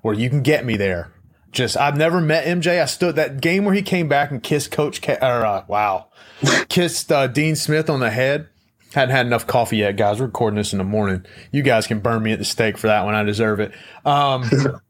where 0.01 0.15
you 0.15 0.29
can 0.29 0.41
get 0.41 0.65
me 0.65 0.77
there. 0.77 1.11
Just, 1.51 1.75
I've 1.75 1.97
never 1.97 2.21
met 2.21 2.45
MJ. 2.45 2.81
I 2.81 2.85
stood 2.85 3.17
that 3.17 3.41
game 3.41 3.65
where 3.65 3.73
he 3.73 3.81
came 3.81 4.07
back 4.07 4.31
and 4.31 4.41
kissed 4.41 4.71
Coach, 4.71 5.01
K, 5.01 5.17
or 5.21 5.45
uh, 5.45 5.65
wow, 5.67 6.07
kissed 6.69 7.11
uh, 7.11 7.27
Dean 7.27 7.55
Smith 7.55 7.89
on 7.89 7.99
the 7.99 8.09
head. 8.09 8.47
Hadn't 8.93 9.15
had 9.15 9.25
enough 9.25 9.47
coffee 9.47 9.77
yet, 9.77 9.97
guys. 9.97 10.19
We're 10.19 10.27
recording 10.27 10.57
this 10.57 10.71
in 10.71 10.77
the 10.77 10.85
morning. 10.85 11.25
You 11.51 11.61
guys 11.61 11.87
can 11.87 11.99
burn 11.99 12.23
me 12.23 12.31
at 12.31 12.39
the 12.39 12.45
stake 12.45 12.77
for 12.77 12.87
that 12.87 13.03
one. 13.03 13.15
I 13.15 13.23
deserve 13.23 13.59
it. 13.59 13.73
Um, 14.05 14.49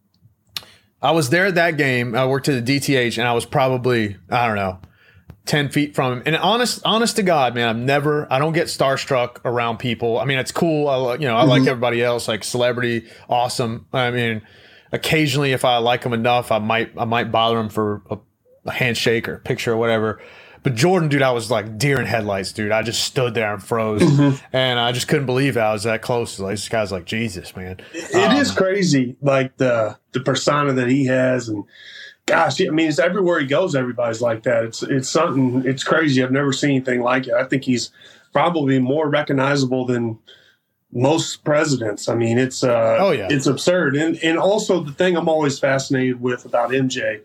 I 1.06 1.12
was 1.12 1.30
there 1.30 1.46
at 1.46 1.56
that 1.56 1.78
game. 1.78 2.16
I 2.16 2.26
worked 2.26 2.50
at 2.50 2.66
the 2.66 2.80
DTH, 2.80 3.18
and 3.20 3.28
I 3.28 3.34
was 3.34 3.46
probably 3.46 4.18
I 4.30 4.48
don't 4.48 4.56
know, 4.56 4.80
ten 5.46 5.70
feet 5.70 5.94
from 5.94 6.14
him. 6.14 6.24
And 6.26 6.36
honest, 6.36 6.82
honest 6.84 7.18
to 7.18 7.24
God, 7.24 7.53
man, 7.53 7.70
I'm 7.70 7.86
never. 7.86 8.32
I 8.34 8.40
don't 8.40 8.53
get 8.53 8.68
starstruck 8.68 9.40
around 9.46 9.77
people. 9.77 10.18
I 10.20 10.25
mean, 10.25 10.40
it's 10.40 10.51
cool. 10.51 10.88
I 10.88 11.14
you 11.14 11.27
know 11.27 11.36
I 11.36 11.44
like 11.44 11.62
mm-hmm. 11.62 11.70
everybody 11.70 12.03
else, 12.03 12.27
like 12.27 12.44
celebrity, 12.44 13.08
awesome. 13.29 13.86
I 13.94 14.10
mean, 14.10 14.42
occasionally 14.92 15.51
if 15.51 15.64
I 15.64 15.77
like 15.77 16.01
them 16.01 16.14
enough, 16.14 16.51
I 16.51 16.60
might 16.60 16.92
I 16.98 17.06
might 17.06 17.32
bother 17.32 17.58
them 17.58 17.70
for 17.70 18.01
a, 18.10 18.18
a 18.66 18.72
handshake 18.72 19.29
or 19.29 19.36
a 19.36 19.40
picture 19.40 19.74
or 19.74 19.77
whatever. 19.77 20.22
But 20.66 20.74
Jordan, 20.75 21.10
dude, 21.10 21.22
I 21.22 21.32
was 21.32 21.50
like 21.51 21.78
deer 21.78 22.00
in 22.00 22.08
headlights, 22.08 22.51
dude. 22.51 22.72
I 22.72 22.82
just 22.82 23.04
stood 23.04 23.36
there 23.36 23.54
and 23.54 23.64
froze, 23.64 24.01
and 24.51 24.80
I 24.80 24.92
just 24.92 25.08
couldn't 25.08 25.28
believe 25.28 25.56
I 25.58 25.72
was 25.72 25.84
that 25.84 26.01
close. 26.01 26.40
Like 26.40 26.54
this 26.54 26.68
guy's 26.68 26.92
like 26.92 27.06
Jesus, 27.06 27.56
man. 27.56 27.78
It 27.94 28.34
is 28.40 28.50
crazy, 28.51 29.16
like 29.22 29.56
the 29.58 29.98
the 30.14 30.22
persona 30.22 30.74
that 30.74 30.88
he 30.90 31.06
has, 31.06 31.50
and 31.50 31.64
gosh, 32.25 32.60
I 32.60 32.70
mean, 32.72 32.90
it's 32.90 32.98
everywhere 32.98 33.40
he 33.40 33.46
goes. 33.46 33.75
Everybody's 33.75 34.22
like 34.22 34.42
that. 34.44 34.64
It's 34.64 34.82
it's 34.82 35.08
something. 35.08 35.62
It's 35.66 35.84
crazy. 35.84 36.24
I've 36.24 36.32
never 36.32 36.51
seen 36.51 36.72
anything 36.72 37.01
like 37.01 37.28
it. 37.28 37.34
I 37.36 37.44
think 37.44 37.64
he's 37.64 37.92
probably 38.34 38.80
more 38.80 39.08
recognizable 39.08 39.86
than 39.86 40.18
most 40.92 41.44
presidents. 41.44 42.10
I 42.10 42.16
mean, 42.16 42.40
it's 42.40 42.64
uh, 42.64 42.98
Oh, 43.00 43.12
yeah. 43.12 43.28
it's 43.30 43.46
absurd. 43.46 43.96
And 43.96 44.18
and 44.24 44.40
also 44.40 44.82
the 44.84 44.94
thing 44.94 45.16
I'm 45.16 45.30
always 45.30 45.60
fascinated 45.60 46.22
with 46.22 46.44
about 46.44 46.72
MJ 46.72 47.22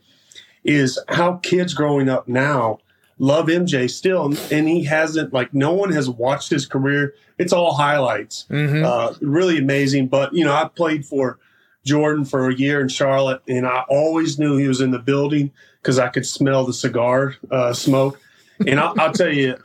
is 0.62 0.98
how 1.08 1.36
kids 1.36 1.72
growing 1.72 2.10
up 2.10 2.28
now 2.28 2.80
love 3.20 3.46
MJ 3.46 3.88
still, 3.88 4.34
and 4.50 4.66
he 4.68 4.82
hasn't 4.84 5.32
like 5.32 5.52
no 5.54 5.72
one 5.74 5.92
has 5.92 6.08
watched 6.10 6.50
his 6.50 6.66
career. 6.66 7.14
It's 7.38 7.52
all 7.52 7.74
highlights 7.74 8.46
Mhm. 8.50 8.82
uh, 8.84 9.14
really 9.20 9.58
amazing. 9.58 10.08
But 10.08 10.34
you 10.34 10.44
know, 10.44 10.52
I 10.54 10.68
played 10.74 11.04
for 11.06 11.38
Jordan 11.84 12.24
for 12.24 12.48
a 12.48 12.54
year 12.54 12.80
in 12.80 12.88
Charlotte, 12.88 13.42
and 13.46 13.66
I 13.66 13.84
always 13.88 14.38
knew 14.38 14.56
he 14.56 14.66
was 14.68 14.80
in 14.80 14.90
the 14.90 14.98
building 14.98 15.52
because 15.82 15.98
I 15.98 16.08
could 16.08 16.26
smell 16.26 16.64
the 16.64 16.72
cigar 16.72 17.36
uh, 17.50 17.72
smoke. 17.72 18.18
And 18.66 18.78
I'll, 18.80 18.94
I'll 18.98 19.12
tell 19.12 19.32
you, 19.32 19.56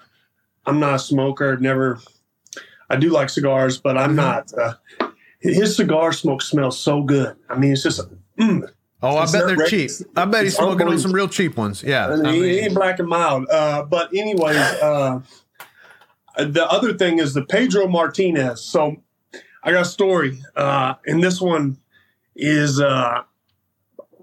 I'm 0.65 0.79
not 0.79 0.95
a 0.95 0.99
smoker. 0.99 1.57
Never. 1.57 1.99
I 2.89 2.97
do 2.97 3.09
like 3.09 3.29
cigars, 3.29 3.77
but 3.77 3.97
I'm 3.97 4.15
not. 4.15 4.51
Uh, 4.53 4.75
his 5.39 5.75
cigar 5.75 6.11
smoke 6.13 6.41
smells 6.41 6.79
so 6.79 7.01
good. 7.03 7.35
I 7.49 7.57
mean, 7.57 7.71
it's 7.73 7.83
just. 7.83 8.01
Mm, 8.39 8.69
Oh, 9.05 9.17
I 9.17 9.31
bet 9.31 9.45
they're 9.45 9.67
cheap. 9.67 9.91
I 10.15 10.25
bet 10.25 10.43
he's 10.43 10.55
smoking 10.55 10.87
on 10.87 10.97
some 10.97 11.11
real 11.11 11.27
cheap 11.27 11.57
ones. 11.57 11.83
Yeah. 11.83 12.07
I 12.07 12.33
he 12.33 12.41
mean, 12.41 12.63
ain't 12.63 12.73
black 12.73 12.99
and 12.99 13.07
mild. 13.07 13.47
Uh, 13.49 13.83
but 13.83 14.13
anyways, 14.13 14.57
uh, 14.57 15.21
the 16.37 16.65
other 16.69 16.93
thing 16.93 17.19
is 17.19 17.33
the 17.33 17.45
Pedro 17.45 17.87
Martinez. 17.87 18.63
So 18.63 18.95
I 19.63 19.71
got 19.71 19.81
a 19.81 19.85
story, 19.85 20.41
uh, 20.55 20.95
and 21.05 21.23
this 21.23 21.39
one 21.39 21.77
is 22.35 22.81
uh, 22.81 23.23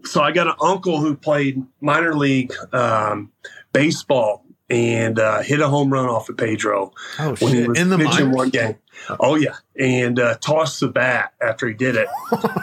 so 0.04 0.20
I 0.20 0.32
got 0.32 0.46
an 0.48 0.54
uncle 0.60 1.00
who 1.00 1.16
played 1.16 1.62
minor 1.80 2.14
league 2.14 2.52
um, 2.72 3.30
baseball 3.72 4.44
and 4.68 5.18
uh, 5.18 5.42
hit 5.42 5.60
a 5.60 5.68
home 5.68 5.92
run 5.92 6.06
off 6.06 6.28
of 6.28 6.36
Pedro 6.36 6.92
oh 7.18 7.36
when 7.36 7.54
he 7.54 7.68
was 7.68 7.78
In 7.78 7.90
the 7.90 7.98
pitching 7.98 8.26
minors? 8.26 8.36
one 8.36 8.50
game. 8.50 8.76
Oh 9.20 9.34
yeah, 9.36 9.56
and 9.78 10.18
uh, 10.18 10.36
tossed 10.40 10.80
the 10.80 10.88
bat 10.88 11.32
after 11.40 11.66
he 11.68 11.74
did 11.74 11.96
it. 11.96 12.08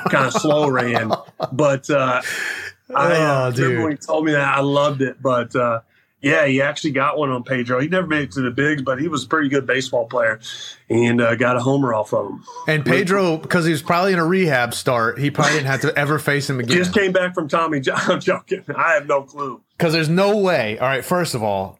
kind 0.09 0.27
of 0.27 0.33
slow 0.33 0.69
ran, 0.69 1.11
but 1.51 1.89
uh, 1.89 2.21
I 2.95 3.11
Oh, 3.17 3.23
uh, 3.23 3.51
dude. 3.51 3.59
remember 3.59 3.83
when 3.83 3.91
he 3.93 3.97
told 3.97 4.25
me 4.25 4.31
that 4.31 4.57
I 4.57 4.61
loved 4.61 5.01
it. 5.01 5.21
But 5.21 5.55
uh, 5.55 5.81
yeah, 6.21 6.45
he 6.47 6.61
actually 6.61 6.91
got 6.91 7.17
one 7.17 7.29
on 7.29 7.43
Pedro. 7.43 7.79
He 7.79 7.87
never 7.87 8.07
made 8.07 8.23
it 8.23 8.31
to 8.33 8.41
the 8.41 8.51
bigs, 8.51 8.81
but 8.81 8.99
he 8.99 9.07
was 9.07 9.23
a 9.23 9.27
pretty 9.27 9.47
good 9.47 9.65
baseball 9.67 10.05
player 10.07 10.39
and 10.89 11.21
uh, 11.21 11.35
got 11.35 11.55
a 11.55 11.59
homer 11.61 11.93
off 11.93 12.13
of 12.13 12.27
him. 12.27 12.43
And 12.67 12.85
Pedro, 12.85 13.37
because 13.37 13.65
he 13.65 13.71
was 13.71 13.81
probably 13.81 14.13
in 14.13 14.19
a 14.19 14.25
rehab 14.25 14.73
start, 14.73 15.17
he 15.19 15.31
probably 15.31 15.53
didn't 15.53 15.67
have 15.67 15.81
to 15.81 15.97
ever 15.97 16.19
face 16.19 16.49
him 16.49 16.59
again. 16.59 16.75
Just 16.75 16.93
came 16.93 17.11
back 17.13 17.33
from 17.33 17.47
Tommy 17.47 17.79
John. 17.79 17.99
I'm 18.07 18.19
joking. 18.19 18.63
I 18.75 18.93
have 18.95 19.07
no 19.07 19.21
clue. 19.23 19.61
Because 19.77 19.93
there's 19.93 20.09
no 20.09 20.37
way. 20.37 20.77
All 20.79 20.87
right, 20.87 21.05
first 21.05 21.35
of 21.35 21.43
all, 21.43 21.78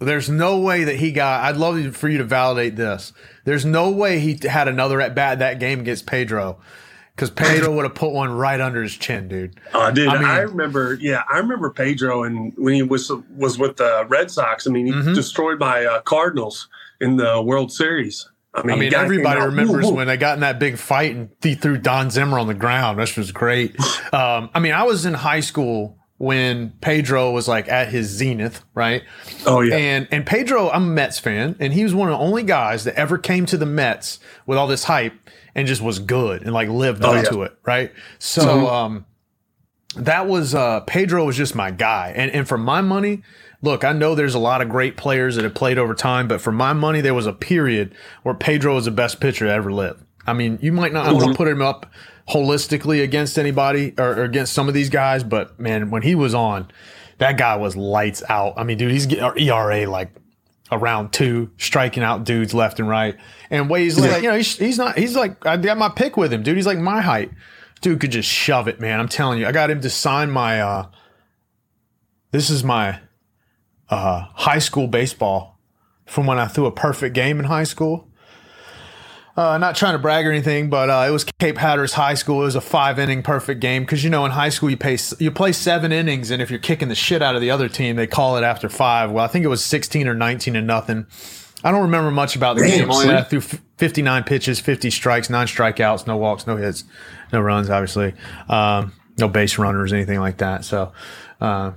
there's 0.00 0.28
no 0.28 0.58
way 0.58 0.84
that 0.84 0.96
he 0.96 1.12
got. 1.12 1.44
I'd 1.44 1.56
love 1.56 1.96
for 1.96 2.08
you 2.08 2.18
to 2.18 2.24
validate 2.24 2.76
this. 2.76 3.12
There's 3.44 3.64
no 3.64 3.90
way 3.90 4.18
he 4.18 4.38
had 4.48 4.66
another 4.68 5.00
at 5.00 5.14
bat 5.14 5.38
that 5.40 5.60
game 5.60 5.80
against 5.80 6.06
Pedro. 6.06 6.60
Because 7.14 7.30
Pedro 7.30 7.72
would 7.76 7.84
have 7.84 7.94
put 7.94 8.12
one 8.12 8.30
right 8.30 8.60
under 8.60 8.82
his 8.82 8.96
chin, 8.96 9.28
dude. 9.28 9.60
Uh, 9.74 9.90
dude, 9.90 10.08
I 10.08 10.36
I, 10.36 10.38
remember. 10.40 10.94
Yeah, 10.94 11.22
I 11.30 11.38
remember 11.38 11.70
Pedro, 11.70 12.22
and 12.24 12.52
when 12.56 12.74
he 12.74 12.82
was 12.82 13.12
was 13.36 13.58
with 13.58 13.76
the 13.76 14.06
Red 14.08 14.30
Sox. 14.30 14.66
I 14.66 14.70
mean, 14.70 14.86
he 14.86 14.92
Mhm. 14.92 15.14
destroyed 15.14 15.58
my 15.60 15.84
uh, 15.84 16.00
Cardinals 16.00 16.68
in 17.00 17.16
the 17.16 17.42
World 17.42 17.72
Series. 17.72 18.28
I 18.54 18.62
mean, 18.62 18.76
I 18.76 18.80
mean, 18.80 18.94
everybody 18.94 19.40
remembers 19.40 19.86
woo. 19.86 19.94
when 19.94 20.06
they 20.08 20.16
got 20.16 20.34
in 20.34 20.40
that 20.40 20.58
big 20.58 20.76
fight 20.76 21.14
and 21.14 21.28
he 21.40 21.54
threw 21.54 21.76
Don 21.78 22.10
Zimmer 22.10 22.38
on 22.38 22.46
the 22.48 22.54
ground. 22.54 22.98
This 22.98 23.16
was 23.16 23.32
great. 23.32 23.76
Um, 24.12 24.50
I 24.52 24.58
mean, 24.58 24.72
I 24.72 24.82
was 24.82 25.06
in 25.06 25.14
high 25.14 25.38
school 25.38 25.96
when 26.20 26.68
Pedro 26.82 27.30
was 27.30 27.48
like 27.48 27.66
at 27.70 27.88
his 27.88 28.06
zenith, 28.08 28.62
right? 28.74 29.02
Oh 29.46 29.62
yeah, 29.62 29.74
And 29.74 30.06
and 30.10 30.26
Pedro, 30.26 30.68
I'm 30.68 30.82
a 30.82 30.86
Mets 30.86 31.18
fan, 31.18 31.56
and 31.58 31.72
he 31.72 31.82
was 31.82 31.94
one 31.94 32.10
of 32.10 32.12
the 32.18 32.22
only 32.22 32.42
guys 32.42 32.84
that 32.84 32.94
ever 32.94 33.16
came 33.16 33.46
to 33.46 33.56
the 33.56 33.64
Mets 33.64 34.20
with 34.44 34.58
all 34.58 34.66
this 34.66 34.84
hype 34.84 35.14
and 35.54 35.66
just 35.66 35.80
was 35.80 35.98
good 35.98 36.42
and 36.42 36.52
like 36.52 36.68
lived 36.68 37.02
Oh, 37.06 37.12
up 37.14 37.24
yeah. 37.24 37.30
to 37.30 37.42
it, 37.44 37.56
right? 37.64 37.90
So 38.18 38.68
um 38.68 39.06
that 39.96 40.26
was 40.28 40.54
uh 40.54 40.80
Pedro 40.80 41.24
was 41.24 41.38
just 41.38 41.54
my 41.54 41.70
guy. 41.70 42.12
And 42.14 42.30
and 42.32 42.46
for 42.46 42.58
my 42.58 42.82
money, 42.82 43.22
look, 43.62 43.82
I 43.82 43.92
know 43.92 44.14
there's 44.14 44.34
a 44.34 44.38
lot 44.38 44.60
of 44.60 44.68
great 44.68 44.98
players 44.98 45.36
that 45.36 45.44
have 45.44 45.54
played 45.54 45.78
over 45.78 45.94
time, 45.94 46.28
but 46.28 46.42
for 46.42 46.52
my 46.52 46.74
money, 46.74 47.00
there 47.00 47.14
was 47.14 47.26
a 47.26 47.32
period 47.32 47.94
where 48.24 48.34
Pedro 48.34 48.74
was 48.74 48.84
the 48.84 48.90
best 48.90 49.20
pitcher 49.20 49.46
to 49.46 49.52
ever 49.52 49.72
live. 49.72 50.04
I 50.26 50.32
mean, 50.32 50.58
you 50.60 50.72
might 50.72 50.92
not 50.92 51.06
want 51.14 51.24
to 51.32 51.36
put 51.36 51.48
him 51.48 51.62
up 51.62 51.86
holistically 52.28 53.02
against 53.02 53.38
anybody 53.38 53.94
or, 53.98 54.16
or 54.18 54.24
against 54.24 54.52
some 54.52 54.68
of 54.68 54.74
these 54.74 54.90
guys, 54.90 55.24
but 55.24 55.58
man, 55.58 55.90
when 55.90 56.02
he 56.02 56.14
was 56.14 56.34
on, 56.34 56.70
that 57.18 57.36
guy 57.36 57.56
was 57.56 57.76
lights 57.76 58.22
out. 58.28 58.54
I 58.56 58.64
mean, 58.64 58.78
dude, 58.78 58.90
he's 58.92 59.06
getting 59.06 59.48
ERA 59.48 59.86
like 59.88 60.10
around 60.72 61.12
two, 61.12 61.50
striking 61.58 62.02
out 62.02 62.24
dudes 62.24 62.54
left 62.54 62.78
and 62.78 62.88
right. 62.88 63.16
And 63.50 63.68
Yeah. 64.06 64.12
like, 64.12 64.22
you 64.22 64.28
know, 64.30 64.36
he's, 64.36 64.56
he's 64.56 64.78
not, 64.78 64.96
he's 64.96 65.16
like, 65.16 65.44
I 65.44 65.56
got 65.56 65.76
my 65.78 65.88
pick 65.88 66.16
with 66.16 66.32
him, 66.32 66.42
dude. 66.42 66.56
He's 66.56 66.66
like 66.66 66.78
my 66.78 67.00
height. 67.00 67.30
Dude 67.80 67.98
could 68.00 68.12
just 68.12 68.28
shove 68.28 68.68
it, 68.68 68.78
man. 68.78 69.00
I'm 69.00 69.08
telling 69.08 69.38
you. 69.40 69.46
I 69.46 69.52
got 69.52 69.70
him 69.70 69.80
to 69.80 69.90
sign 69.90 70.30
my, 70.30 70.60
uh, 70.60 70.86
this 72.30 72.50
is 72.50 72.62
my 72.62 73.00
uh, 73.88 74.26
high 74.34 74.58
school 74.58 74.86
baseball 74.86 75.58
from 76.06 76.26
when 76.26 76.38
I 76.38 76.46
threw 76.46 76.66
a 76.66 76.72
perfect 76.72 77.14
game 77.14 77.38
in 77.40 77.46
high 77.46 77.64
school. 77.64 78.06
Uh, 79.40 79.56
not 79.56 79.74
trying 79.74 79.94
to 79.94 79.98
brag 79.98 80.26
or 80.26 80.30
anything, 80.30 80.68
but 80.68 80.90
uh, 80.90 81.06
it 81.08 81.10
was 81.10 81.24
Cape 81.38 81.56
Hatteras 81.56 81.94
High 81.94 82.12
School. 82.12 82.42
It 82.42 82.44
was 82.44 82.56
a 82.56 82.60
five 82.60 82.98
inning 82.98 83.22
perfect 83.22 83.62
game 83.62 83.84
because 83.84 84.04
you 84.04 84.10
know 84.10 84.26
in 84.26 84.32
high 84.32 84.50
school 84.50 84.68
you 84.68 84.76
pay 84.76 84.98
you 85.18 85.30
play 85.30 85.52
seven 85.52 85.92
innings, 85.92 86.30
and 86.30 86.42
if 86.42 86.50
you're 86.50 86.58
kicking 86.58 86.88
the 86.88 86.94
shit 86.94 87.22
out 87.22 87.34
of 87.34 87.40
the 87.40 87.50
other 87.50 87.66
team, 87.66 87.96
they 87.96 88.06
call 88.06 88.36
it 88.36 88.44
after 88.44 88.68
five. 88.68 89.10
Well, 89.10 89.24
I 89.24 89.28
think 89.28 89.46
it 89.46 89.48
was 89.48 89.64
sixteen 89.64 90.06
or 90.06 90.12
nineteen 90.12 90.56
and 90.56 90.66
nothing. 90.66 91.06
I 91.64 91.70
don't 91.70 91.80
remember 91.80 92.10
much 92.10 92.36
about 92.36 92.58
the 92.58 92.66
game. 92.66 92.90
Only 92.90 93.06
that 93.06 93.16
I 93.16 93.22
threw 93.22 93.40
59 93.40 94.24
pitches, 94.24 94.60
50 94.60 94.90
strikes, 94.90 95.28
nine 95.28 95.46
strikeouts, 95.46 96.06
no 96.06 96.16
walks, 96.16 96.46
no 96.46 96.56
hits, 96.56 96.84
no 97.32 97.40
runs, 97.40 97.68
obviously, 97.68 98.14
um, 98.48 98.92
no 99.18 99.28
base 99.28 99.58
runners, 99.58 99.92
anything 99.92 100.20
like 100.20 100.38
that. 100.38 100.64
So, 100.64 100.92
uh, 101.40 101.72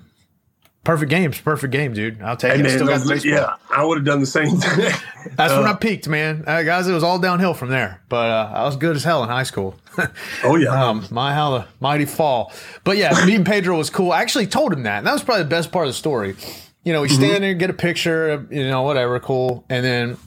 perfect 0.84 1.10
games, 1.10 1.40
perfect 1.40 1.72
game, 1.72 1.94
dude. 1.94 2.22
I'll 2.22 2.36
take 2.38 2.54
Hey, 2.54 2.60
it. 2.60 2.64
man, 2.64 2.72
Still 2.72 2.88
got 2.88 3.08
baseball. 3.08 3.32
yeah, 3.32 3.56
I 3.70 3.84
would 3.84 3.98
have 4.00 4.06
done 4.06 4.20
the 4.20 4.26
same 4.26 4.58
thing. 4.58 4.92
That's 5.36 5.54
when 5.54 5.66
Uh, 5.66 5.72
I 5.72 5.74
peaked, 5.76 6.08
man. 6.08 6.44
Uh, 6.46 6.64
guys, 6.64 6.88
it 6.88 6.94
was 6.94 7.04
all 7.04 7.20
downhill 7.20 7.54
from 7.54 7.70
there. 7.70 8.02
But 8.10 8.30
uh, 8.30 8.52
I 8.54 8.64
was 8.64 8.76
good 8.76 8.96
as 8.96 9.04
hell 9.04 9.24
in 9.24 9.30
high 9.30 9.44
school. 9.44 9.76
oh 10.44 10.56
yeah, 10.56 10.70
um, 10.90 11.06
my 11.12 11.34
how 11.34 11.58
the 11.60 11.66
mighty 11.80 12.06
fall. 12.06 12.52
But 12.84 12.98
yeah, 12.98 13.14
meeting 13.26 13.46
Pedro 13.46 13.78
was 13.78 13.90
cool. 13.90 14.12
I 14.12 14.22
actually 14.22 14.48
told 14.48 14.74
him 14.74 14.84
that. 14.84 15.00
And 15.00 15.08
that 15.08 15.14
was 15.14 15.24
probably 15.24 15.44
the 15.44 15.50
best 15.50 15.72
part 15.72 15.86
of 15.88 15.90
the 15.90 15.98
story. 15.98 16.36
You 16.84 16.92
know, 16.92 17.02
we 17.02 17.08
stand 17.10 17.44
there, 17.44 17.54
get 17.54 17.70
a 17.70 17.74
picture, 17.74 18.46
you 18.52 18.68
know, 18.68 18.82
whatever, 18.82 19.18
cool. 19.22 19.64
And 19.70 19.86
then, 19.86 20.18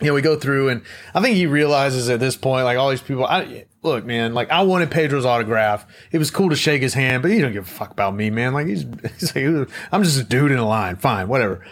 you 0.00 0.08
know, 0.08 0.14
we 0.14 0.22
go 0.22 0.38
through 0.38 0.68
and 0.68 0.82
I 1.14 1.20
think 1.20 1.36
he 1.36 1.46
realizes 1.46 2.08
at 2.08 2.20
this 2.20 2.36
point, 2.36 2.64
like 2.64 2.78
all 2.78 2.90
these 2.90 3.02
people, 3.02 3.24
I 3.24 3.66
look, 3.82 4.04
man, 4.04 4.34
like 4.34 4.50
I 4.50 4.62
wanted 4.62 4.90
Pedro's 4.90 5.24
autograph. 5.24 5.86
It 6.12 6.18
was 6.18 6.30
cool 6.30 6.50
to 6.50 6.56
shake 6.56 6.82
his 6.82 6.94
hand, 6.94 7.22
but 7.22 7.30
he 7.30 7.40
don't 7.40 7.52
give 7.52 7.66
a 7.66 7.70
fuck 7.70 7.90
about 7.90 8.14
me, 8.14 8.30
man. 8.30 8.52
Like 8.52 8.66
he's, 8.66 8.84
he's 9.18 9.34
like, 9.34 9.68
I'm 9.92 10.02
just 10.02 10.20
a 10.20 10.24
dude 10.24 10.52
in 10.52 10.58
a 10.58 10.66
line. 10.66 10.96
Fine, 10.96 11.28
whatever. 11.28 11.64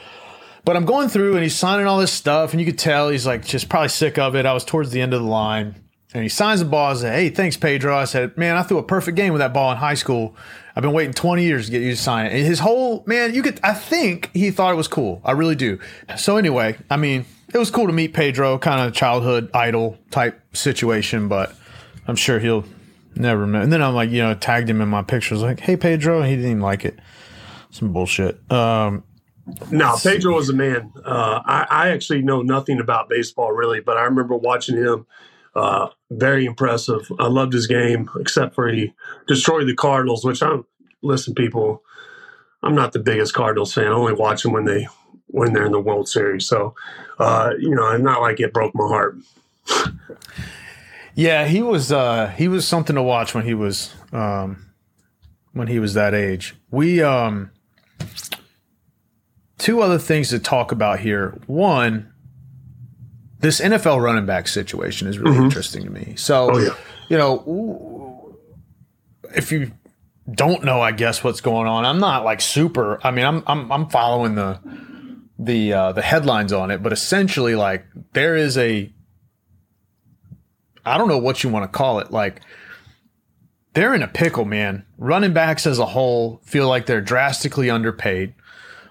But 0.64 0.76
I'm 0.76 0.84
going 0.84 1.08
through 1.08 1.34
and 1.34 1.44
he's 1.44 1.54
signing 1.54 1.86
all 1.86 1.98
this 1.98 2.12
stuff, 2.12 2.52
and 2.52 2.60
you 2.60 2.66
could 2.66 2.78
tell 2.78 3.08
he's 3.08 3.26
like 3.26 3.44
just 3.44 3.68
probably 3.68 3.88
sick 3.88 4.18
of 4.18 4.34
it. 4.34 4.46
I 4.46 4.52
was 4.52 4.64
towards 4.64 4.90
the 4.90 5.00
end 5.00 5.14
of 5.14 5.22
the 5.22 5.28
line, 5.28 5.76
and 6.14 6.22
he 6.22 6.28
signs 6.28 6.60
the 6.60 6.66
ball. 6.66 6.92
I 6.92 6.94
said, 6.94 7.14
"Hey, 7.14 7.28
thanks, 7.30 7.56
Pedro." 7.56 7.96
I 7.96 8.04
said, 8.04 8.36
"Man, 8.36 8.56
I 8.56 8.62
threw 8.62 8.78
a 8.78 8.82
perfect 8.82 9.16
game 9.16 9.32
with 9.32 9.40
that 9.40 9.52
ball 9.52 9.70
in 9.72 9.78
high 9.78 9.94
school. 9.94 10.36
I've 10.74 10.82
been 10.82 10.92
waiting 10.92 11.14
20 11.14 11.42
years 11.42 11.66
to 11.66 11.72
get 11.72 11.82
you 11.82 11.90
to 11.90 11.96
sign 11.96 12.26
it." 12.26 12.32
And 12.32 12.46
his 12.46 12.60
whole 12.60 13.02
man, 13.06 13.34
you 13.34 13.42
could, 13.42 13.60
I 13.62 13.74
think 13.74 14.30
he 14.34 14.50
thought 14.50 14.72
it 14.72 14.76
was 14.76 14.88
cool. 14.88 15.20
I 15.24 15.32
really 15.32 15.56
do. 15.56 15.78
So 16.16 16.36
anyway, 16.36 16.76
I 16.90 16.96
mean, 16.96 17.24
it 17.52 17.58
was 17.58 17.70
cool 17.70 17.86
to 17.86 17.92
meet 17.92 18.14
Pedro, 18.14 18.58
kind 18.58 18.86
of 18.86 18.92
childhood 18.94 19.50
idol 19.54 19.98
type 20.10 20.40
situation, 20.54 21.28
but 21.28 21.54
I'm 22.06 22.16
sure 22.16 22.38
he'll 22.38 22.64
never. 23.14 23.40
Remember. 23.40 23.62
And 23.62 23.72
then 23.72 23.82
I'm 23.82 23.94
like, 23.94 24.10
you 24.10 24.22
know, 24.22 24.34
tagged 24.34 24.68
him 24.68 24.80
in 24.80 24.88
my 24.88 25.02
pictures, 25.02 25.42
like, 25.42 25.60
"Hey, 25.60 25.76
Pedro," 25.76 26.20
and 26.20 26.28
he 26.28 26.36
didn't 26.36 26.50
even 26.50 26.62
like 26.62 26.84
it. 26.84 26.98
Some 27.70 27.92
bullshit. 27.92 28.40
Um, 28.50 29.02
No, 29.70 29.96
Pedro 30.02 30.34
was 30.34 30.48
a 30.48 30.52
man. 30.54 30.92
Uh, 31.04 31.40
I, 31.44 31.66
I 31.70 31.88
actually 31.90 32.22
know 32.22 32.42
nothing 32.42 32.80
about 32.80 33.08
baseball 33.08 33.52
really, 33.52 33.80
but 33.80 33.96
I 33.96 34.02
remember 34.02 34.36
watching 34.36 34.76
him. 34.76 35.06
Uh, 35.56 35.88
very 36.10 36.44
impressive. 36.44 37.10
I 37.18 37.28
loved 37.28 37.54
his 37.54 37.66
game, 37.66 38.10
except 38.20 38.54
for 38.54 38.68
he 38.68 38.92
destroyed 39.26 39.66
the 39.66 39.74
Cardinals, 39.74 40.24
which 40.24 40.42
I'm 40.42 40.66
listen, 41.02 41.34
people. 41.34 41.82
I'm 42.62 42.74
not 42.74 42.92
the 42.92 42.98
biggest 42.98 43.32
Cardinals 43.32 43.72
fan. 43.72 43.86
I 43.86 43.90
only 43.90 44.12
watch 44.12 44.42
them 44.42 44.52
when 44.52 44.66
they 44.66 44.86
when 45.28 45.52
they're 45.52 45.66
in 45.66 45.72
the 45.72 45.80
World 45.80 46.08
Series. 46.08 46.46
So, 46.46 46.74
uh, 47.18 47.52
you 47.58 47.74
know, 47.74 47.86
I'm 47.86 48.02
not 48.02 48.20
like 48.20 48.38
it 48.38 48.52
broke 48.52 48.74
my 48.74 48.86
heart. 48.86 49.16
Yeah, 51.18 51.46
he 51.46 51.62
was 51.62 51.90
uh 51.90 52.28
he 52.36 52.46
was 52.46 52.68
something 52.68 52.94
to 52.94 53.02
watch 53.02 53.34
when 53.34 53.44
he 53.44 53.54
was 53.54 53.94
um 54.12 54.70
when 55.54 55.66
he 55.66 55.78
was 55.78 55.94
that 55.94 56.12
age. 56.12 56.54
We 56.70 57.02
um 57.02 57.50
two 59.56 59.80
other 59.80 59.98
things 59.98 60.28
to 60.28 60.38
talk 60.38 60.72
about 60.72 61.00
here. 61.00 61.40
One, 61.46 62.12
this 63.46 63.60
NFL 63.60 64.02
running 64.02 64.26
back 64.26 64.48
situation 64.48 65.06
is 65.06 65.18
really 65.20 65.36
interesting 65.36 65.84
to 65.84 65.90
me. 65.90 66.14
So, 66.16 66.50
Oh, 66.50 66.58
yeah. 66.58 66.74
you 67.08 67.16
know, 67.16 68.36
if 69.36 69.52
you 69.52 69.70
don't 70.28 70.64
know, 70.64 70.80
I 70.80 70.90
guess 70.90 71.22
what's 71.22 71.40
going 71.40 71.68
on. 71.68 71.84
I'm 71.84 72.00
not 72.00 72.24
like 72.24 72.40
super. 72.40 72.98
I 73.06 73.12
mean, 73.12 73.24
I'm 73.24 73.44
I'm 73.46 73.70
I'm 73.70 73.88
following 73.88 74.34
the 74.34 74.58
the 75.38 75.72
uh, 75.72 75.92
the 75.92 76.02
headlines 76.02 76.52
on 76.52 76.72
it, 76.72 76.82
but 76.82 76.92
essentially, 76.92 77.54
like 77.54 77.86
there 78.14 78.34
is 78.34 78.58
a 78.58 78.90
I 80.84 80.98
don't 80.98 81.06
know 81.08 81.18
what 81.18 81.44
you 81.44 81.50
want 81.50 81.70
to 81.70 81.76
call 81.78 82.00
it. 82.00 82.10
Like 82.10 82.40
they're 83.74 83.94
in 83.94 84.02
a 84.02 84.08
pickle, 84.08 84.44
man. 84.44 84.84
Running 84.98 85.32
backs 85.32 85.66
as 85.68 85.78
a 85.78 85.86
whole 85.86 86.40
feel 86.42 86.66
like 86.68 86.86
they're 86.86 87.00
drastically 87.00 87.70
underpaid, 87.70 88.34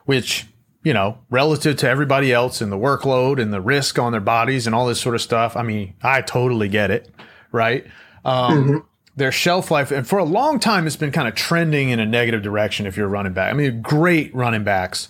which, 0.05 0.45
you 0.85 0.93
know, 0.93 1.17
relative 1.31 1.75
to 1.77 1.89
everybody 1.89 2.31
else 2.31 2.61
and 2.61 2.71
the 2.71 2.77
workload 2.77 3.41
and 3.41 3.51
the 3.51 3.59
risk 3.59 3.97
on 3.97 4.11
their 4.11 4.21
bodies 4.21 4.67
and 4.67 4.75
all 4.75 4.85
this 4.85 5.01
sort 5.01 5.15
of 5.15 5.21
stuff. 5.21 5.57
I 5.57 5.63
mean, 5.63 5.95
I 6.03 6.21
totally 6.21 6.69
get 6.69 6.91
it, 6.91 7.09
right? 7.51 7.85
Um, 8.23 8.85
Their 9.17 9.31
shelf 9.31 9.71
life, 9.71 9.91
and 9.91 10.07
for 10.07 10.19
a 10.19 10.23
long 10.23 10.59
time, 10.59 10.85
it's 10.85 10.95
been 10.95 11.11
kind 11.11 11.27
of 11.27 11.33
trending 11.35 11.89
in 11.89 11.99
a 11.99 12.05
negative 12.05 12.43
direction 12.43 12.85
if 12.85 12.97
you're 12.97 13.07
a 13.07 13.09
running 13.09 13.33
back. 13.33 13.51
I 13.51 13.55
mean, 13.55 13.81
great 13.81 14.33
running 14.35 14.63
backs 14.63 15.09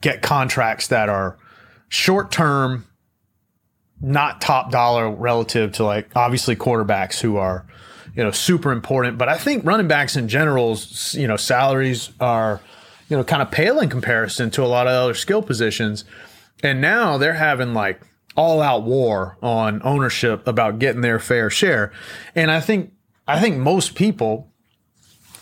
get 0.00 0.22
contracts 0.22 0.86
that 0.88 1.08
are 1.08 1.36
short 1.88 2.30
term, 2.32 2.86
not 4.00 4.40
top 4.40 4.70
dollar 4.70 5.10
relative 5.10 5.72
to 5.72 5.84
like 5.84 6.08
obviously 6.16 6.56
quarterbacks 6.56 7.20
who 7.20 7.36
are 7.36 7.66
you 8.14 8.22
know 8.22 8.30
super 8.30 8.72
important 8.72 9.16
but 9.16 9.28
i 9.28 9.38
think 9.38 9.64
running 9.64 9.88
backs 9.88 10.16
in 10.16 10.28
general 10.28 10.76
you 11.12 11.26
know 11.26 11.36
salaries 11.36 12.10
are 12.20 12.60
you 13.12 13.18
know 13.18 13.24
kind 13.24 13.42
of 13.42 13.50
pale 13.50 13.78
in 13.78 13.90
comparison 13.90 14.50
to 14.50 14.64
a 14.64 14.66
lot 14.66 14.86
of 14.86 14.92
other 14.94 15.12
skill 15.12 15.42
positions 15.42 16.06
and 16.62 16.80
now 16.80 17.18
they're 17.18 17.34
having 17.34 17.74
like 17.74 18.00
all 18.36 18.62
out 18.62 18.84
war 18.84 19.36
on 19.42 19.82
ownership 19.84 20.46
about 20.48 20.78
getting 20.78 21.02
their 21.02 21.18
fair 21.18 21.50
share 21.50 21.92
and 22.34 22.50
i 22.50 22.58
think 22.58 22.90
i 23.28 23.38
think 23.38 23.58
most 23.58 23.94
people 23.94 24.50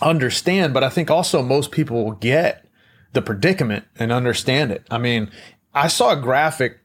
understand 0.02 0.74
but 0.74 0.82
i 0.82 0.88
think 0.88 1.12
also 1.12 1.42
most 1.42 1.70
people 1.70 2.04
will 2.04 2.12
get 2.12 2.66
the 3.12 3.22
predicament 3.22 3.84
and 4.00 4.10
understand 4.10 4.72
it 4.72 4.84
i 4.90 4.98
mean 4.98 5.30
i 5.72 5.86
saw 5.86 6.10
a 6.10 6.20
graphic 6.20 6.80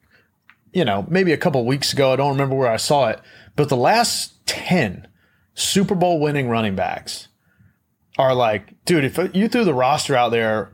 you 0.75 0.83
know, 0.83 1.05
maybe 1.09 1.31
a 1.31 1.37
couple 1.37 1.65
weeks 1.65 1.93
ago. 1.93 2.11
I 2.11 2.17
don't 2.17 2.33
remember 2.33 2.55
where 2.55 2.69
I 2.69 2.75
saw 2.75 3.07
it, 3.07 3.21
but 3.55 3.69
the 3.69 3.77
last 3.77 4.45
10 4.45 5.07
Super 5.55 5.95
Bowl 5.95 6.19
winning 6.19 6.49
running 6.49 6.75
backs 6.75 7.29
are 8.17 8.35
like, 8.35 8.83
dude, 8.83 9.05
if 9.05 9.17
you 9.33 9.47
threw 9.47 9.63
the 9.63 9.73
roster 9.73 10.17
out 10.17 10.31
there, 10.31 10.73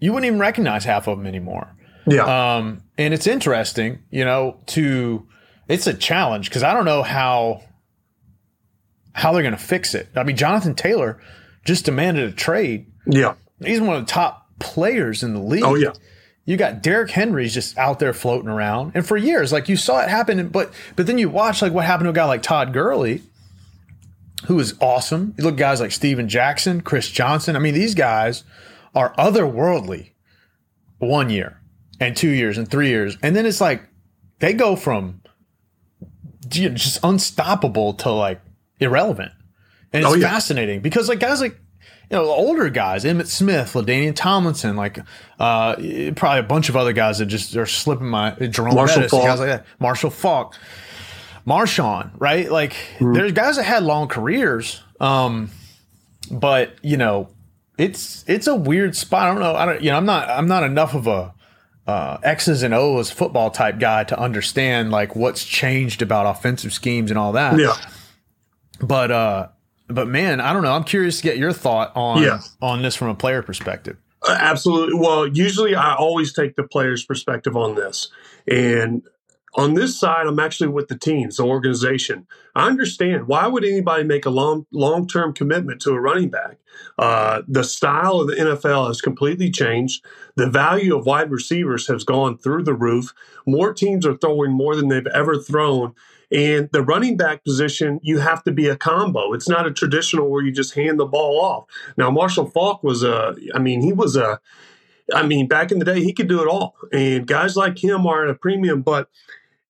you 0.00 0.12
wouldn't 0.12 0.26
even 0.26 0.38
recognize 0.38 0.84
half 0.84 1.08
of 1.08 1.18
them 1.18 1.26
anymore. 1.26 1.68
Yeah, 2.06 2.56
Um, 2.56 2.82
and 2.96 3.12
it's 3.12 3.26
interesting, 3.26 3.98
you 4.10 4.24
know, 4.24 4.58
to 4.68 5.26
it's 5.68 5.86
a 5.86 5.92
challenge 5.94 6.48
because 6.48 6.62
I 6.62 6.72
don't 6.72 6.84
know 6.86 7.02
how 7.02 7.62
how 9.12 9.32
they're 9.32 9.42
going 9.42 9.52
to 9.56 9.58
fix 9.62 9.94
it. 9.94 10.08
I 10.16 10.22
mean, 10.22 10.36
Jonathan 10.36 10.74
Taylor 10.74 11.20
just 11.64 11.84
demanded 11.84 12.28
a 12.28 12.32
trade. 12.32 12.86
yeah. 13.06 13.34
He's 13.64 13.80
one 13.80 13.96
of 13.96 14.06
the 14.06 14.10
top 14.12 14.46
players 14.60 15.22
in 15.24 15.34
the 15.34 15.40
league. 15.40 15.64
Oh 15.64 15.74
yeah. 15.74 15.90
You 16.44 16.56
got 16.56 16.80
Derrick 16.82 17.10
Henry's 17.10 17.52
just 17.52 17.76
out 17.76 17.98
there 17.98 18.14
floating 18.14 18.48
around, 18.48 18.92
and 18.94 19.04
for 19.06 19.16
years, 19.18 19.52
like 19.52 19.68
you 19.68 19.76
saw 19.76 20.00
it 20.00 20.08
happen. 20.08 20.48
But 20.48 20.72
but 20.96 21.06
then 21.06 21.18
you 21.18 21.28
watch 21.28 21.60
like 21.60 21.72
what 21.72 21.84
happened 21.84 22.06
to 22.06 22.10
a 22.10 22.14
guy 22.14 22.24
like 22.24 22.42
Todd 22.42 22.72
Gurley, 22.72 23.22
who 24.46 24.58
is 24.60 24.74
awesome. 24.80 25.34
You 25.36 25.44
look 25.44 25.54
at 25.54 25.58
guys 25.58 25.80
like 25.80 25.90
Steven 25.92 26.26
Jackson, 26.28 26.80
Chris 26.80 27.10
Johnson. 27.10 27.54
I 27.54 27.58
mean, 27.58 27.74
these 27.74 27.94
guys 27.94 28.44
are 28.98 29.14
otherworldly. 29.16 30.10
One 30.98 31.30
year, 31.30 31.60
and 32.00 32.16
two 32.16 32.30
years, 32.30 32.58
and 32.58 32.68
three 32.68 32.88
years, 32.88 33.16
and 33.22 33.36
then 33.36 33.46
it's 33.46 33.60
like 33.60 33.84
they 34.40 34.52
go 34.52 34.74
from 34.74 35.22
just 36.48 36.98
unstoppable 37.04 37.94
to 37.94 38.10
like 38.10 38.40
irrelevant, 38.80 39.30
and 39.92 40.02
it's 40.02 40.12
Oh, 40.12 40.16
yeah. 40.16 40.28
fascinating 40.28 40.80
because 40.80 41.08
like 41.08 41.20
guys 41.20 41.40
like 41.40 41.56
you 42.10 42.16
know, 42.16 42.24
older 42.24 42.68
guys, 42.70 43.04
Emmitt 43.04 43.26
Smith, 43.28 43.74
LaDainian 43.74 44.16
Tomlinson, 44.16 44.74
like 44.76 44.98
uh, 45.38 45.76
probably 46.16 46.40
a 46.40 46.42
bunch 46.42 46.68
of 46.68 46.76
other 46.76 46.92
guys 46.94 47.18
that 47.18 47.26
just 47.26 47.54
are 47.54 47.66
slipping 47.66 48.08
my 48.08 48.30
Jerome 48.32 48.74
Marshall 48.74 48.96
Bettis, 49.02 49.10
Faulk. 49.10 49.24
guys 49.26 49.38
like 49.40 49.48
that, 49.50 49.66
Marshall 49.78 50.10
Faulk, 50.10 50.56
Marshawn, 51.46 52.10
right? 52.18 52.50
Like 52.50 52.72
Hmm. 52.98 53.12
there's 53.12 53.32
guys 53.32 53.56
that 53.56 53.64
had 53.64 53.82
long 53.82 54.08
careers, 54.08 54.82
um, 55.00 55.50
but 56.30 56.74
you 56.82 56.96
know, 56.96 57.28
it's 57.78 58.24
it's 58.26 58.46
a 58.46 58.54
weird 58.54 58.94
spot. 58.96 59.28
I 59.28 59.30
don't 59.32 59.40
know. 59.40 59.54
I 59.54 59.64
don't. 59.64 59.80
You 59.82 59.90
know, 59.92 59.96
I'm 59.96 60.06
not. 60.06 60.28
I'm 60.28 60.46
not 60.48 60.62
enough 60.64 60.94
of 60.94 61.06
a 61.06 61.32
uh, 61.86 62.18
X's 62.22 62.62
and 62.62 62.74
O's 62.74 63.10
football 63.10 63.50
type 63.50 63.78
guy 63.78 64.04
to 64.04 64.18
understand 64.18 64.90
like 64.90 65.16
what's 65.16 65.44
changed 65.44 66.02
about 66.02 66.26
offensive 66.26 66.72
schemes 66.72 67.10
and 67.10 67.18
all 67.18 67.32
that. 67.32 67.58
Yeah. 67.58 67.74
But 68.80 69.10
uh, 69.10 69.48
but 69.88 70.06
man, 70.08 70.40
I 70.40 70.52
don't 70.52 70.62
know. 70.62 70.72
I'm 70.72 70.84
curious 70.84 71.18
to 71.18 71.22
get 71.22 71.38
your 71.38 71.52
thought 71.52 71.92
on 71.94 72.22
Yeah. 72.22 72.40
on 72.60 72.82
this 72.82 72.94
from 72.94 73.08
a 73.08 73.14
player 73.14 73.42
perspective. 73.42 73.96
Uh, 74.28 74.36
absolutely. 74.38 74.98
Well, 74.98 75.26
usually 75.28 75.74
I 75.76 75.94
always 75.94 76.32
take 76.32 76.56
the 76.56 76.64
player's 76.64 77.04
perspective 77.04 77.56
on 77.56 77.76
this. 77.76 78.08
And 78.50 79.02
on 79.54 79.74
this 79.74 79.98
side, 79.98 80.26
I'm 80.26 80.38
actually 80.38 80.68
with 80.68 80.88
the 80.88 80.98
teams, 80.98 81.36
the 81.36 81.44
organization. 81.44 82.26
I 82.54 82.66
understand 82.66 83.28
why 83.28 83.46
would 83.46 83.64
anybody 83.64 84.04
make 84.04 84.26
a 84.26 84.30
long 84.30 84.66
long 84.72 85.06
term 85.06 85.32
commitment 85.32 85.80
to 85.82 85.92
a 85.92 86.00
running 86.00 86.28
back? 86.28 86.58
Uh, 86.98 87.42
the 87.48 87.64
style 87.64 88.20
of 88.20 88.28
the 88.28 88.34
NFL 88.34 88.88
has 88.88 89.00
completely 89.00 89.50
changed. 89.50 90.04
The 90.36 90.50
value 90.50 90.96
of 90.96 91.06
wide 91.06 91.30
receivers 91.30 91.86
has 91.88 92.04
gone 92.04 92.38
through 92.38 92.64
the 92.64 92.74
roof. 92.74 93.14
More 93.46 93.72
teams 93.72 94.06
are 94.06 94.16
throwing 94.16 94.52
more 94.52 94.76
than 94.76 94.88
they've 94.88 95.06
ever 95.06 95.36
thrown. 95.36 95.94
And 96.30 96.68
the 96.72 96.82
running 96.82 97.16
back 97.16 97.42
position, 97.44 98.00
you 98.02 98.18
have 98.18 98.44
to 98.44 98.52
be 98.52 98.68
a 98.68 98.76
combo. 98.76 99.32
It's 99.32 99.48
not 99.48 99.66
a 99.66 99.72
traditional 99.72 100.28
where 100.28 100.44
you 100.44 100.52
just 100.52 100.74
hand 100.74 101.00
the 101.00 101.06
ball 101.06 101.40
off. 101.40 101.64
Now, 101.96 102.10
Marshall 102.10 102.50
Faulk 102.50 102.82
was 102.82 103.02
a, 103.02 103.34
I 103.54 103.58
mean, 103.58 103.80
he 103.80 103.92
was 103.92 104.14
a, 104.14 104.38
I 105.14 105.26
mean, 105.26 105.48
back 105.48 105.72
in 105.72 105.78
the 105.78 105.86
day, 105.86 106.02
he 106.02 106.12
could 106.12 106.28
do 106.28 106.42
it 106.42 106.48
all. 106.48 106.76
And 106.92 107.26
guys 107.26 107.56
like 107.56 107.82
him 107.82 108.06
are 108.06 108.24
at 108.24 108.30
a 108.30 108.34
premium. 108.34 108.82
But, 108.82 109.08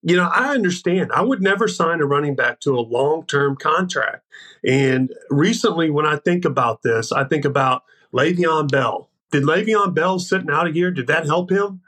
you 0.09 0.17
know, 0.17 0.29
I 0.33 0.55
understand. 0.55 1.13
I 1.13 1.23
would 1.23 1.43
never 1.43 1.69
sign 1.69 2.01
a 2.01 2.07
running 2.07 2.35
back 2.35 2.61
to 2.61 2.79
a 2.79 2.81
long 2.81 3.27
term 3.27 3.57
contract. 3.57 4.25
And 4.65 5.13
recently, 5.29 5.91
when 5.91 6.07
I 6.07 6.17
think 6.17 6.45
about 6.45 6.83
this, 6.83 7.13
I 7.13 7.25
think 7.25 7.45
about 7.45 7.83
Le'Veon 8.13 8.71
Bell. 8.71 9.09
Did 9.31 9.43
Le'Veon 9.43 9.95
Bell 9.95 10.19
sitting 10.19 10.51
out 10.51 10.67
a 10.67 10.73
year, 10.73 10.91
did 10.91 11.07
that 11.09 11.27
help 11.27 11.51
him? 11.51 11.83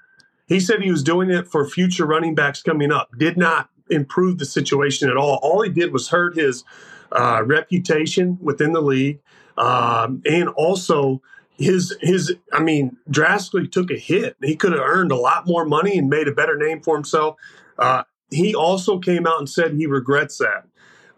He 0.46 0.61
said 0.61 0.83
he 0.83 0.90
was 0.90 1.02
doing 1.02 1.30
it 1.30 1.48
for 1.48 1.66
future 1.66 2.04
running 2.04 2.35
backs 2.35 2.62
coming 2.62 2.92
up. 2.92 3.11
Did 3.16 3.38
not 3.38 3.70
improve 3.88 4.38
the 4.38 4.44
situation 4.44 5.09
at 5.09 5.16
all. 5.16 5.38
All 5.42 5.62
he 5.62 5.70
did 5.70 5.92
was 5.92 6.09
hurt 6.09 6.37
his 6.37 6.64
uh, 7.12 7.42
reputation 7.44 8.38
within 8.40 8.72
the 8.72 8.83
league, 8.83 9.20
um, 9.56 10.22
and 10.26 10.48
also 10.50 11.22
his 11.56 11.96
his. 12.00 12.35
I 12.52 12.61
mean, 12.62 12.96
drastically 13.09 13.68
took 13.68 13.90
a 13.90 13.96
hit. 13.96 14.37
He 14.42 14.56
could 14.56 14.72
have 14.72 14.83
earned 14.83 15.12
a 15.12 15.16
lot 15.16 15.46
more 15.46 15.64
money 15.64 15.96
and 15.98 16.11
made 16.11 16.28
a 16.28 16.33
better 16.33 16.56
name 16.56 16.80
for 16.80 16.96
himself. 16.96 17.37
Uh, 17.78 18.02
he 18.31 18.55
also 18.55 18.99
came 18.99 19.27
out 19.27 19.38
and 19.38 19.49
said 19.49 19.75
he 19.75 19.87
regrets 19.87 20.38
that. 20.38 20.66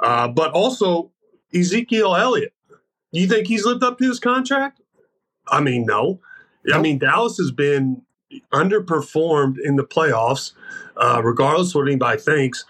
Uh, 0.01 0.29
but 0.29 0.51
also 0.53 1.11
Ezekiel 1.55 2.17
Elliott. 2.17 2.53
Do 3.13 3.21
you 3.21 3.29
think 3.29 3.47
he's 3.47 3.65
lived 3.65 3.85
up 3.85 3.99
to 3.99 4.09
his 4.09 4.19
contract? 4.19 4.81
I 5.49 5.61
mean, 5.61 5.85
no. 5.85 6.21
I 6.73 6.81
mean, 6.81 6.99
Dallas 6.99 7.37
has 7.39 7.51
been 7.51 8.03
underperformed 8.53 9.57
in 9.63 9.77
the 9.77 9.85
playoffs, 9.85 10.53
uh, 10.97 11.21
regardless 11.23 11.71
of 11.71 11.75
what 11.77 11.89
anybody 11.89 12.21
thinks. 12.21 12.65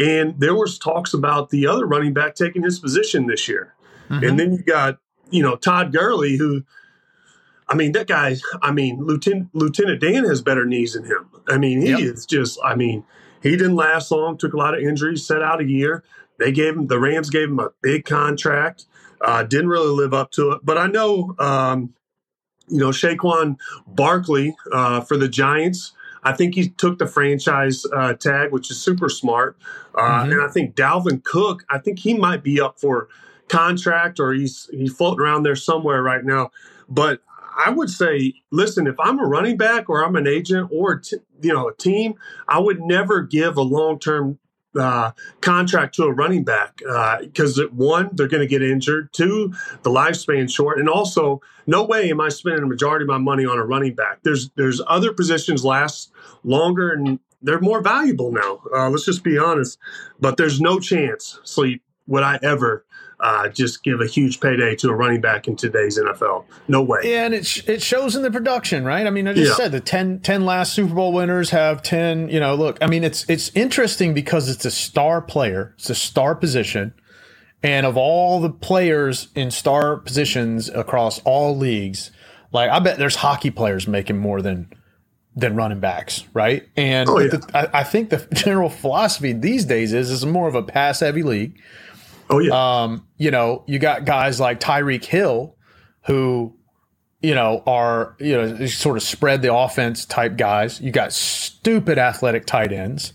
And 0.00 0.38
there 0.38 0.54
was 0.54 0.78
talks 0.78 1.12
about 1.12 1.50
the 1.50 1.66
other 1.66 1.86
running 1.86 2.12
back 2.12 2.34
taking 2.34 2.62
his 2.62 2.78
position 2.78 3.26
this 3.26 3.48
year. 3.48 3.74
Mm-hmm. 4.08 4.24
And 4.24 4.38
then 4.38 4.52
you 4.52 4.62
got, 4.62 4.98
you 5.30 5.42
know, 5.42 5.56
Todd 5.56 5.92
Gurley, 5.92 6.36
who, 6.36 6.62
I 7.68 7.74
mean, 7.74 7.92
that 7.92 8.06
guy, 8.06 8.36
I 8.62 8.70
mean, 8.70 9.02
Lieutenant, 9.04 9.48
Lieutenant 9.54 10.00
Dan 10.00 10.24
has 10.24 10.40
better 10.40 10.64
knees 10.64 10.92
than 10.92 11.04
him. 11.04 11.28
I 11.48 11.58
mean, 11.58 11.80
he 11.80 11.90
yep. 11.90 12.00
is 12.00 12.24
just, 12.26 12.58
I 12.64 12.76
mean, 12.76 13.04
he 13.42 13.50
didn't 13.52 13.76
last 13.76 14.10
long, 14.10 14.36
took 14.36 14.52
a 14.52 14.56
lot 14.56 14.74
of 14.74 14.80
injuries, 14.80 15.26
set 15.26 15.42
out 15.42 15.60
a 15.60 15.64
year. 15.64 16.02
They 16.38 16.52
gave 16.52 16.76
him, 16.76 16.86
the 16.86 16.98
Rams 16.98 17.30
gave 17.30 17.48
him 17.48 17.58
a 17.58 17.70
big 17.82 18.04
contract, 18.04 18.86
uh, 19.20 19.42
didn't 19.42 19.68
really 19.68 19.90
live 19.90 20.14
up 20.14 20.30
to 20.32 20.52
it. 20.52 20.60
But 20.62 20.78
I 20.78 20.86
know, 20.86 21.34
um, 21.38 21.94
you 22.68 22.78
know, 22.78 22.90
Saquon 22.90 23.56
Barkley 23.86 24.54
uh, 24.72 25.00
for 25.00 25.16
the 25.16 25.28
Giants. 25.28 25.92
I 26.22 26.32
think 26.32 26.54
he 26.54 26.68
took 26.68 26.98
the 26.98 27.06
franchise 27.06 27.84
uh, 27.94 28.14
tag, 28.14 28.52
which 28.52 28.70
is 28.70 28.80
super 28.80 29.08
smart. 29.08 29.56
Uh, 29.94 30.02
mm-hmm. 30.02 30.32
And 30.32 30.42
I 30.42 30.48
think 30.48 30.74
Dalvin 30.74 31.22
Cook, 31.24 31.64
I 31.70 31.78
think 31.78 32.00
he 32.00 32.14
might 32.14 32.42
be 32.42 32.60
up 32.60 32.78
for 32.78 33.08
contract 33.48 34.20
or 34.20 34.32
he's 34.32 34.68
he's 34.72 34.92
floating 34.92 35.24
around 35.24 35.42
there 35.42 35.56
somewhere 35.56 36.02
right 36.02 36.24
now. 36.24 36.50
But 36.88 37.22
I 37.58 37.70
would 37.70 37.90
say, 37.90 38.34
listen, 38.50 38.86
if 38.86 38.98
I'm 39.00 39.18
a 39.18 39.26
running 39.26 39.56
back 39.56 39.90
or 39.90 40.04
I'm 40.04 40.16
an 40.16 40.26
agent 40.26 40.70
or 40.72 41.00
t- 41.00 41.16
you 41.42 41.52
know 41.52 41.68
a 41.68 41.74
team, 41.74 42.14
I 42.46 42.58
would 42.58 42.80
never 42.80 43.22
give 43.22 43.56
a 43.56 43.62
long 43.62 43.98
term 43.98 44.38
uh, 44.78 45.12
contract 45.40 45.94
to 45.96 46.04
a 46.04 46.12
running 46.12 46.44
back 46.44 46.76
because 47.20 47.58
uh, 47.58 47.64
one, 47.72 48.10
they're 48.12 48.28
going 48.28 48.42
to 48.42 48.46
get 48.46 48.62
injured. 48.62 49.12
Two, 49.12 49.52
the 49.82 49.90
lifespan 49.90 50.50
short, 50.52 50.78
and 50.78 50.88
also, 50.88 51.40
no 51.66 51.84
way 51.84 52.10
am 52.10 52.20
I 52.20 52.28
spending 52.28 52.62
a 52.62 52.66
majority 52.66 53.04
of 53.04 53.08
my 53.08 53.18
money 53.18 53.44
on 53.44 53.58
a 53.58 53.64
running 53.64 53.94
back. 53.94 54.20
There's 54.22 54.50
there's 54.50 54.80
other 54.86 55.12
positions 55.12 55.64
last 55.64 56.12
longer 56.44 56.92
and 56.92 57.18
they're 57.42 57.60
more 57.60 57.80
valuable 57.80 58.32
now. 58.32 58.60
Uh, 58.74 58.90
let's 58.90 59.04
just 59.04 59.22
be 59.22 59.38
honest. 59.38 59.78
But 60.20 60.36
there's 60.36 60.60
no 60.60 60.80
chance, 60.80 61.38
sleep, 61.44 61.82
would 62.08 62.24
I 62.24 62.38
ever 62.42 62.84
uh, 63.20 63.48
just 63.48 63.82
give 63.82 64.00
a 64.00 64.06
huge 64.06 64.40
payday 64.40 64.76
to 64.76 64.88
a 64.88 64.94
running 64.94 65.20
back 65.20 65.48
in 65.48 65.56
today's 65.56 65.98
NFL. 65.98 66.44
No 66.68 66.82
way. 66.82 67.00
Yeah, 67.04 67.24
and 67.24 67.34
it, 67.34 67.46
sh- 67.46 67.68
it 67.68 67.82
shows 67.82 68.14
in 68.14 68.22
the 68.22 68.30
production, 68.30 68.84
right? 68.84 69.06
I 69.06 69.10
mean, 69.10 69.26
I 69.26 69.32
just 69.32 69.50
yeah. 69.50 69.56
said 69.56 69.72
the 69.72 69.80
10, 69.80 70.20
10 70.20 70.44
last 70.44 70.72
Super 70.72 70.94
Bowl 70.94 71.12
winners 71.12 71.50
have 71.50 71.82
10, 71.82 72.28
you 72.28 72.38
know, 72.38 72.54
look, 72.54 72.78
I 72.80 72.86
mean, 72.86 73.04
it's 73.04 73.28
it's 73.28 73.50
interesting 73.56 74.14
because 74.14 74.48
it's 74.48 74.64
a 74.64 74.70
star 74.70 75.20
player, 75.20 75.74
it's 75.76 75.90
a 75.90 75.94
star 75.94 76.34
position. 76.34 76.94
And 77.60 77.86
of 77.86 77.96
all 77.96 78.40
the 78.40 78.50
players 78.50 79.28
in 79.34 79.50
star 79.50 79.96
positions 79.96 80.68
across 80.68 81.20
all 81.24 81.56
leagues, 81.56 82.12
like 82.52 82.70
I 82.70 82.78
bet 82.78 82.98
there's 82.98 83.16
hockey 83.16 83.50
players 83.50 83.88
making 83.88 84.18
more 84.18 84.40
than 84.42 84.72
than 85.34 85.56
running 85.56 85.80
backs, 85.80 86.24
right? 86.32 86.68
And 86.76 87.08
oh, 87.08 87.18
yeah. 87.18 87.28
the, 87.28 87.50
I, 87.54 87.80
I, 87.80 87.84
think 87.84 88.10
the 88.10 88.26
general 88.32 88.68
philosophy 88.68 89.32
these 89.32 89.64
days 89.64 89.92
is 89.92 90.10
is 90.10 90.24
more 90.24 90.48
of 90.48 90.54
a 90.54 90.62
pass 90.62 91.00
heavy 91.00 91.22
league 91.22 91.60
Oh 92.30 92.38
yeah. 92.38 92.82
Um, 92.82 93.06
you 93.16 93.30
know, 93.30 93.64
you 93.66 93.78
got 93.78 94.04
guys 94.04 94.40
like 94.40 94.60
Tyreek 94.60 95.04
Hill, 95.04 95.56
who, 96.06 96.54
you 97.20 97.34
know, 97.34 97.62
are 97.66 98.16
you 98.18 98.36
know 98.36 98.66
sort 98.66 98.96
of 98.96 99.02
spread 99.02 99.42
the 99.42 99.54
offense 99.54 100.04
type 100.04 100.36
guys. 100.36 100.80
You 100.80 100.90
got 100.90 101.12
stupid 101.12 101.98
athletic 101.98 102.46
tight 102.46 102.72
ends. 102.72 103.12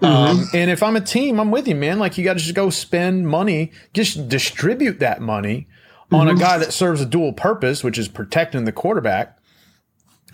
Mm-hmm. 0.00 0.04
Um, 0.04 0.44
and 0.52 0.70
if 0.70 0.82
I'm 0.82 0.96
a 0.96 1.00
team, 1.00 1.38
I'm 1.38 1.50
with 1.50 1.68
you, 1.68 1.76
man. 1.76 1.98
Like 1.98 2.18
you 2.18 2.24
got 2.24 2.34
to 2.34 2.40
just 2.40 2.54
go 2.54 2.70
spend 2.70 3.28
money, 3.28 3.70
just 3.94 4.28
distribute 4.28 4.98
that 4.98 5.20
money 5.20 5.68
mm-hmm. 6.06 6.14
on 6.16 6.28
a 6.28 6.32
mm-hmm. 6.32 6.40
guy 6.40 6.58
that 6.58 6.72
serves 6.72 7.00
a 7.00 7.06
dual 7.06 7.32
purpose, 7.32 7.84
which 7.84 7.98
is 7.98 8.08
protecting 8.08 8.64
the 8.64 8.72
quarterback 8.72 9.38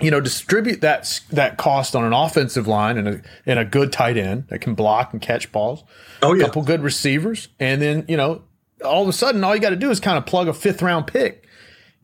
you 0.00 0.10
know, 0.10 0.20
distribute 0.20 0.80
that 0.80 1.20
that 1.30 1.56
cost 1.56 1.96
on 1.96 2.04
an 2.04 2.12
offensive 2.12 2.66
line 2.66 2.98
and 2.98 3.08
a 3.08 3.22
and 3.46 3.58
a 3.58 3.64
good 3.64 3.92
tight 3.92 4.16
end 4.16 4.46
that 4.48 4.60
can 4.60 4.74
block 4.74 5.12
and 5.12 5.20
catch 5.20 5.50
balls. 5.52 5.84
Oh 6.22 6.34
yeah, 6.34 6.42
a 6.42 6.46
couple 6.46 6.62
good 6.62 6.82
receivers, 6.82 7.48
and 7.58 7.82
then 7.82 8.04
you 8.08 8.16
know, 8.16 8.42
all 8.84 9.02
of 9.02 9.08
a 9.08 9.12
sudden, 9.12 9.42
all 9.44 9.54
you 9.54 9.60
got 9.60 9.70
to 9.70 9.76
do 9.76 9.90
is 9.90 10.00
kind 10.00 10.18
of 10.18 10.26
plug 10.26 10.48
a 10.48 10.54
fifth 10.54 10.82
round 10.82 11.06
pick 11.06 11.46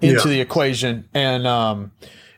into 0.00 0.28
yeah. 0.28 0.34
the 0.34 0.40
equation, 0.40 1.08
and 1.14 1.46
um, 1.46 1.92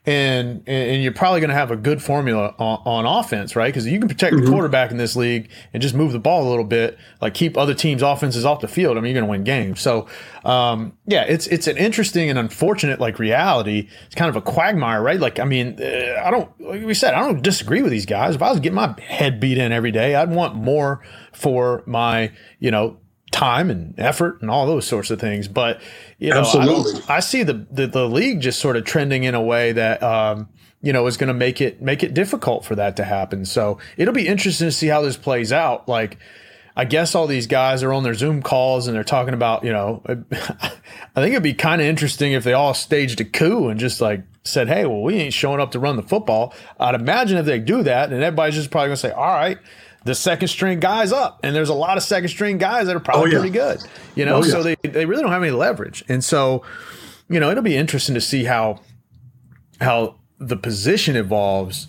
and 0.07 0.63
and 0.69 1.03
you're 1.03 1.13
probably 1.13 1.41
going 1.41 1.51
to 1.51 1.57
have 1.57 1.73
a 1.73 1.77
good 1.77 2.01
formula 2.01 2.55
on, 2.59 2.81
on 2.85 3.07
offense, 3.07 3.57
right? 3.57 3.67
Because 3.67 3.87
you 3.87 3.99
can 3.99 4.09
protect 4.09 4.35
mm-hmm. 4.35 4.45
the 4.45 4.51
quarterback 4.51 4.93
in 4.93 4.99
this 4.99 5.17
league 5.17 5.51
and 5.73 5.83
just 5.83 5.97
move 5.97 6.13
the 6.13 6.21
ball 6.21 6.47
a 6.47 6.49
little 6.49 6.65
bit, 6.65 6.97
like 7.21 7.35
keep 7.35 7.57
other 7.57 7.75
teams' 7.75 8.03
offenses 8.03 8.45
off 8.45 8.61
the 8.61 8.69
field. 8.69 8.97
I 8.97 9.01
mean, 9.01 9.13
you're 9.13 9.21
going 9.21 9.27
to 9.27 9.31
win 9.31 9.43
games. 9.43 9.81
So, 9.81 10.07
um, 10.45 10.97
yeah, 11.07 11.25
it's 11.25 11.49
it's 11.49 11.67
an 11.67 11.77
interesting 11.77 12.31
and 12.31 12.39
unfortunate 12.39 13.01
like 13.01 13.19
reality. 13.19 13.89
It's 14.07 14.15
kind 14.15 14.29
of 14.29 14.37
a 14.37 14.43
quagmire, 14.43 15.03
right? 15.03 15.19
Like, 15.19 15.41
I 15.41 15.45
mean, 15.45 15.77
uh, 15.83 16.23
I 16.25 16.31
don't 16.31 16.49
like 16.61 16.85
we 16.85 16.95
said, 16.95 17.15
I 17.15 17.21
don't 17.21 17.43
disagree 17.43 17.83
with 17.83 17.91
these 17.91 18.07
guys. 18.07 18.37
If 18.37 18.43
I 18.43 18.51
was 18.51 18.61
getting 18.61 18.77
my 18.77 18.95
head 19.01 19.41
beat 19.41 19.59
in 19.59 19.73
every 19.73 19.91
day, 19.91 20.15
I'd 20.15 20.31
want 20.31 20.55
more 20.55 21.03
for 21.33 21.83
my 21.85 22.31
you 22.61 22.71
know 22.71 22.97
time 23.37 23.71
and 23.71 23.95
effort 23.99 24.41
and 24.41 24.51
all 24.51 24.67
those 24.67 24.87
sorts 24.87 25.11
of 25.11 25.21
things. 25.21 25.47
But 25.47 25.81
you 26.19 26.31
know, 26.31 26.43
I, 27.09 27.17
I, 27.17 27.21
see 27.21 27.43
the, 27.43 27.67
the, 27.71 27.87
the 27.87 28.09
league 28.09 28.41
just 28.41 28.59
sort 28.61 28.77
of 28.77 28.85
trending 28.85 29.25
in 29.25 29.35
a 29.35 29.43
way 29.43 29.73
that 29.73 30.03
um, 30.03 30.49
you 30.81 30.93
know 30.93 31.07
is 31.07 31.19
going 31.19 31.29
to 31.29 31.35
make 31.35 31.61
it 31.61 31.83
make 31.83 32.03
it 32.03 32.15
difficult 32.15 32.65
for 32.65 32.75
that 32.77 32.97
to 32.97 33.05
happen. 33.05 33.45
So 33.45 33.79
it'll 33.99 34.15
be 34.15 34.27
interesting 34.27 34.69
to 34.69 34.73
see 34.73 34.89
how 34.89 35.03
this 35.03 35.17
plays 35.17 35.53
out. 35.53 35.89
Like. 35.89 36.19
I 36.79 36.85
guess 36.85 37.15
all 37.15 37.27
these 37.27 37.47
guys 37.47 37.83
are 37.83 37.91
on 37.91 38.03
their 38.03 38.13
Zoom 38.13 38.43
calls 38.43 38.87
and 38.87 38.95
they're 38.95 39.03
talking 39.03 39.33
about, 39.33 39.65
you 39.65 39.73
know, 39.73 40.03
I 40.09 40.13
think 41.15 41.33
it'd 41.33 41.43
be 41.43 41.55
kind 41.55 41.81
of 41.81 41.87
interesting 41.87 42.35
if 42.35 42.45
they 42.45 42.53
all 42.53 42.75
staged 42.75 43.19
a 43.23 43.25
coup 43.25 43.69
and 43.69 43.81
just 43.81 44.03
like 44.03 44.25
said, 44.45 44.69
hey, 44.69 44.85
well, 44.85 45.01
we 45.01 45.15
ain't 45.15 45.33
showing 45.33 45.59
up 45.59 45.71
to 45.71 45.79
run 45.79 45.97
the 45.97 46.03
football. 46.03 46.53
I'd 46.79 46.95
imagine 46.95 47.39
if 47.39 47.47
they 47.47 47.59
do 47.61 47.83
that, 47.85 48.13
and 48.13 48.23
everybody's 48.23 48.57
just 48.57 48.71
probably 48.71 48.89
going 48.89 48.97
to 48.97 49.01
say, 49.01 49.11
all 49.11 49.25
right, 49.25 49.57
the 50.07 50.15
second 50.15 50.49
string 50.49 50.81
guys 50.81 51.13
up. 51.13 51.41
And 51.43 51.55
there's 51.55 51.69
a 51.69 51.75
lot 51.75 51.97
of 51.97 52.03
second 52.03 52.29
string 52.29 52.59
guys 52.59 52.87
that 52.87 52.97
are 52.97 53.01
probably 53.01 53.31
oh, 53.31 53.33
yeah. 53.33 53.39
pretty 53.39 53.53
good, 53.53 53.81
you 54.15 54.25
know, 54.25 54.37
oh, 54.37 54.45
yeah. 54.45 54.51
so 54.51 54.63
they, 54.63 54.77
they 54.83 55.05
really 55.05 55.23
don't 55.23 55.33
have 55.33 55.43
any 55.43 55.53
leverage. 55.53 56.05
And 56.09 56.25
so, 56.25 56.63
you 57.29 57.41
know, 57.41 57.51
it'll 57.51 57.63
be 57.63 57.77
interesting 57.77 58.15
to 58.15 58.21
see 58.21 58.45
how, 58.45 58.81
how 59.81 60.17
the 60.39 60.57
position 60.57 61.17
evolves. 61.17 61.89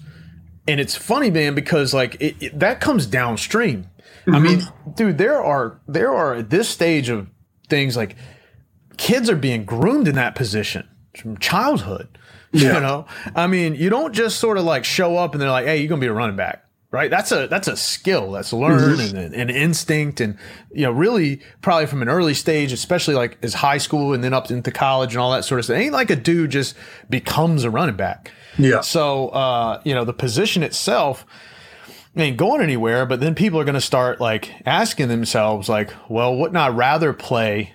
And 0.67 0.79
it's 0.79 0.95
funny, 0.95 1.29
man, 1.29 1.55
because 1.55 1.93
like 1.93 2.15
it, 2.19 2.35
it, 2.41 2.59
that 2.59 2.81
comes 2.81 3.05
downstream. 3.05 3.89
Mm-hmm. 4.25 4.35
I 4.35 4.39
mean, 4.39 4.61
dude, 4.95 5.17
there 5.17 5.41
are, 5.41 5.79
there 5.87 6.13
are 6.13 6.35
at 6.35 6.49
this 6.49 6.67
stage 6.67 7.09
of 7.09 7.27
things 7.69 7.95
like 7.95 8.15
kids 8.97 9.29
are 9.29 9.35
being 9.35 9.63
groomed 9.63 10.07
in 10.07 10.15
that 10.15 10.35
position 10.35 10.87
from 11.15 11.37
childhood. 11.37 12.09
Yeah. 12.53 12.75
You 12.75 12.79
know, 12.79 13.05
I 13.35 13.45
mean, 13.45 13.75
you 13.75 13.89
don't 13.89 14.13
just 14.13 14.39
sort 14.39 14.57
of 14.57 14.63
like 14.63 14.85
show 14.85 15.17
up 15.17 15.33
and 15.33 15.41
they're 15.41 15.51
like, 15.51 15.65
"Hey, 15.65 15.79
you're 15.79 15.89
gonna 15.89 15.99
be 15.99 16.07
a 16.07 16.13
running 16.13 16.37
back." 16.37 16.63
Right? 16.91 17.09
That's 17.09 17.31
a 17.31 17.47
that's 17.47 17.67
a 17.67 17.75
skill 17.75 18.31
that's 18.31 18.53
learned 18.53 18.99
mm-hmm. 18.99 19.17
and 19.17 19.35
an 19.35 19.49
instinct, 19.49 20.21
and 20.21 20.37
you 20.71 20.83
know, 20.83 20.91
really 20.91 21.41
probably 21.61 21.85
from 21.85 22.01
an 22.01 22.09
early 22.09 22.33
stage, 22.33 22.71
especially 22.71 23.15
like 23.15 23.37
as 23.41 23.53
high 23.53 23.77
school 23.77 24.13
and 24.13 24.23
then 24.23 24.33
up 24.33 24.49
into 24.49 24.71
college 24.71 25.13
and 25.13 25.21
all 25.21 25.31
that 25.31 25.45
sort 25.45 25.59
of 25.59 25.65
stuff. 25.65 25.77
It 25.77 25.81
ain't 25.81 25.93
like 25.93 26.09
a 26.09 26.15
dude 26.15 26.51
just 26.51 26.75
becomes 27.09 27.63
a 27.63 27.69
running 27.69 27.95
back. 27.95 28.31
Yeah. 28.57 28.81
So 28.81 29.29
uh, 29.29 29.81
you 29.83 29.93
know, 29.93 30.05
the 30.05 30.13
position 30.13 30.63
itself 30.63 31.25
ain't 32.15 32.37
going 32.37 32.61
anywhere, 32.61 33.05
but 33.05 33.19
then 33.19 33.35
people 33.35 33.59
are 33.59 33.65
going 33.65 33.75
to 33.75 33.81
start 33.81 34.19
like 34.19 34.51
asking 34.65 35.07
themselves, 35.07 35.69
like, 35.69 35.93
well, 36.09 36.35
wouldn't 36.35 36.57
I 36.57 36.69
rather 36.69 37.13
play 37.13 37.73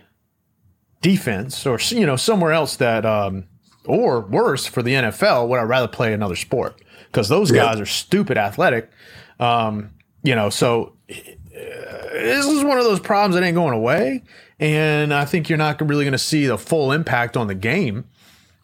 defense 1.00 1.66
or 1.66 1.78
you 1.88 2.06
know 2.06 2.16
somewhere 2.16 2.52
else 2.52 2.76
that, 2.76 3.04
um, 3.04 3.44
or 3.86 4.20
worse 4.20 4.66
for 4.66 4.82
the 4.82 4.92
NFL, 4.92 5.48
would 5.48 5.58
I 5.58 5.62
rather 5.62 5.88
play 5.88 6.12
another 6.12 6.36
sport? 6.36 6.80
Because 7.06 7.28
those 7.28 7.50
guys 7.50 7.78
are 7.78 7.86
stupid 7.86 8.38
athletic 8.38 8.90
um, 9.42 9.90
you 10.22 10.36
know, 10.36 10.50
so 10.50 10.92
uh, 11.10 11.14
this 12.12 12.46
is 12.46 12.62
one 12.62 12.78
of 12.78 12.84
those 12.84 13.00
problems 13.00 13.34
that 13.34 13.42
ain't 13.42 13.56
going 13.56 13.74
away, 13.74 14.22
and 14.60 15.12
I 15.12 15.24
think 15.24 15.48
you're 15.48 15.58
not 15.58 15.80
really 15.80 16.04
going 16.04 16.12
to 16.12 16.18
see 16.18 16.46
the 16.46 16.56
full 16.56 16.92
impact 16.92 17.36
on 17.36 17.48
the 17.48 17.54
game 17.54 18.04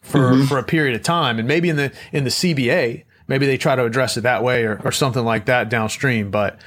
for 0.01 0.19
mm-hmm. 0.19 0.45
for 0.45 0.57
a 0.57 0.63
period 0.63 0.95
of 0.95 1.03
time. 1.03 1.37
And 1.37 1.47
maybe 1.47 1.67
in 1.67 1.75
the 1.75 1.91
in 2.13 2.23
the 2.23 2.29
CBA, 2.29 3.03
maybe 3.27 3.45
they 3.45 3.57
try 3.57 3.75
to 3.75 3.83
address 3.83 4.15
it 4.15 4.21
that 4.21 4.41
way 4.41 4.63
or, 4.63 4.79
or 4.85 4.93
something 4.93 5.25
like 5.25 5.45
that 5.47 5.69
downstream. 5.69 6.31
But 6.31 6.59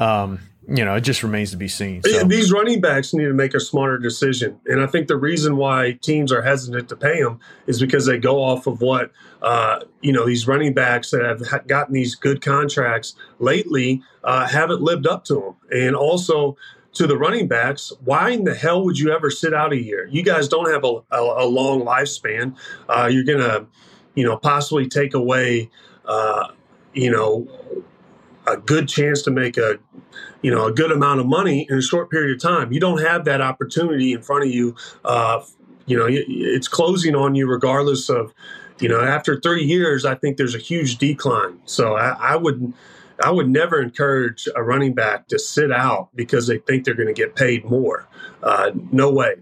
um, 0.00 0.40
you 0.70 0.84
know, 0.84 0.94
it 0.94 1.00
just 1.00 1.24
remains 1.24 1.50
to 1.50 1.56
be 1.56 1.66
seen. 1.66 2.00
So. 2.02 2.24
These 2.24 2.52
running 2.52 2.80
backs 2.80 3.12
need 3.12 3.24
to 3.24 3.32
make 3.32 3.54
a 3.54 3.60
smarter 3.60 3.98
decision, 3.98 4.60
and 4.66 4.80
I 4.80 4.86
think 4.86 5.08
the 5.08 5.16
reason 5.16 5.56
why 5.56 5.98
teams 6.00 6.30
are 6.30 6.42
hesitant 6.42 6.88
to 6.90 6.96
pay 6.96 7.20
them 7.20 7.40
is 7.66 7.80
because 7.80 8.06
they 8.06 8.18
go 8.18 8.40
off 8.40 8.68
of 8.68 8.80
what 8.80 9.10
uh, 9.42 9.80
you 10.00 10.12
know 10.12 10.24
these 10.24 10.46
running 10.46 10.72
backs 10.72 11.10
that 11.10 11.24
have 11.50 11.66
gotten 11.66 11.92
these 11.92 12.14
good 12.14 12.40
contracts 12.40 13.16
lately 13.40 14.02
uh, 14.22 14.46
haven't 14.46 14.80
lived 14.80 15.08
up 15.08 15.24
to 15.24 15.34
them, 15.34 15.56
and 15.72 15.96
also 15.96 16.56
to 16.92 17.06
the 17.06 17.16
running 17.16 17.48
backs, 17.48 17.92
why 18.04 18.30
in 18.30 18.44
the 18.44 18.54
hell 18.54 18.84
would 18.84 18.98
you 18.98 19.12
ever 19.12 19.30
sit 19.30 19.52
out 19.52 19.72
a 19.72 19.76
year? 19.76 20.06
You 20.06 20.22
guys 20.22 20.48
don't 20.48 20.70
have 20.70 20.84
a, 20.84 21.02
a, 21.10 21.44
a 21.44 21.46
long 21.46 21.82
lifespan. 21.82 22.56
Uh, 22.88 23.08
you're 23.10 23.24
gonna, 23.24 23.66
you 24.14 24.24
know, 24.24 24.36
possibly 24.36 24.88
take 24.88 25.14
away, 25.14 25.68
uh, 26.04 26.48
you 26.92 27.10
know, 27.10 27.48
a 28.46 28.56
good 28.56 28.88
chance 28.88 29.22
to 29.22 29.30
make 29.30 29.56
a 29.56 29.78
you 30.42 30.50
know 30.50 30.66
a 30.66 30.72
good 30.72 30.92
amount 30.92 31.20
of 31.20 31.26
money 31.26 31.66
in 31.68 31.78
a 31.78 31.82
short 31.82 32.10
period 32.10 32.34
of 32.34 32.42
time. 32.42 32.72
You 32.72 32.80
don't 32.80 33.02
have 33.02 33.24
that 33.24 33.40
opportunity 33.40 34.12
in 34.12 34.22
front 34.22 34.44
of 34.44 34.50
you. 34.50 34.74
Uh, 35.04 35.42
you 35.86 35.96
know, 35.98 36.06
it's 36.08 36.68
closing 36.68 37.14
on 37.14 37.34
you 37.34 37.48
regardless 37.48 38.08
of. 38.08 38.32
You 38.78 38.88
know, 38.88 39.02
after 39.02 39.38
three 39.38 39.64
years, 39.64 40.06
I 40.06 40.14
think 40.14 40.38
there's 40.38 40.54
a 40.54 40.58
huge 40.58 40.96
decline. 40.96 41.60
So 41.66 41.96
I, 41.96 42.16
I 42.18 42.36
would. 42.36 42.72
I 43.22 43.30
would 43.30 43.50
never 43.50 43.82
encourage 43.82 44.48
a 44.56 44.62
running 44.62 44.94
back 44.94 45.28
to 45.28 45.38
sit 45.38 45.70
out 45.70 46.08
because 46.14 46.46
they 46.46 46.56
think 46.56 46.86
they're 46.86 46.94
going 46.94 47.06
to 47.06 47.12
get 47.12 47.36
paid 47.36 47.66
more. 47.66 48.08
Uh, 48.42 48.70
no 48.92 49.12
way. 49.12 49.34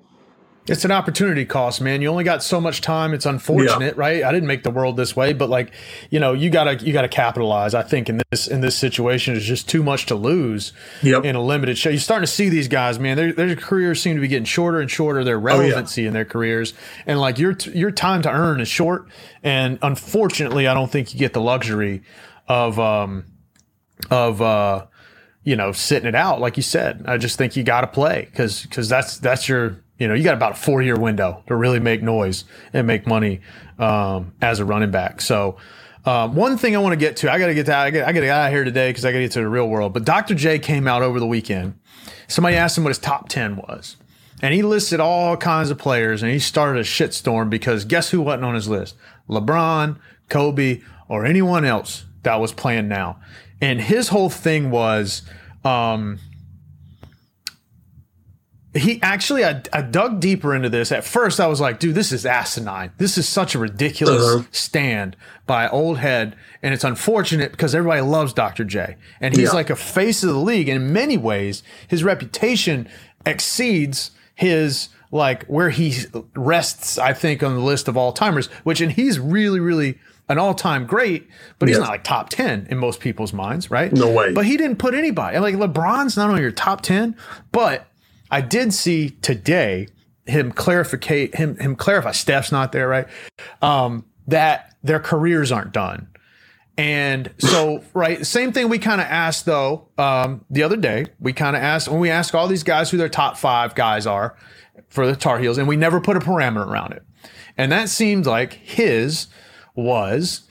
It's 0.68 0.84
an 0.84 0.92
opportunity 0.92 1.44
cost, 1.44 1.80
man. 1.80 2.02
You 2.02 2.08
only 2.08 2.24
got 2.24 2.42
so 2.42 2.60
much 2.60 2.80
time. 2.80 3.14
It's 3.14 3.26
unfortunate, 3.26 3.94
yeah. 3.94 4.00
right? 4.00 4.24
I 4.24 4.32
didn't 4.32 4.46
make 4.46 4.62
the 4.62 4.70
world 4.70 4.96
this 4.96 5.16
way, 5.16 5.32
but 5.32 5.48
like, 5.48 5.72
you 6.10 6.20
know, 6.20 6.32
you 6.32 6.50
gotta 6.50 6.76
you 6.76 6.92
gotta 6.92 7.08
capitalize. 7.08 7.74
I 7.74 7.82
think 7.82 8.08
in 8.08 8.20
this 8.30 8.46
in 8.46 8.60
this 8.60 8.76
situation, 8.76 9.36
it's 9.36 9.44
just 9.44 9.68
too 9.68 9.82
much 9.82 10.06
to 10.06 10.14
lose 10.14 10.72
yep. 11.02 11.24
in 11.24 11.36
a 11.36 11.42
limited 11.42 11.78
show. 11.78 11.90
You're 11.90 11.98
starting 11.98 12.26
to 12.26 12.32
see 12.32 12.48
these 12.48 12.68
guys, 12.68 12.98
man. 12.98 13.16
Their, 13.16 13.32
their 13.32 13.56
careers 13.56 14.02
seem 14.02 14.16
to 14.16 14.20
be 14.20 14.28
getting 14.28 14.44
shorter 14.44 14.80
and 14.80 14.90
shorter. 14.90 15.24
Their 15.24 15.38
relevancy 15.38 16.02
oh, 16.02 16.04
yeah. 16.04 16.08
in 16.08 16.14
their 16.14 16.24
careers, 16.24 16.74
and 17.06 17.20
like 17.20 17.38
your 17.38 17.56
your 17.74 17.90
time 17.90 18.22
to 18.22 18.30
earn 18.30 18.60
is 18.60 18.68
short. 18.68 19.08
And 19.42 19.78
unfortunately, 19.82 20.66
I 20.66 20.74
don't 20.74 20.90
think 20.90 21.12
you 21.12 21.18
get 21.18 21.32
the 21.32 21.40
luxury 21.40 22.02
of 22.46 22.78
um 22.78 23.24
of 24.10 24.40
uh 24.42 24.86
you 25.44 25.56
know 25.56 25.72
sitting 25.72 26.08
it 26.08 26.14
out 26.14 26.40
like 26.40 26.56
you 26.56 26.62
said. 26.62 27.04
I 27.06 27.16
just 27.16 27.38
think 27.38 27.56
you 27.56 27.62
got 27.62 27.80
to 27.82 27.86
play 27.86 28.28
because 28.30 28.62
because 28.62 28.88
that's 28.88 29.18
that's 29.18 29.48
your 29.48 29.82
you 29.98 30.06
know, 30.06 30.14
you 30.14 30.22
got 30.22 30.34
about 30.34 30.52
a 30.52 30.56
four 30.56 30.80
year 30.80 30.96
window 30.96 31.42
to 31.48 31.56
really 31.56 31.80
make 31.80 32.02
noise 32.02 32.44
and 32.72 32.86
make 32.86 33.06
money 33.06 33.40
um, 33.78 34.32
as 34.40 34.60
a 34.60 34.64
running 34.64 34.90
back. 34.90 35.20
So, 35.20 35.56
um, 36.04 36.34
one 36.34 36.56
thing 36.56 36.74
I 36.74 36.78
want 36.78 36.92
to 36.92 36.96
get 36.96 37.16
to, 37.18 37.30
I 37.30 37.38
got 37.38 37.48
to 37.48 37.54
get 37.54 37.66
to, 37.66 37.76
I 37.76 37.90
got 37.90 38.06
to 38.06 38.12
get 38.12 38.24
out 38.30 38.46
of 38.46 38.52
here 38.52 38.64
today 38.64 38.90
because 38.90 39.04
I 39.04 39.12
got 39.12 39.18
to 39.18 39.24
get 39.24 39.32
to 39.32 39.40
the 39.40 39.48
real 39.48 39.68
world. 39.68 39.92
But 39.92 40.04
Dr. 40.04 40.34
J 40.34 40.58
came 40.58 40.86
out 40.86 41.02
over 41.02 41.20
the 41.20 41.26
weekend. 41.26 41.78
Somebody 42.28 42.56
asked 42.56 42.78
him 42.78 42.84
what 42.84 42.90
his 42.90 42.98
top 42.98 43.28
10 43.28 43.56
was. 43.56 43.96
And 44.40 44.54
he 44.54 44.62
listed 44.62 45.00
all 45.00 45.36
kinds 45.36 45.70
of 45.70 45.78
players 45.78 46.22
and 46.22 46.30
he 46.30 46.38
started 46.38 46.78
a 46.78 46.84
shitstorm 46.84 47.50
because 47.50 47.84
guess 47.84 48.10
who 48.10 48.20
wasn't 48.20 48.44
on 48.44 48.54
his 48.54 48.68
list? 48.68 48.94
LeBron, 49.28 49.98
Kobe, 50.28 50.80
or 51.08 51.26
anyone 51.26 51.64
else 51.64 52.04
that 52.22 52.36
was 52.36 52.52
playing 52.52 52.88
now. 52.88 53.18
And 53.60 53.80
his 53.80 54.08
whole 54.08 54.30
thing 54.30 54.70
was, 54.70 55.22
um, 55.64 56.20
he 58.74 59.00
actually 59.02 59.44
I, 59.44 59.62
I, 59.72 59.82
dug 59.82 60.20
deeper 60.20 60.54
into 60.54 60.68
this 60.68 60.92
at 60.92 61.04
first 61.04 61.40
i 61.40 61.46
was 61.46 61.60
like 61.60 61.78
dude 61.78 61.94
this 61.94 62.12
is 62.12 62.26
asinine 62.26 62.92
this 62.98 63.16
is 63.16 63.28
such 63.28 63.54
a 63.54 63.58
ridiculous 63.58 64.22
uh-huh. 64.22 64.44
stand 64.50 65.16
by 65.46 65.68
old 65.68 65.98
head 65.98 66.36
and 66.62 66.74
it's 66.74 66.84
unfortunate 66.84 67.50
because 67.50 67.74
everybody 67.74 68.02
loves 68.02 68.32
dr 68.32 68.62
j 68.64 68.96
and 69.20 69.34
he's 69.34 69.48
yeah. 69.48 69.52
like 69.52 69.70
a 69.70 69.76
face 69.76 70.22
of 70.22 70.30
the 70.30 70.38
league 70.38 70.68
and 70.68 70.82
in 70.82 70.92
many 70.92 71.16
ways 71.16 71.62
his 71.88 72.04
reputation 72.04 72.88
exceeds 73.24 74.10
his 74.34 74.90
like 75.10 75.44
where 75.46 75.70
he 75.70 75.96
rests 76.34 76.98
i 76.98 77.12
think 77.12 77.42
on 77.42 77.54
the 77.54 77.62
list 77.62 77.88
of 77.88 77.96
all 77.96 78.12
timers 78.12 78.46
which 78.64 78.80
and 78.80 78.92
he's 78.92 79.18
really 79.18 79.60
really 79.60 79.98
an 80.30 80.36
all-time 80.36 80.84
great, 80.84 81.26
but 81.58 81.70
he's 81.70 81.78
not 81.78 81.88
like 81.88 82.04
top 82.04 82.28
10 82.28 82.66
in 82.70 82.76
most 82.76 83.00
people's 83.00 83.32
minds, 83.32 83.70
right? 83.70 83.90
No 83.90 84.10
way. 84.10 84.34
But 84.34 84.44
he 84.44 84.58
didn't 84.58 84.76
put 84.76 84.92
anybody. 84.92 85.38
Like 85.38 85.54
LeBron's 85.54 86.18
not 86.18 86.28
on 86.28 86.38
your 86.42 86.50
top 86.50 86.82
10, 86.82 87.16
but 87.50 87.86
I 88.30 88.40
did 88.40 88.72
see 88.72 89.10
today 89.10 89.88
him 90.26 90.52
clarify 90.52 91.26
him 91.34 91.56
him 91.56 91.76
clarify. 91.76 92.12
Steph's 92.12 92.52
not 92.52 92.72
there, 92.72 92.88
right? 92.88 93.06
Um, 93.62 94.04
that 94.26 94.76
their 94.82 95.00
careers 95.00 95.50
aren't 95.50 95.72
done. 95.72 96.08
And 96.76 97.34
so, 97.38 97.82
right, 97.92 98.24
same 98.24 98.52
thing 98.52 98.68
we 98.68 98.78
kind 98.78 99.00
of 99.00 99.08
asked 99.08 99.46
though 99.46 99.88
um, 99.98 100.44
the 100.48 100.62
other 100.62 100.76
day. 100.76 101.06
We 101.18 101.32
kind 101.32 101.56
of 101.56 101.62
asked 101.62 101.88
when 101.88 101.98
we 101.98 102.10
ask 102.10 102.34
all 102.34 102.46
these 102.46 102.62
guys 102.62 102.90
who 102.90 102.96
their 102.96 103.08
top 103.08 103.36
five 103.36 103.74
guys 103.74 104.06
are 104.06 104.36
for 104.88 105.06
the 105.06 105.16
Tar 105.16 105.38
Heels, 105.38 105.58
and 105.58 105.66
we 105.66 105.76
never 105.76 106.00
put 106.00 106.16
a 106.16 106.20
parameter 106.20 106.66
around 106.66 106.92
it. 106.92 107.02
And 107.56 107.72
that 107.72 107.88
seemed 107.88 108.26
like 108.26 108.52
his 108.52 109.26
was 109.74 110.42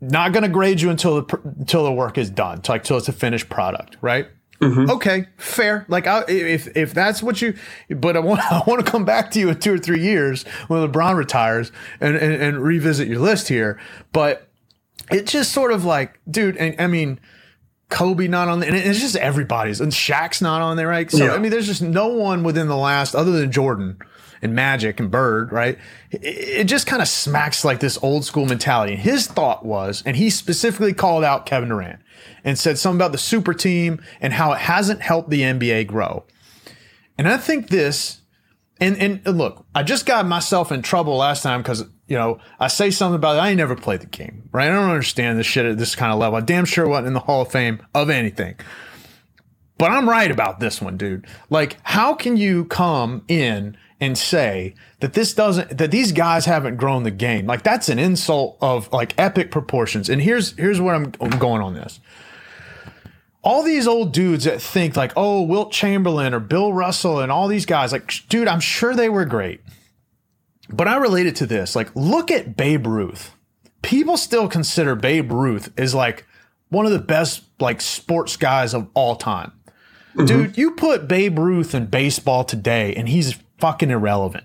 not 0.00 0.32
going 0.32 0.42
to 0.42 0.48
grade 0.48 0.80
you 0.80 0.90
until 0.90 1.22
the 1.22 1.40
until 1.58 1.84
the 1.84 1.92
work 1.92 2.18
is 2.18 2.28
done, 2.28 2.60
like 2.68 2.82
till 2.82 2.96
it's 2.96 3.08
a 3.08 3.12
finished 3.12 3.48
product, 3.48 3.96
right? 4.00 4.28
Mm-hmm. 4.60 4.90
Okay, 4.90 5.26
fair. 5.36 5.84
Like, 5.88 6.06
I, 6.06 6.24
if 6.28 6.76
if 6.76 6.92
that's 6.92 7.22
what 7.22 7.40
you, 7.40 7.54
but 7.88 8.16
I 8.16 8.20
want 8.20 8.40
I 8.52 8.62
want 8.66 8.84
to 8.84 8.90
come 8.90 9.04
back 9.04 9.30
to 9.32 9.40
you 9.40 9.50
in 9.50 9.60
two 9.60 9.74
or 9.74 9.78
three 9.78 10.00
years 10.00 10.44
when 10.66 10.80
LeBron 10.80 11.16
retires 11.16 11.70
and 12.00 12.16
and, 12.16 12.34
and 12.42 12.60
revisit 12.62 13.06
your 13.08 13.20
list 13.20 13.48
here. 13.48 13.78
But 14.12 14.48
it 15.10 15.26
just 15.26 15.52
sort 15.52 15.72
of 15.72 15.84
like, 15.84 16.18
dude. 16.28 16.56
And, 16.56 16.74
I 16.80 16.86
mean, 16.86 17.20
Kobe 17.90 18.28
not 18.28 18.48
on 18.48 18.60
there, 18.60 18.68
and 18.68 18.76
it's 18.78 19.00
just 19.00 19.16
everybody's, 19.16 19.80
and 19.80 19.92
Shaq's 19.92 20.42
not 20.42 20.60
on 20.60 20.76
there, 20.76 20.88
right? 20.88 21.10
So 21.10 21.24
yeah. 21.24 21.32
I 21.32 21.38
mean, 21.38 21.50
there's 21.50 21.66
just 21.66 21.82
no 21.82 22.08
one 22.08 22.42
within 22.42 22.68
the 22.68 22.76
last 22.76 23.14
other 23.14 23.32
than 23.32 23.50
Jordan 23.50 23.98
and 24.42 24.54
Magic 24.54 25.00
and 25.00 25.10
Bird, 25.10 25.52
right? 25.52 25.78
It, 26.10 26.20
it 26.22 26.64
just 26.64 26.86
kind 26.86 27.00
of 27.00 27.08
smacks 27.08 27.64
like 27.64 27.80
this 27.80 27.98
old 28.02 28.24
school 28.24 28.46
mentality. 28.46 28.92
And 28.92 29.02
his 29.02 29.26
thought 29.26 29.64
was, 29.64 30.02
and 30.04 30.16
he 30.16 30.30
specifically 30.30 30.92
called 30.92 31.24
out 31.24 31.46
Kevin 31.46 31.70
Durant 31.70 32.00
and 32.44 32.58
said 32.58 32.78
something 32.78 32.98
about 32.98 33.12
the 33.12 33.18
super 33.18 33.54
team 33.54 34.02
and 34.20 34.34
how 34.34 34.52
it 34.52 34.58
hasn't 34.58 35.00
helped 35.00 35.30
the 35.30 35.40
NBA 35.40 35.86
grow. 35.86 36.24
And 37.16 37.26
I 37.26 37.36
think 37.36 37.68
this, 37.68 38.20
and 38.80 38.96
and 38.98 39.26
look, 39.26 39.66
I 39.74 39.82
just 39.82 40.06
got 40.06 40.26
myself 40.26 40.70
in 40.70 40.82
trouble 40.82 41.16
last 41.16 41.42
time 41.42 41.62
because 41.62 41.84
you 42.08 42.16
know 42.16 42.38
I 42.58 42.68
say 42.68 42.90
something 42.90 43.16
about 43.16 43.36
it. 43.36 43.40
I 43.40 43.50
ain't 43.50 43.58
never 43.58 43.76
played 43.76 44.00
the 44.00 44.06
game, 44.06 44.48
right? 44.52 44.68
I 44.68 44.74
don't 44.74 44.90
understand 44.90 45.38
this 45.38 45.46
shit 45.46 45.66
at 45.66 45.78
this 45.78 45.94
kind 45.94 46.12
of 46.12 46.18
level. 46.18 46.36
I 46.36 46.40
damn 46.40 46.64
sure 46.64 46.88
wasn't 46.88 47.08
in 47.08 47.12
the 47.12 47.20
Hall 47.20 47.42
of 47.42 47.52
Fame 47.52 47.80
of 47.94 48.10
anything. 48.10 48.56
But 49.78 49.92
I'm 49.92 50.08
right 50.08 50.30
about 50.30 50.58
this 50.58 50.82
one, 50.82 50.96
dude. 50.96 51.26
Like, 51.50 51.76
how 51.84 52.14
can 52.14 52.36
you 52.36 52.64
come 52.64 53.24
in 53.28 53.76
and 54.00 54.18
say 54.18 54.74
that 54.98 55.12
this 55.12 55.34
doesn't 55.34 55.78
that 55.78 55.92
these 55.92 56.10
guys 56.10 56.46
haven't 56.46 56.76
grown 56.76 57.04
the 57.04 57.12
game? 57.12 57.46
Like, 57.46 57.62
that's 57.62 57.88
an 57.88 57.98
insult 58.00 58.58
of 58.60 58.92
like 58.92 59.14
epic 59.18 59.52
proportions. 59.52 60.08
And 60.08 60.20
here's 60.20 60.56
here's 60.56 60.80
where 60.80 60.96
I'm, 60.96 61.12
I'm 61.20 61.38
going 61.38 61.62
on 61.62 61.74
this 61.74 62.00
all 63.42 63.62
these 63.62 63.86
old 63.86 64.12
dudes 64.12 64.44
that 64.44 64.60
think 64.60 64.96
like, 64.96 65.12
oh, 65.16 65.42
Wilt 65.42 65.72
Chamberlain 65.72 66.34
or 66.34 66.40
Bill 66.40 66.72
Russell 66.72 67.20
and 67.20 67.30
all 67.30 67.48
these 67.48 67.66
guys, 67.66 67.92
like, 67.92 68.12
dude, 68.28 68.48
I'm 68.48 68.60
sure 68.60 68.94
they 68.94 69.08
were 69.08 69.24
great. 69.24 69.62
But 70.68 70.88
I 70.88 70.96
relate 70.96 71.26
it 71.26 71.36
to 71.36 71.46
this. 71.46 71.74
Like, 71.74 71.94
look 71.94 72.30
at 72.30 72.56
Babe 72.56 72.86
Ruth. 72.86 73.32
People 73.82 74.16
still 74.16 74.48
consider 74.48 74.94
Babe 74.94 75.32
Ruth 75.32 75.72
as 75.78 75.94
like 75.94 76.26
one 76.68 76.84
of 76.84 76.92
the 76.92 76.98
best 76.98 77.44
like 77.60 77.80
sports 77.80 78.36
guys 78.36 78.74
of 78.74 78.88
all 78.94 79.16
time. 79.16 79.52
Mm-hmm. 80.14 80.26
Dude, 80.26 80.58
you 80.58 80.72
put 80.72 81.08
Babe 81.08 81.38
Ruth 81.38 81.74
in 81.74 81.86
baseball 81.86 82.44
today 82.44 82.94
and 82.94 83.08
he's 83.08 83.38
fucking 83.58 83.90
irrelevant. 83.90 84.44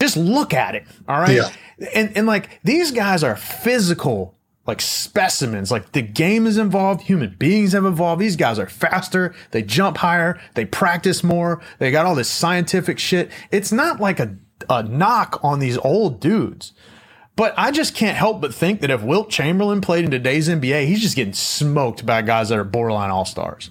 Just 0.00 0.16
look 0.16 0.52
at 0.52 0.74
it. 0.74 0.84
All 1.08 1.20
right. 1.20 1.36
Yeah. 1.36 1.50
And 1.94 2.16
and 2.16 2.26
like 2.26 2.60
these 2.62 2.90
guys 2.90 3.22
are 3.22 3.36
physical 3.36 4.34
like 4.66 4.80
specimens. 4.80 5.70
Like 5.70 5.92
the 5.92 6.02
game 6.02 6.46
is 6.46 6.56
involved, 6.56 7.02
human 7.02 7.34
beings 7.38 7.72
have 7.72 7.84
evolved. 7.84 8.20
These 8.20 8.36
guys 8.36 8.58
are 8.58 8.68
faster, 8.68 9.34
they 9.50 9.62
jump 9.62 9.96
higher, 9.98 10.40
they 10.54 10.64
practice 10.64 11.24
more, 11.24 11.60
they 11.78 11.90
got 11.90 12.06
all 12.06 12.14
this 12.14 12.30
scientific 12.30 12.98
shit. 12.98 13.30
It's 13.50 13.72
not 13.72 14.00
like 14.00 14.20
a, 14.20 14.36
a 14.68 14.82
knock 14.82 15.40
on 15.42 15.58
these 15.58 15.78
old 15.78 16.20
dudes. 16.20 16.72
But 17.36 17.54
I 17.56 17.70
just 17.70 17.94
can't 17.94 18.16
help 18.16 18.40
but 18.40 18.52
think 18.52 18.80
that 18.80 18.90
if 18.90 19.02
Wilt 19.02 19.30
Chamberlain 19.30 19.80
played 19.80 20.04
in 20.04 20.10
today's 20.10 20.48
NBA, 20.48 20.86
he's 20.86 21.00
just 21.00 21.16
getting 21.16 21.32
smoked 21.32 22.04
by 22.04 22.20
guys 22.22 22.50
that 22.50 22.58
are 22.58 22.64
borderline 22.64 23.10
all 23.10 23.24
stars. 23.24 23.70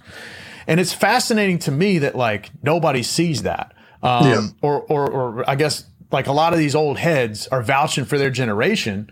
And 0.65 0.79
it's 0.79 0.93
fascinating 0.93 1.59
to 1.59 1.71
me 1.71 1.99
that 1.99 2.15
like 2.15 2.49
nobody 2.63 3.03
sees 3.03 3.43
that. 3.43 3.73
Um, 4.01 4.25
yeah. 4.25 4.47
or, 4.61 4.81
or, 4.81 5.11
or 5.11 5.49
I 5.49 5.55
guess 5.55 5.85
like 6.11 6.27
a 6.27 6.31
lot 6.31 6.53
of 6.53 6.59
these 6.59 6.73
old 6.73 6.97
heads 6.97 7.47
are 7.47 7.61
vouching 7.61 8.05
for 8.05 8.17
their 8.17 8.31
generation 8.31 9.11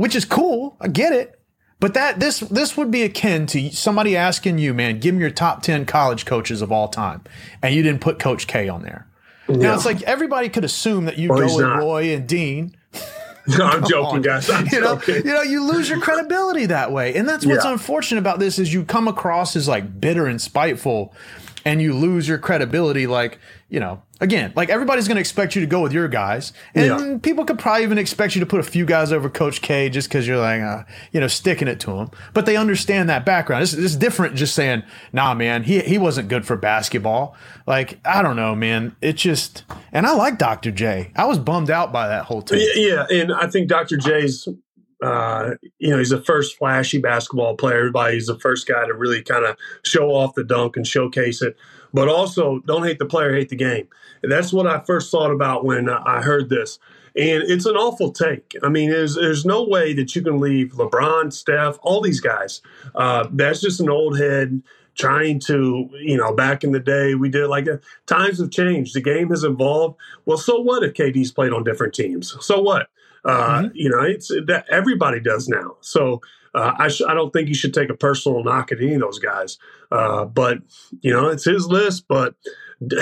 which 0.00 0.16
is 0.16 0.24
cool. 0.24 0.78
I 0.80 0.88
get 0.88 1.12
it. 1.12 1.38
But 1.78 1.92
that 1.92 2.20
this 2.20 2.40
this 2.40 2.74
would 2.74 2.90
be 2.90 3.02
akin 3.02 3.44
to 3.48 3.70
somebody 3.70 4.16
asking 4.16 4.56
you, 4.56 4.72
man, 4.72 4.98
give 4.98 5.14
me 5.14 5.20
your 5.20 5.30
top 5.30 5.62
ten 5.62 5.84
college 5.84 6.24
coaches 6.24 6.62
of 6.62 6.72
all 6.72 6.88
time, 6.88 7.22
and 7.62 7.74
you 7.74 7.82
didn't 7.82 8.00
put 8.00 8.18
Coach 8.18 8.46
K 8.46 8.66
on 8.66 8.82
there. 8.82 9.06
Yeah. 9.50 9.68
Now 9.68 9.74
it's 9.74 9.84
like 9.84 10.02
everybody 10.02 10.48
could 10.48 10.64
assume 10.64 11.06
that 11.06 11.18
you 11.18 11.28
go 11.28 11.44
with 11.44 11.60
not. 11.60 11.78
Roy 11.78 12.14
and 12.14 12.26
Dean. 12.26 12.76
No, 13.46 13.64
I'm 13.64 13.84
joking, 13.88 14.22
guys. 14.22 14.48
I'm 14.50 14.66
you 14.70 14.80
know, 14.80 14.96
joking. 14.96 15.26
you 15.26 15.32
know, 15.32 15.42
you 15.42 15.64
lose 15.64 15.88
your 15.88 15.98
credibility 15.98 16.66
that 16.66 16.92
way, 16.92 17.14
and 17.14 17.28
that's 17.28 17.44
what's 17.44 17.64
yeah. 17.64 17.72
unfortunate 17.72 18.20
about 18.20 18.38
this 18.38 18.58
is 18.58 18.72
you 18.72 18.84
come 18.84 19.08
across 19.08 19.56
as 19.56 19.66
like 19.66 20.00
bitter 20.00 20.26
and 20.26 20.40
spiteful, 20.40 21.14
and 21.64 21.80
you 21.80 21.94
lose 21.94 22.28
your 22.28 22.38
credibility. 22.38 23.06
Like 23.06 23.38
you 23.68 23.80
know, 23.80 24.02
again, 24.20 24.52
like 24.54 24.68
everybody's 24.68 25.08
going 25.08 25.16
to 25.16 25.20
expect 25.20 25.54
you 25.54 25.60
to 25.60 25.66
go 25.66 25.80
with 25.80 25.92
your 25.92 26.08
guys, 26.08 26.52
and 26.74 26.86
yeah. 26.86 27.18
people 27.22 27.44
could 27.44 27.58
probably 27.58 27.82
even 27.82 27.98
expect 27.98 28.34
you 28.34 28.40
to 28.40 28.46
put 28.46 28.60
a 28.60 28.62
few 28.62 28.84
guys 28.84 29.12
over 29.12 29.28
Coach 29.28 29.62
K 29.62 29.88
just 29.88 30.08
because 30.08 30.26
you're 30.26 30.38
like, 30.38 30.60
uh, 30.60 30.84
you 31.12 31.20
know, 31.20 31.26
sticking 31.26 31.68
it 31.68 31.80
to 31.80 31.92
him. 31.92 32.10
But 32.32 32.46
they 32.46 32.56
understand 32.56 33.08
that 33.08 33.24
background. 33.24 33.62
It's, 33.62 33.72
it's 33.72 33.96
different 33.96 34.36
just 34.36 34.54
saying, 34.54 34.82
nah, 35.12 35.34
man, 35.34 35.64
he 35.64 35.80
he 35.80 35.98
wasn't 35.98 36.28
good 36.28 36.46
for 36.46 36.56
basketball. 36.56 37.34
Like 37.66 37.98
I 38.04 38.22
don't 38.22 38.36
know, 38.36 38.54
man. 38.54 38.94
It 39.00 39.14
just, 39.14 39.64
and 39.92 40.06
I 40.06 40.12
like 40.12 40.38
Dr. 40.38 40.70
J. 40.70 41.12
I 41.16 41.26
was 41.26 41.38
bummed 41.38 41.70
out 41.70 41.92
by 41.92 42.08
that 42.08 42.24
whole 42.24 42.42
thing. 42.42 42.66
Yeah, 42.74 43.06
and 43.10 43.32
I 43.32 43.46
think 43.46 43.68
Dr. 43.68 43.96
J's 43.96 44.48
uh, 45.02 45.54
you 45.78 45.90
know, 45.90 45.98
he's 45.98 46.10
the 46.10 46.22
first 46.22 46.58
flashy 46.58 46.98
basketball 46.98 47.56
player. 47.56 47.78
Everybody's 47.78 48.26
the 48.26 48.38
first 48.38 48.66
guy 48.66 48.86
to 48.86 48.94
really 48.94 49.22
kind 49.22 49.44
of 49.44 49.56
show 49.84 50.10
off 50.10 50.34
the 50.34 50.44
dunk 50.44 50.76
and 50.76 50.86
showcase 50.86 51.42
it. 51.42 51.56
But 51.92 52.08
also, 52.08 52.60
don't 52.66 52.84
hate 52.84 52.98
the 52.98 53.06
player, 53.06 53.34
hate 53.34 53.48
the 53.48 53.56
game. 53.56 53.88
And 54.22 54.30
that's 54.30 54.52
what 54.52 54.66
I 54.66 54.80
first 54.80 55.10
thought 55.10 55.30
about 55.30 55.64
when 55.64 55.88
I 55.88 56.20
heard 56.22 56.50
this. 56.50 56.78
And 57.16 57.42
it's 57.42 57.66
an 57.66 57.74
awful 57.74 58.12
take. 58.12 58.54
I 58.62 58.68
mean, 58.68 58.90
there's, 58.90 59.16
there's 59.16 59.44
no 59.44 59.64
way 59.64 59.92
that 59.94 60.14
you 60.14 60.22
can 60.22 60.38
leave 60.38 60.72
LeBron, 60.72 61.32
Steph, 61.32 61.78
all 61.82 62.00
these 62.00 62.20
guys. 62.20 62.60
Uh, 62.94 63.26
that's 63.32 63.60
just 63.60 63.80
an 63.80 63.88
old 63.88 64.18
head 64.18 64.62
trying 64.94 65.40
to, 65.40 65.88
you 66.00 66.16
know, 66.16 66.34
back 66.34 66.62
in 66.62 66.72
the 66.72 66.80
day, 66.80 67.14
we 67.14 67.28
did 67.28 67.48
like 67.48 67.66
a, 67.66 67.74
uh, 67.74 67.78
times 68.06 68.38
have 68.38 68.50
changed. 68.50 68.94
The 68.94 69.00
game 69.00 69.30
has 69.30 69.44
evolved. 69.44 69.98
Well, 70.26 70.38
so 70.38 70.60
what 70.60 70.84
if 70.84 70.94
KD's 70.94 71.32
played 71.32 71.52
on 71.52 71.64
different 71.64 71.94
teams? 71.94 72.36
So 72.40 72.60
what? 72.60 72.88
Uh, 73.24 73.62
mm-hmm. 73.62 73.68
You 73.74 73.90
know, 73.90 74.02
it's 74.02 74.28
that 74.28 74.64
everybody 74.70 75.20
does 75.20 75.48
now. 75.48 75.76
So 75.80 76.20
uh, 76.54 76.72
I, 76.78 76.88
sh- 76.88 77.02
I 77.06 77.14
don't 77.14 77.32
think 77.32 77.48
you 77.48 77.54
should 77.54 77.74
take 77.74 77.90
a 77.90 77.94
personal 77.94 78.42
knock 78.42 78.72
at 78.72 78.80
any 78.80 78.94
of 78.94 79.00
those 79.00 79.18
guys. 79.18 79.58
Uh, 79.90 80.24
but 80.24 80.58
you 81.00 81.12
know, 81.12 81.28
it's 81.28 81.44
his 81.44 81.66
list, 81.66 82.06
but 82.08 82.34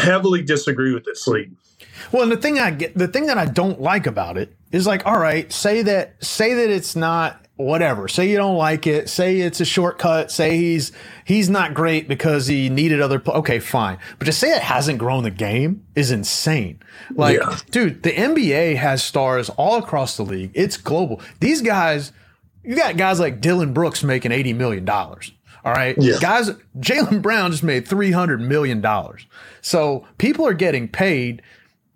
heavily 0.01 0.43
disagree 0.43 0.93
with 0.93 1.07
it. 1.07 1.17
Sleep. 1.17 1.57
Well, 2.13 2.23
and 2.23 2.33
the 2.33 2.37
thing 2.37 2.59
I 2.59 2.71
get, 2.71 2.97
the 2.97 3.09
thing 3.09 3.27
that 3.27 3.39
I 3.39 3.47
don't 3.47 3.81
like 3.81 4.07
about 4.07 4.37
it 4.37 4.55
is 4.73 4.87
like, 4.87 5.07
all 5.07 5.19
right, 5.19 5.51
say 5.53 5.83
that, 5.83 6.23
say 6.23 6.55
that 6.55 6.71
it's 6.71 6.97
not 6.97 7.45
whatever. 7.59 8.09
Say 8.09 8.31
you 8.31 8.37
don't 8.37 8.57
like 8.57 8.87
it. 8.87 9.09
Say 9.11 9.41
it's 9.41 9.61
a 9.61 9.65
shortcut. 9.65 10.31
Say 10.31 10.57
he's 10.57 10.93
he's 11.25 11.51
not 11.51 11.75
great 11.75 12.09
because 12.09 12.47
he 12.47 12.71
needed 12.71 13.03
other. 13.03 13.21
okay, 13.27 13.59
fine. 13.59 13.99
But 14.19 14.25
to 14.25 14.33
say 14.33 14.57
it 14.57 14.63
hasn't 14.63 14.99
grown 14.99 15.25
the 15.25 15.31
game 15.31 15.85
is 15.95 16.11
insane. 16.11 16.81
Like, 17.15 17.39
yeah. 17.39 17.59
dude, 17.71 18.03
the 18.03 18.13
NBA 18.13 18.77
has 18.77 19.03
stars 19.03 19.51
all 19.51 19.77
across 19.77 20.17
the 20.17 20.23
league. 20.23 20.53
It's 20.55 20.77
global. 20.77 21.21
These 21.41 21.61
guys, 21.61 22.13
you 22.63 22.77
got 22.77 22.97
guys 22.97 23.21
like 23.21 23.41
Dillon 23.41 23.75
Brooks 23.75 24.03
making 24.03 24.33
eighty 24.33 24.55
million 24.55 24.85
dollars. 24.85 25.33
All 25.65 25.75
right, 25.75 25.97
yeah. 25.99 26.19
guys. 26.21 26.51
Jaylen 26.79 27.21
Brown 27.21 27.51
just 27.51 27.65
made 27.65 27.87
three 27.87 28.13
hundred 28.13 28.41
million 28.41 28.81
dollars. 28.81 29.27
So 29.61 30.07
people 30.17 30.47
are 30.47 30.55
getting 30.55 30.89
paid 30.89 31.43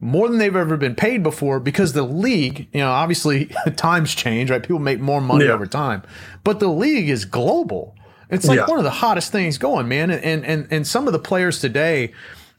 more 0.03 0.29
than 0.29 0.39
they've 0.39 0.57
ever 0.57 0.77
been 0.77 0.97
paid 0.97 1.23
before 1.23 1.61
because 1.61 1.93
the 1.93 2.03
league, 2.03 2.67
you 2.73 2.81
know, 2.81 2.91
obviously 2.91 3.47
times 3.77 4.13
change, 4.15 4.51
right? 4.51 4.61
People 4.61 4.81
make 4.81 4.99
more 4.99 5.21
money 5.21 5.45
yeah. 5.45 5.53
over 5.53 5.65
time, 5.65 6.03
but 6.43 6.59
the 6.59 6.69
league 6.69 7.09
is 7.09 7.25
global. 7.25 7.97
It's 8.29 8.47
like 8.47 8.59
yeah. 8.59 8.67
one 8.67 8.79
of 8.79 8.85
the 8.85 8.91
hottest 8.91 9.31
things 9.31 9.59
going, 9.59 9.87
man. 9.87 10.11
And, 10.11 10.45
and, 10.45 10.67
and 10.71 10.87
some 10.87 11.07
of 11.07 11.13
the 11.13 11.21
players 11.21 11.61
today, 11.61 12.13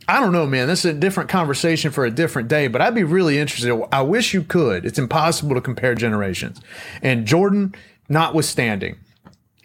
I 0.08 0.22
don't 0.22 0.32
know, 0.32 0.46
man. 0.46 0.68
This 0.68 0.86
is 0.86 0.91
a 0.91 0.98
different 0.98 1.30
conversation 1.30 1.91
for 1.91 2.06
a 2.06 2.12
different 2.12 2.48
day, 2.48 2.68
but 2.68 2.80
I'd 2.80 2.96
be 2.96 3.04
really 3.04 3.38
interested. 3.38 3.78
I 3.91 4.04
wish 4.04 4.34
you 4.34 4.44
could. 4.44 4.86
It's 4.86 5.00
impossible 5.00 5.56
to 5.56 5.62
compare 5.62 5.96
generations. 5.96 6.62
And 7.02 7.26
Jordan, 7.26 7.76
notwithstanding, 8.08 8.98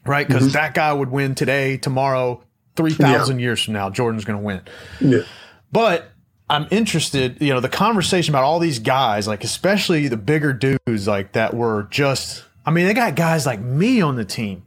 right? 0.05 0.26
Because 0.26 0.45
mm-hmm. 0.45 0.53
that 0.55 0.74
guy 0.74 0.93
would 0.93 1.11
win 1.11 1.37
today, 1.37 1.76
tomorrow, 1.76 2.43
3,000 2.74 3.39
yeah. 3.39 3.43
years 3.43 3.62
from 3.62 3.74
now, 3.74 3.89
Jordan's 3.89 4.24
going 4.24 4.39
to 4.39 4.45
win. 4.45 4.62
Yeah. 5.01 5.22
But 5.70 6.11
I'm 6.51 6.66
interested, 6.70 7.40
you 7.40 7.53
know, 7.53 7.61
the 7.61 7.68
conversation 7.68 8.32
about 8.32 8.44
all 8.44 8.59
these 8.59 8.78
guys, 8.78 9.28
like 9.28 9.44
especially 9.44 10.09
the 10.09 10.16
bigger 10.16 10.53
dudes, 10.53 11.07
like 11.07 11.32
that 11.32 11.55
were 11.55 11.88
just. 11.90 12.44
I 12.64 12.70
mean, 12.70 12.86
they 12.86 12.94
got 12.94 13.14
guys 13.14 13.46
like 13.46 13.61
me 13.61 14.01
on 14.01 14.16
the 14.16 14.24
team. 14.24 14.62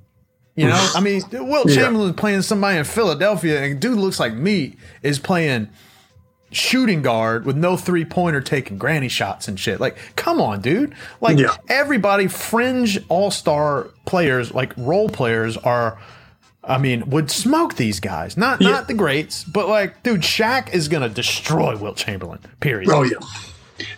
You 0.56 0.68
know, 0.68 0.92
I 0.96 1.00
mean, 1.00 1.24
Wilt 1.32 1.70
yeah. 1.70 1.76
Chamberlain 1.76 2.14
playing 2.14 2.42
somebody 2.42 2.78
in 2.78 2.84
Philadelphia, 2.84 3.64
and 3.64 3.80
dude 3.80 3.98
looks 3.98 4.20
like 4.20 4.34
me 4.34 4.76
is 5.02 5.18
playing 5.18 5.70
shooting 6.52 7.02
guard 7.02 7.46
with 7.46 7.56
no 7.56 7.78
three 7.78 8.04
pointer 8.04 8.42
taking 8.42 8.78
granny 8.78 9.08
shots 9.08 9.48
and 9.48 9.60
shit. 9.60 9.80
Like, 9.80 9.98
come 10.16 10.42
on, 10.42 10.62
dude. 10.62 10.94
Like 11.22 11.40
yeah. 11.40 11.56
everybody, 11.70 12.28
fringe 12.28 13.00
all 13.08 13.32
star 13.32 13.88
players, 14.06 14.54
like 14.54 14.74
role 14.78 15.10
players, 15.10 15.58
are 15.58 16.00
I 16.64 16.78
mean, 16.78 17.10
would 17.10 17.32
smoke 17.32 17.76
these 17.76 18.00
guys. 18.00 18.38
Not 18.38 18.62
yeah. 18.62 18.70
not 18.70 18.88
the 18.88 18.94
greats, 18.94 19.44
but 19.44 19.68
like, 19.68 20.04
dude, 20.04 20.22
Shaq 20.22 20.74
is 20.74 20.88
gonna 20.88 21.10
destroy 21.10 21.76
Wilt 21.76 21.98
Chamberlain. 21.98 22.40
Period. 22.60 22.90
Oh 22.92 23.04
yeah. 23.04 23.18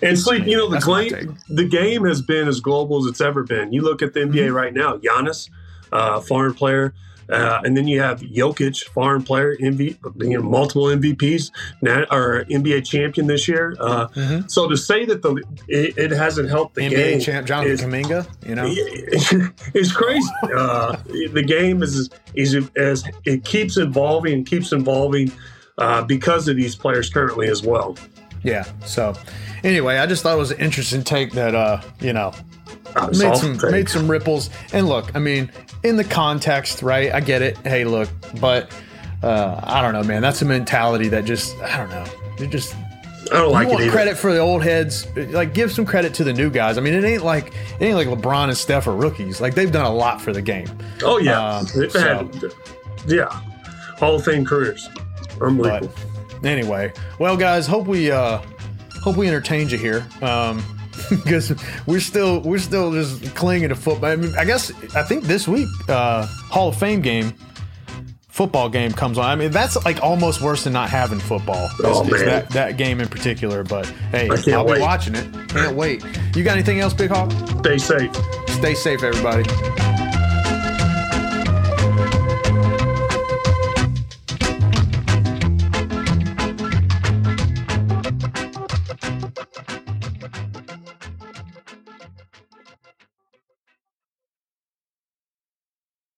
And 0.01 0.17
sleep, 0.17 0.45
you 0.45 0.55
know, 0.55 0.69
the 0.69 0.79
game 0.79 1.37
the 1.49 1.67
game 1.67 2.05
has 2.05 2.21
been 2.21 2.47
as 2.47 2.61
global 2.61 3.03
as 3.03 3.05
it's 3.05 3.19
ever 3.19 3.43
been. 3.43 3.73
You 3.73 3.81
look 3.81 4.01
at 4.01 4.13
the 4.13 4.21
NBA 4.21 4.33
mm-hmm. 4.33 4.55
right 4.55 4.73
now, 4.73 4.97
Giannis, 4.97 5.49
uh, 5.91 6.21
foreign 6.21 6.53
player, 6.53 6.93
uh, 7.29 7.61
and 7.63 7.75
then 7.75 7.87
you 7.87 8.01
have 8.01 8.21
Jokic, 8.21 8.83
foreign 8.89 9.23
player, 9.23 9.55
MV, 9.57 10.23
you 10.23 10.37
know, 10.37 10.43
multiple 10.43 10.85
MVPs, 10.85 11.51
now, 11.81 12.05
or 12.11 12.45
NBA 12.45 12.85
champion 12.85 13.27
this 13.27 13.47
year. 13.47 13.75
Uh, 13.79 14.07
mm-hmm. 14.09 14.47
So 14.47 14.67
to 14.67 14.77
say 14.77 15.05
that 15.05 15.21
the 15.21 15.35
it, 15.67 15.97
it 15.97 16.11
hasn't 16.11 16.49
helped 16.49 16.75
the 16.75 16.81
NBA 16.81 16.91
game, 16.91 17.19
champ 17.19 17.47
Jonathan 17.47 17.71
is, 17.71 17.81
Kuminga, 17.81 18.47
you 18.47 18.55
know, 18.55 18.65
it's 19.73 19.91
crazy. 19.91 20.29
Uh, 20.55 20.97
the 21.31 21.43
game 21.45 21.81
is 21.83 22.09
is 22.35 22.69
as 22.75 23.03
it 23.25 23.45
keeps 23.45 23.77
evolving 23.77 24.33
and 24.33 24.45
keeps 24.45 24.71
evolving 24.71 25.31
uh, 25.77 26.03
because 26.03 26.47
of 26.47 26.55
these 26.55 26.75
players 26.75 27.09
currently 27.09 27.47
as 27.47 27.63
well. 27.63 27.97
Yeah. 28.43 28.65
So 28.85 29.13
anyway, 29.63 29.97
I 29.97 30.05
just 30.05 30.23
thought 30.23 30.35
it 30.35 30.39
was 30.39 30.51
an 30.51 30.59
interesting 30.59 31.03
take 31.03 31.31
that 31.33 31.55
uh, 31.55 31.81
you 31.99 32.13
know 32.13 32.33
made 33.17 33.35
some 33.35 33.57
made 33.71 33.89
some 33.89 34.09
ripples. 34.09 34.49
And 34.73 34.87
look, 34.87 35.15
I 35.15 35.19
mean, 35.19 35.51
in 35.83 35.97
the 35.97 36.03
context, 36.03 36.81
right? 36.81 37.13
I 37.13 37.19
get 37.19 37.41
it. 37.41 37.57
Hey, 37.59 37.85
look, 37.85 38.09
but 38.39 38.73
uh, 39.21 39.59
I 39.63 39.81
don't 39.81 39.93
know, 39.93 40.03
man. 40.03 40.21
That's 40.21 40.41
a 40.41 40.45
mentality 40.45 41.09
that 41.09 41.25
just 41.25 41.57
I 41.59 41.77
don't 41.77 41.89
know. 41.89 42.05
It 42.39 42.49
just 42.49 42.75
I 43.31 43.37
don't 43.37 43.51
like 43.51 43.67
you 43.67 43.73
want 43.73 43.83
it 43.83 43.91
credit 43.91 44.17
for 44.17 44.33
the 44.33 44.39
old 44.39 44.63
heads. 44.63 45.07
Like, 45.15 45.53
give 45.53 45.71
some 45.71 45.85
credit 45.85 46.13
to 46.15 46.23
the 46.23 46.33
new 46.33 46.49
guys. 46.49 46.77
I 46.77 46.81
mean, 46.81 46.93
it 46.93 47.03
ain't 47.03 47.23
like 47.23 47.53
it 47.79 47.81
ain't 47.81 47.95
like 47.95 48.07
LeBron 48.07 48.45
and 48.45 48.57
Steph 48.57 48.87
are 48.87 48.95
rookies. 48.95 49.39
Like, 49.39 49.55
they've 49.55 49.71
done 49.71 49.85
a 49.85 49.93
lot 49.93 50.21
for 50.21 50.33
the 50.33 50.41
game. 50.41 50.67
Oh 51.03 51.19
yeah, 51.19 51.63
they've 51.75 51.91
so. 51.91 51.99
had 51.99 52.53
yeah, 53.07 53.29
Hall 53.97 54.15
of 54.15 54.25
Fame 54.25 54.45
careers. 54.45 54.89
Unbelievable. 55.41 55.91
But 56.41 56.49
anyway, 56.49 56.93
well, 57.19 57.37
guys, 57.37 57.67
hope 57.67 57.87
we 57.87 58.11
uh 58.11 58.41
hope 59.01 59.17
we 59.17 59.27
entertained 59.27 59.71
you 59.71 59.77
here. 59.77 60.05
Um, 60.21 60.63
because 61.23 61.53
we're 61.85 61.99
still 61.99 62.41
we're 62.41 62.59
still 62.59 62.91
just 62.91 63.35
clinging 63.35 63.69
to 63.69 63.75
football. 63.75 64.11
I 64.11 64.15
mean, 64.15 64.33
I 64.37 64.45
guess 64.45 64.71
I 64.95 65.03
think 65.03 65.23
this 65.23 65.47
week 65.47 65.67
uh, 65.89 66.25
Hall 66.49 66.69
of 66.69 66.77
Fame 66.77 67.01
game, 67.01 67.33
football 68.27 68.69
game 68.69 68.91
comes 68.91 69.17
on. 69.17 69.25
I 69.25 69.35
mean, 69.35 69.51
that's 69.51 69.83
like 69.85 70.01
almost 70.01 70.41
worse 70.41 70.63
than 70.63 70.73
not 70.73 70.89
having 70.89 71.19
football. 71.19 71.69
Oh, 71.83 72.03
man. 72.03 72.25
that 72.25 72.49
that 72.51 72.77
game 72.77 72.99
in 72.99 73.07
particular. 73.07 73.63
But 73.63 73.87
hey, 74.11 74.29
I'll 74.53 74.65
wait. 74.65 74.75
be 74.75 74.81
watching 74.81 75.15
it. 75.15 75.49
Can't 75.49 75.75
wait. 75.75 76.03
You 76.35 76.43
got 76.43 76.53
anything 76.53 76.79
else, 76.79 76.93
Big 76.93 77.11
Hawk? 77.11 77.31
Stay 77.59 77.77
safe. 77.77 78.15
Stay 78.47 78.73
safe, 78.73 79.03
everybody. 79.03 79.43